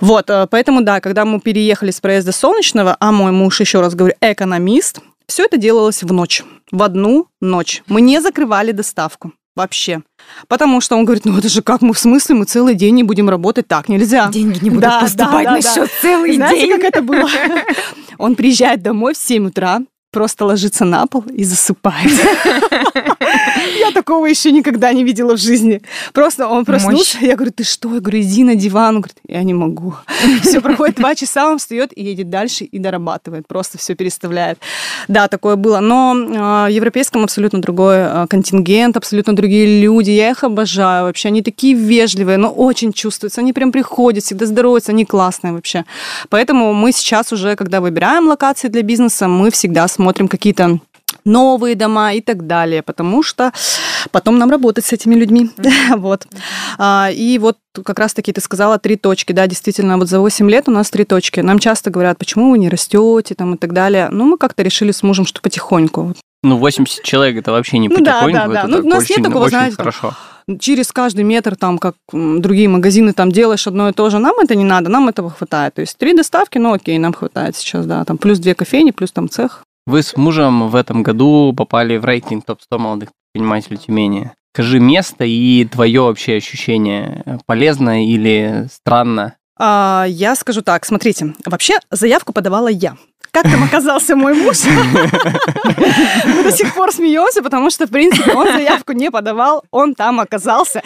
Вот, 0.00 0.30
э, 0.30 0.46
поэтому 0.50 0.82
да, 0.82 1.00
когда 1.00 1.24
мы 1.24 1.40
переехали 1.40 1.90
с 1.90 2.00
проезда 2.00 2.32
Солнечного, 2.32 2.96
а 2.98 3.12
мой 3.12 3.32
муж, 3.32 3.60
еще 3.60 3.80
раз 3.80 3.94
говорю, 3.94 4.14
экономист, 4.20 5.00
все 5.26 5.44
это 5.44 5.56
делалось 5.56 6.02
в 6.02 6.12
ночь, 6.12 6.42
в 6.72 6.82
одну 6.82 7.26
ночь. 7.40 7.82
Мы 7.86 8.00
не 8.00 8.20
закрывали 8.20 8.72
доставку 8.72 9.32
вообще. 9.56 10.02
Потому 10.46 10.80
что 10.80 10.96
он 10.96 11.04
говорит, 11.04 11.24
ну 11.24 11.36
это 11.36 11.48
же 11.48 11.62
как 11.62 11.82
мы 11.82 11.92
в 11.92 11.98
смысле, 11.98 12.36
мы 12.36 12.44
целый 12.44 12.74
день 12.74 12.94
не 12.94 13.02
будем 13.02 13.28
работать, 13.28 13.66
так 13.66 13.88
нельзя. 13.88 14.28
Деньги 14.28 14.62
не 14.62 14.70
будут 14.70 14.84
Да, 14.84 15.00
поступать 15.00 15.44
да, 15.46 15.52
на 15.54 15.60
да, 15.60 15.74
счет 15.74 15.90
целый 16.00 16.36
Знаете, 16.36 16.60
день. 16.62 16.76
как 16.76 16.84
это 16.84 17.02
было? 17.02 17.28
Он 18.18 18.36
приезжает 18.36 18.82
домой 18.82 19.14
в 19.14 19.16
7 19.16 19.48
утра, 19.48 19.80
просто 20.12 20.44
ложится 20.44 20.84
на 20.84 21.06
пол 21.06 21.24
и 21.30 21.44
засыпает. 21.44 22.10
Я 23.76 23.92
такого 23.92 24.26
еще 24.26 24.52
никогда 24.52 24.92
не 24.92 25.04
видела 25.04 25.36
в 25.36 25.40
жизни. 25.40 25.80
Просто 26.12 26.46
он 26.46 26.64
проснулся, 26.64 27.18
я 27.20 27.34
говорю, 27.34 27.52
ты 27.52 27.64
что? 27.64 27.94
Я 27.94 28.00
говорю, 28.00 28.20
иди 28.20 28.44
на 28.44 28.54
диван. 28.54 28.96
Он 28.96 29.00
говорит, 29.02 29.16
я 29.26 29.42
не 29.42 29.54
могу. 29.54 29.94
Все, 30.42 30.60
проходит 30.60 30.96
два 30.96 31.14
часа, 31.14 31.48
он 31.50 31.58
встает 31.58 31.96
и 31.96 32.02
едет 32.02 32.30
дальше 32.30 32.64
и 32.64 32.78
дорабатывает. 32.78 33.46
Просто 33.46 33.78
все 33.78 33.94
переставляет. 33.94 34.58
Да, 35.08 35.28
такое 35.28 35.56
было. 35.56 35.80
Но 35.80 36.14
э, 36.16 36.70
в 36.70 36.72
европейском 36.72 37.24
абсолютно 37.24 37.60
другой 37.60 37.96
э, 37.98 38.26
контингент, 38.28 38.96
абсолютно 38.96 39.34
другие 39.34 39.80
люди. 39.80 40.10
Я 40.10 40.30
их 40.30 40.44
обожаю 40.44 41.04
вообще. 41.04 41.28
Они 41.28 41.42
такие 41.42 41.74
вежливые, 41.74 42.38
но 42.38 42.50
очень 42.50 42.92
чувствуются. 42.92 43.40
Они 43.40 43.52
прям 43.52 43.72
приходят, 43.72 44.24
всегда 44.24 44.46
здороваются. 44.46 44.92
Они 44.92 45.04
классные 45.04 45.52
вообще. 45.52 45.84
Поэтому 46.28 46.72
мы 46.72 46.92
сейчас 46.92 47.32
уже, 47.32 47.56
когда 47.56 47.80
выбираем 47.80 48.28
локации 48.28 48.68
для 48.68 48.82
бизнеса, 48.82 49.28
мы 49.28 49.50
всегда 49.50 49.88
смотрим 49.88 50.28
какие-то 50.28 50.80
новые 51.24 51.74
дома 51.74 52.12
и 52.14 52.20
так 52.20 52.46
далее, 52.46 52.82
потому 52.82 53.22
что 53.22 53.52
потом 54.10 54.38
нам 54.38 54.50
работать 54.50 54.84
с 54.84 54.92
этими 54.92 55.14
людьми. 55.14 55.50
вот. 55.96 56.26
А, 56.78 57.10
и 57.12 57.38
вот 57.38 57.58
как 57.84 57.98
раз-таки 57.98 58.32
ты 58.32 58.40
сказала 58.40 58.78
три 58.78 58.96
точки. 58.96 59.32
Да, 59.32 59.46
действительно, 59.46 59.98
вот 59.98 60.08
за 60.08 60.20
8 60.20 60.50
лет 60.50 60.68
у 60.68 60.72
нас 60.72 60.90
три 60.90 61.04
точки. 61.04 61.40
Нам 61.40 61.58
часто 61.58 61.90
говорят, 61.90 62.18
почему 62.18 62.50
вы 62.50 62.58
не 62.58 62.68
растете 62.68 63.34
там 63.34 63.54
и 63.54 63.58
так 63.58 63.72
далее. 63.72 64.08
Ну, 64.10 64.24
мы 64.24 64.38
как-то 64.38 64.62
решили 64.62 64.92
с 64.92 65.02
мужем, 65.02 65.26
что 65.26 65.40
потихоньку. 65.40 66.14
Ну, 66.42 66.56
80 66.56 67.02
человек 67.02 67.36
это 67.36 67.50
вообще 67.50 67.78
не 67.78 67.88
Ну 67.88 67.96
да, 67.96 68.22
потихоньку, 68.22 68.52
да, 68.52 68.62
да. 68.62 68.66
Ну, 68.68 68.78
у 68.78 68.88
нас 68.88 69.02
нет 69.08 69.10
очень, 69.10 69.24
такого, 69.24 69.42
очень 69.44 69.50
знаете, 69.50 69.76
там, 69.76 69.84
хорошо. 69.84 70.14
Через 70.60 70.92
каждый 70.92 71.24
метр, 71.24 71.56
там, 71.56 71.78
как 71.78 71.94
другие 72.12 72.68
магазины, 72.68 73.12
там 73.12 73.30
делаешь 73.30 73.66
одно 73.66 73.90
и 73.90 73.92
то 73.92 74.08
же. 74.08 74.18
Нам 74.18 74.38
это 74.40 74.54
не 74.54 74.64
надо, 74.64 74.88
нам 74.88 75.08
этого 75.08 75.30
хватает. 75.30 75.74
То 75.74 75.82
есть 75.82 75.98
три 75.98 76.14
доставки, 76.14 76.58
ну 76.58 76.72
окей, 76.72 76.98
нам 76.98 77.12
хватает 77.12 77.56
сейчас, 77.56 77.84
да. 77.86 78.04
Там 78.04 78.16
плюс 78.18 78.38
две 78.38 78.54
кофейни, 78.54 78.92
плюс 78.92 79.10
там 79.10 79.28
цех. 79.28 79.64
Вы 79.88 80.02
с 80.02 80.18
мужем 80.18 80.68
в 80.68 80.76
этом 80.76 81.02
году 81.02 81.54
попали 81.56 81.96
в 81.96 82.04
рейтинг 82.04 82.44
топ-100 82.44 82.76
молодых 82.76 83.08
предпринимателей 83.32 83.78
Тюмени. 83.78 84.32
Скажи 84.52 84.80
место 84.80 85.24
и 85.24 85.64
твое 85.64 86.02
вообще 86.02 86.36
ощущение. 86.36 87.40
Полезно 87.46 88.04
или 88.04 88.68
странно? 88.70 89.36
А, 89.58 90.04
я 90.06 90.36
скажу 90.36 90.60
так, 90.60 90.84
смотрите, 90.84 91.32
вообще 91.46 91.78
заявку 91.90 92.34
подавала 92.34 92.68
я. 92.68 92.98
Как 93.30 93.44
там 93.44 93.62
оказался 93.62 94.16
мой 94.16 94.34
муж? 94.34 94.58
Мы 96.24 96.42
до 96.42 96.52
сих 96.52 96.74
пор 96.74 96.92
смеемся, 96.92 97.42
потому 97.42 97.70
что, 97.70 97.86
в 97.86 97.90
принципе, 97.90 98.32
он 98.32 98.46
заявку 98.46 98.92
не 98.92 99.10
подавал, 99.10 99.64
он 99.70 99.94
там 99.94 100.20
оказался. 100.20 100.82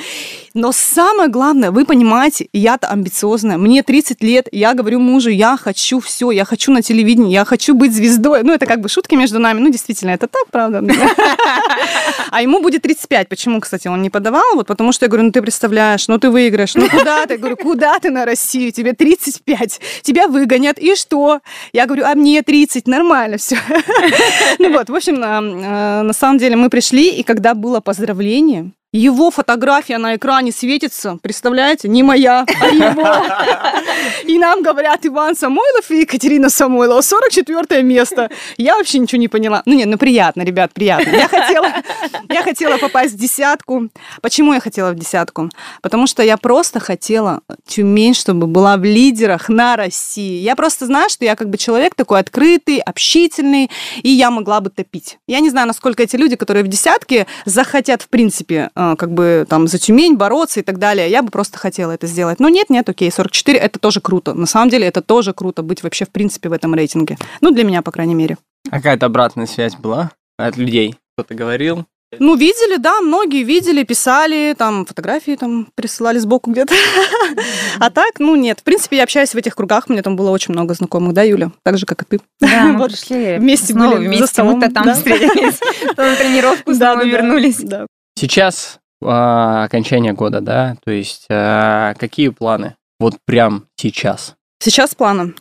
Но 0.55 0.73
самое 0.73 1.29
главное, 1.31 1.71
вы 1.71 1.85
понимаете, 1.85 2.49
я-то 2.53 2.89
амбициозная, 2.89 3.59
мне 3.59 3.83
30 3.83 4.23
лет, 4.23 4.49
я 4.53 4.75
говорю 4.75 5.01
мужу, 5.01 5.31
я 5.31 5.57
хочу 5.57 6.01
все, 6.01 6.31
я 6.31 6.45
хочу 6.45 6.73
на 6.73 6.83
телевидении, 6.83 7.33
я 7.33 7.45
хочу 7.45 7.75
быть 7.75 7.95
звездой. 7.95 8.43
Ну, 8.43 8.53
это 8.53 8.67
как 8.67 8.81
бы 8.81 8.89
шутки 8.89 9.15
между 9.15 9.39
нами, 9.39 9.61
ну, 9.61 9.71
действительно, 9.71 10.11
это 10.11 10.27
так, 10.27 10.47
правда. 10.51 10.83
А 12.31 12.41
ему 12.41 12.61
будет 12.63 12.83
35. 12.83 13.29
Почему, 13.29 13.61
кстати, 13.61 13.89
он 13.89 14.01
не 14.01 14.09
подавал? 14.09 14.55
Вот 14.55 14.67
потому 14.67 14.93
что 14.93 15.05
я 15.05 15.09
говорю, 15.09 15.25
ну, 15.25 15.33
ты 15.33 15.43
представляешь, 15.43 16.09
ну, 16.09 16.19
ты 16.19 16.31
выиграешь, 16.31 16.75
ну, 16.75 16.89
куда 16.89 17.27
ты? 17.27 17.35
Я 17.35 17.39
говорю, 17.39 17.57
куда 17.57 17.99
ты 17.99 18.11
на 18.11 18.25
Россию? 18.25 18.73
Тебе 18.73 18.95
35. 18.95 19.81
Тебя 20.03 20.29
выгонят, 20.29 20.79
и 20.79 20.95
что? 20.95 21.41
Я 21.73 21.85
говорю, 21.85 22.05
а 22.07 22.15
мне 22.15 22.32
30, 22.41 22.87
нормально 22.89 23.37
все. 23.37 23.57
Ну 24.59 24.73
вот, 24.73 24.89
в 24.89 24.95
общем, 24.95 25.17
э, 25.17 26.03
на 26.03 26.13
самом 26.13 26.39
деле 26.39 26.57
мы 26.57 26.71
пришли, 26.71 27.11
и 27.11 27.23
когда 27.23 27.55
было 27.55 27.81
поздравление, 27.81 28.73
его 28.93 29.31
фотография 29.31 29.97
на 29.97 30.17
экране 30.17 30.53
светится, 30.53 31.19
представляете, 31.23 31.89
не 31.89 32.03
моя, 32.03 32.45
а 32.61 32.67
его. 32.67 33.07
И 34.25 34.39
нам 34.39 34.63
говорят 34.63 35.07
Иван 35.07 35.35
Самойлов 35.35 35.91
и 35.91 36.01
Екатерина 36.01 36.51
Самойлова, 36.51 37.01
44 37.01 37.83
место. 37.83 38.31
Я 38.59 38.77
вообще 38.77 38.99
ничего 38.99 39.19
не 39.19 39.29
поняла. 39.29 39.63
Ну 39.65 39.73
нет, 39.73 39.89
ну 39.89 39.97
приятно, 39.97 40.43
ребят, 40.43 40.73
приятно. 40.75 41.11
Я 41.11 41.27
хотела, 41.29 41.73
я 42.29 42.43
хотела 42.43 42.77
попасть 42.77 43.15
в 43.15 43.19
десятку. 43.19 43.89
Почему 44.21 44.53
я 44.53 44.61
хотела 44.61 44.91
в 44.91 44.95
десятку? 44.95 45.49
Потому 45.81 46.07
что 46.07 46.23
я 46.23 46.37
просто 46.37 46.79
хотела 46.79 47.41
Тюмень, 47.67 48.15
чтобы 48.15 48.47
была 48.47 48.77
в 48.77 48.85
лидерах 48.85 49.49
на 49.49 49.77
России. 49.77 50.41
Я 50.41 50.55
просто 50.55 50.85
знаю, 50.85 51.09
что 51.09 51.25
я 51.25 51.35
как 51.35 51.49
бы 51.49 51.57
человек 51.57 51.95
такой 51.95 52.21
открытый, 52.21 52.79
общительный, 52.79 53.71
и 54.03 54.11
я 54.11 54.31
могла 54.31 54.61
бы 54.61 54.69
топить. 54.69 55.19
Я 55.27 55.41
не 55.41 55.49
знаю, 55.49 55.67
насколько 55.67 56.03
эти 56.03 56.17
люди, 56.17 56.37
которые 56.37 56.63
в 56.63 56.69
десятке, 56.69 57.27
захотят, 57.47 58.03
в 58.03 58.09
принципе, 58.09 58.71
э, 58.75 58.82
как 58.99 59.13
бы 59.13 59.47
там 59.49 59.67
за 59.67 59.79
Тюмень 59.79 60.17
бороться 60.17 60.61
и 60.61 60.63
так 60.63 60.79
далее. 60.79 61.11
Я 61.11 61.23
бы 61.23 61.31
просто 61.31 61.59
хотела 61.59 61.93
это 61.93 62.07
сделать. 62.07 62.41
Но 62.41 62.49
нет, 62.49 62.71
нет, 62.71 62.89
окей, 62.89 63.11
44 63.11 63.59
это 63.59 63.79
тоже 63.79 64.01
круто. 64.01 64.35
На 64.35 64.47
самом 64.47 64.71
деле 64.71 64.87
это 64.87 65.03
тоже 65.03 65.33
круто 65.33 65.63
быть 65.63 65.83
вообще 65.83 66.05
в 66.05 66.11
принципе 66.11 66.49
в 66.49 66.53
этом 66.53 66.75
рейтинге. 66.75 67.17
Ну, 67.41 67.51
для 67.51 67.65
меня, 67.65 67.83
по 67.83 67.93
крайней 67.93 68.15
мере. 68.15 68.37
А 68.71 68.77
Какая-то 68.77 69.07
обратная 69.07 69.47
связь 69.47 69.77
была 69.77 70.13
от 70.39 70.57
людей? 70.57 70.97
Кто-то 71.17 71.35
говорил? 71.35 71.87
Ну, 72.19 72.37
видели, 72.37 72.77
да, 72.77 73.01
многие 73.01 73.43
видели, 73.43 73.85
писали, 73.85 74.55
там, 74.57 74.85
фотографии 74.85 75.35
там 75.35 75.69
присылали 75.75 76.19
сбоку 76.19 76.51
где-то. 76.51 76.75
А 77.79 77.91
так, 77.91 78.19
ну, 78.19 78.37
нет. 78.37 78.61
В 78.61 78.63
принципе, 78.65 78.99
я 78.99 79.05
общаюсь 79.05 79.33
в 79.33 79.37
этих 79.37 79.57
кругах, 79.57 79.85
у 79.89 79.93
меня 79.93 80.03
там 80.03 80.15
было 80.15 80.31
очень 80.31 80.53
много 80.53 80.75
знакомых, 80.75 81.15
да, 81.15 81.23
Юля? 81.23 81.53
Так 81.65 81.79
же, 81.79 81.87
как 81.87 82.03
и 82.03 82.05
ты. 82.05 82.21
Да, 82.41 82.65
мы 82.65 82.85
пришли 82.89 83.39
вместе 83.39 83.73
были 83.73 83.95
за 83.95 84.01
вместе, 84.01 84.27
столом, 84.27 84.59
мы-то 84.59 84.75
там 84.75 84.95
встретились, 84.95 85.59
на 85.97 86.17
тренировку 86.17 86.75
Да, 86.75 86.93
снова 86.93 87.07
вернулись. 87.07 87.61
Сейчас 88.23 88.79
а, 89.05 89.65
окончание 89.65 90.13
года, 90.13 90.41
да? 90.41 90.77
То 90.85 90.93
есть 90.93 91.27
а, 91.29 91.95
какие 91.95 92.29
планы? 92.29 92.77
Вот 93.01 93.17
прям 93.25 93.67
сейчас. 93.75 94.37
Сейчас 94.61 94.95
планом. 94.95 95.35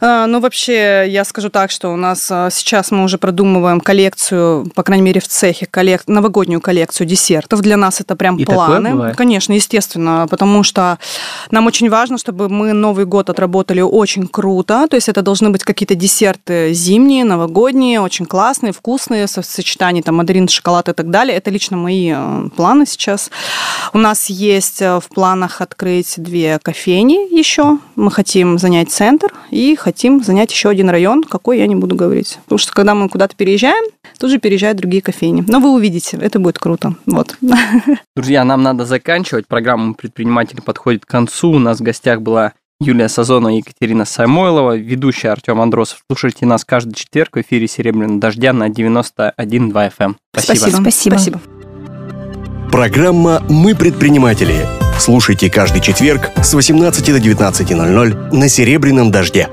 А, 0.00 0.26
Ну, 0.26 0.40
вообще, 0.40 1.04
я 1.08 1.24
скажу 1.24 1.50
так, 1.50 1.70
что 1.70 1.90
у 1.90 1.96
нас 1.96 2.28
а, 2.30 2.48
сейчас 2.50 2.90
мы 2.90 3.04
уже 3.04 3.18
продумываем 3.18 3.80
коллекцию, 3.80 4.70
по 4.74 4.82
крайней 4.82 5.02
мере, 5.02 5.20
в 5.20 5.28
цехе, 5.28 5.66
коллек... 5.66 6.02
новогоднюю 6.06 6.60
коллекцию 6.60 7.06
десертов. 7.06 7.60
Для 7.60 7.76
нас 7.76 8.00
это 8.00 8.16
прям 8.16 8.36
И 8.36 8.44
планы. 8.44 9.14
Конечно, 9.14 9.52
естественно, 9.52 10.26
потому 10.30 10.62
что 10.62 10.98
нам 11.50 11.66
очень 11.66 11.90
важно, 11.90 12.16
чтобы 12.16 12.48
мы 12.48 12.72
Новый 12.72 13.04
год 13.04 13.28
отработали 13.28 13.82
очень 13.82 14.26
круто. 14.26 14.86
То 14.88 14.96
есть 14.96 15.08
это 15.08 15.20
должны 15.22 15.50
быть 15.50 15.64
какие-то 15.64 15.94
десерты 15.94 16.72
зимние, 16.72 17.24
новогодние, 17.24 18.00
очень 18.00 18.24
классные, 18.24 18.72
вкусные, 18.72 19.26
со- 19.26 19.42
в 19.42 19.46
сочетании 19.46 20.00
там 20.00 20.14
мандарин, 20.16 20.48
шоколад 20.48 20.88
и 20.88 20.92
так 20.92 21.10
далее. 21.10 21.36
Это 21.36 21.50
лично 21.50 21.76
мои 21.76 22.12
э, 22.14 22.48
планы 22.56 22.86
сейчас. 22.86 23.30
У 23.92 23.98
нас 23.98 24.30
есть 24.30 24.80
э, 24.80 24.98
в 24.98 25.08
планах 25.08 25.60
открыть 25.60 26.14
две 26.16 26.58
кофейни 26.62 27.36
еще. 27.36 27.78
Мы 27.96 28.10
хотим 28.10 28.58
занять 28.58 28.90
центр 28.90 29.32
и 29.50 29.76
хотим 29.76 29.89
хотим 29.90 30.22
занять 30.22 30.52
еще 30.52 30.68
один 30.68 30.88
район, 30.88 31.24
какой 31.24 31.58
я 31.58 31.66
не 31.66 31.74
буду 31.74 31.96
говорить. 31.96 32.38
Потому 32.44 32.58
что 32.58 32.72
когда 32.72 32.94
мы 32.94 33.08
куда-то 33.08 33.34
переезжаем, 33.34 33.90
тут 34.20 34.30
же 34.30 34.38
переезжают 34.38 34.78
другие 34.78 35.02
кофейни. 35.02 35.44
Но 35.48 35.58
вы 35.58 35.72
увидите, 35.72 36.16
это 36.16 36.38
будет 36.38 36.60
круто. 36.60 36.94
Вот. 37.06 37.36
Друзья, 38.16 38.44
нам 38.44 38.62
надо 38.62 38.86
заканчивать. 38.86 39.48
Программа 39.48 39.94
«Предприниматель» 39.94 40.62
подходит 40.62 41.04
к 41.04 41.08
концу. 41.08 41.50
У 41.50 41.58
нас 41.58 41.80
в 41.80 41.82
гостях 41.82 42.20
была 42.22 42.52
Юлия 42.80 43.08
Сазонова 43.08 43.52
и 43.52 43.56
Екатерина 43.56 44.04
Самойлова, 44.04 44.76
ведущая 44.76 45.30
Артем 45.30 45.60
Андросов. 45.60 46.04
Слушайте 46.08 46.46
нас 46.46 46.64
каждый 46.64 46.94
четверг 46.94 47.34
в 47.34 47.40
эфире 47.40 47.66
«Серебряного 47.66 48.20
дождя» 48.20 48.52
на 48.52 48.68
91.2 48.68 49.34
FM. 49.36 49.92
Эм. 49.98 50.16
Спасибо. 50.32 50.76
Спасибо. 50.76 51.14
Спасибо. 51.16 51.40
Программа 52.70 53.42
«Мы 53.48 53.74
предприниматели». 53.74 54.66
Слушайте 55.00 55.50
каждый 55.50 55.80
четверг 55.80 56.30
с 56.42 56.54
18 56.54 57.06
до 57.06 57.18
19.00 57.18 58.36
на 58.36 58.48
«Серебряном 58.48 59.10
дожде». 59.10 59.48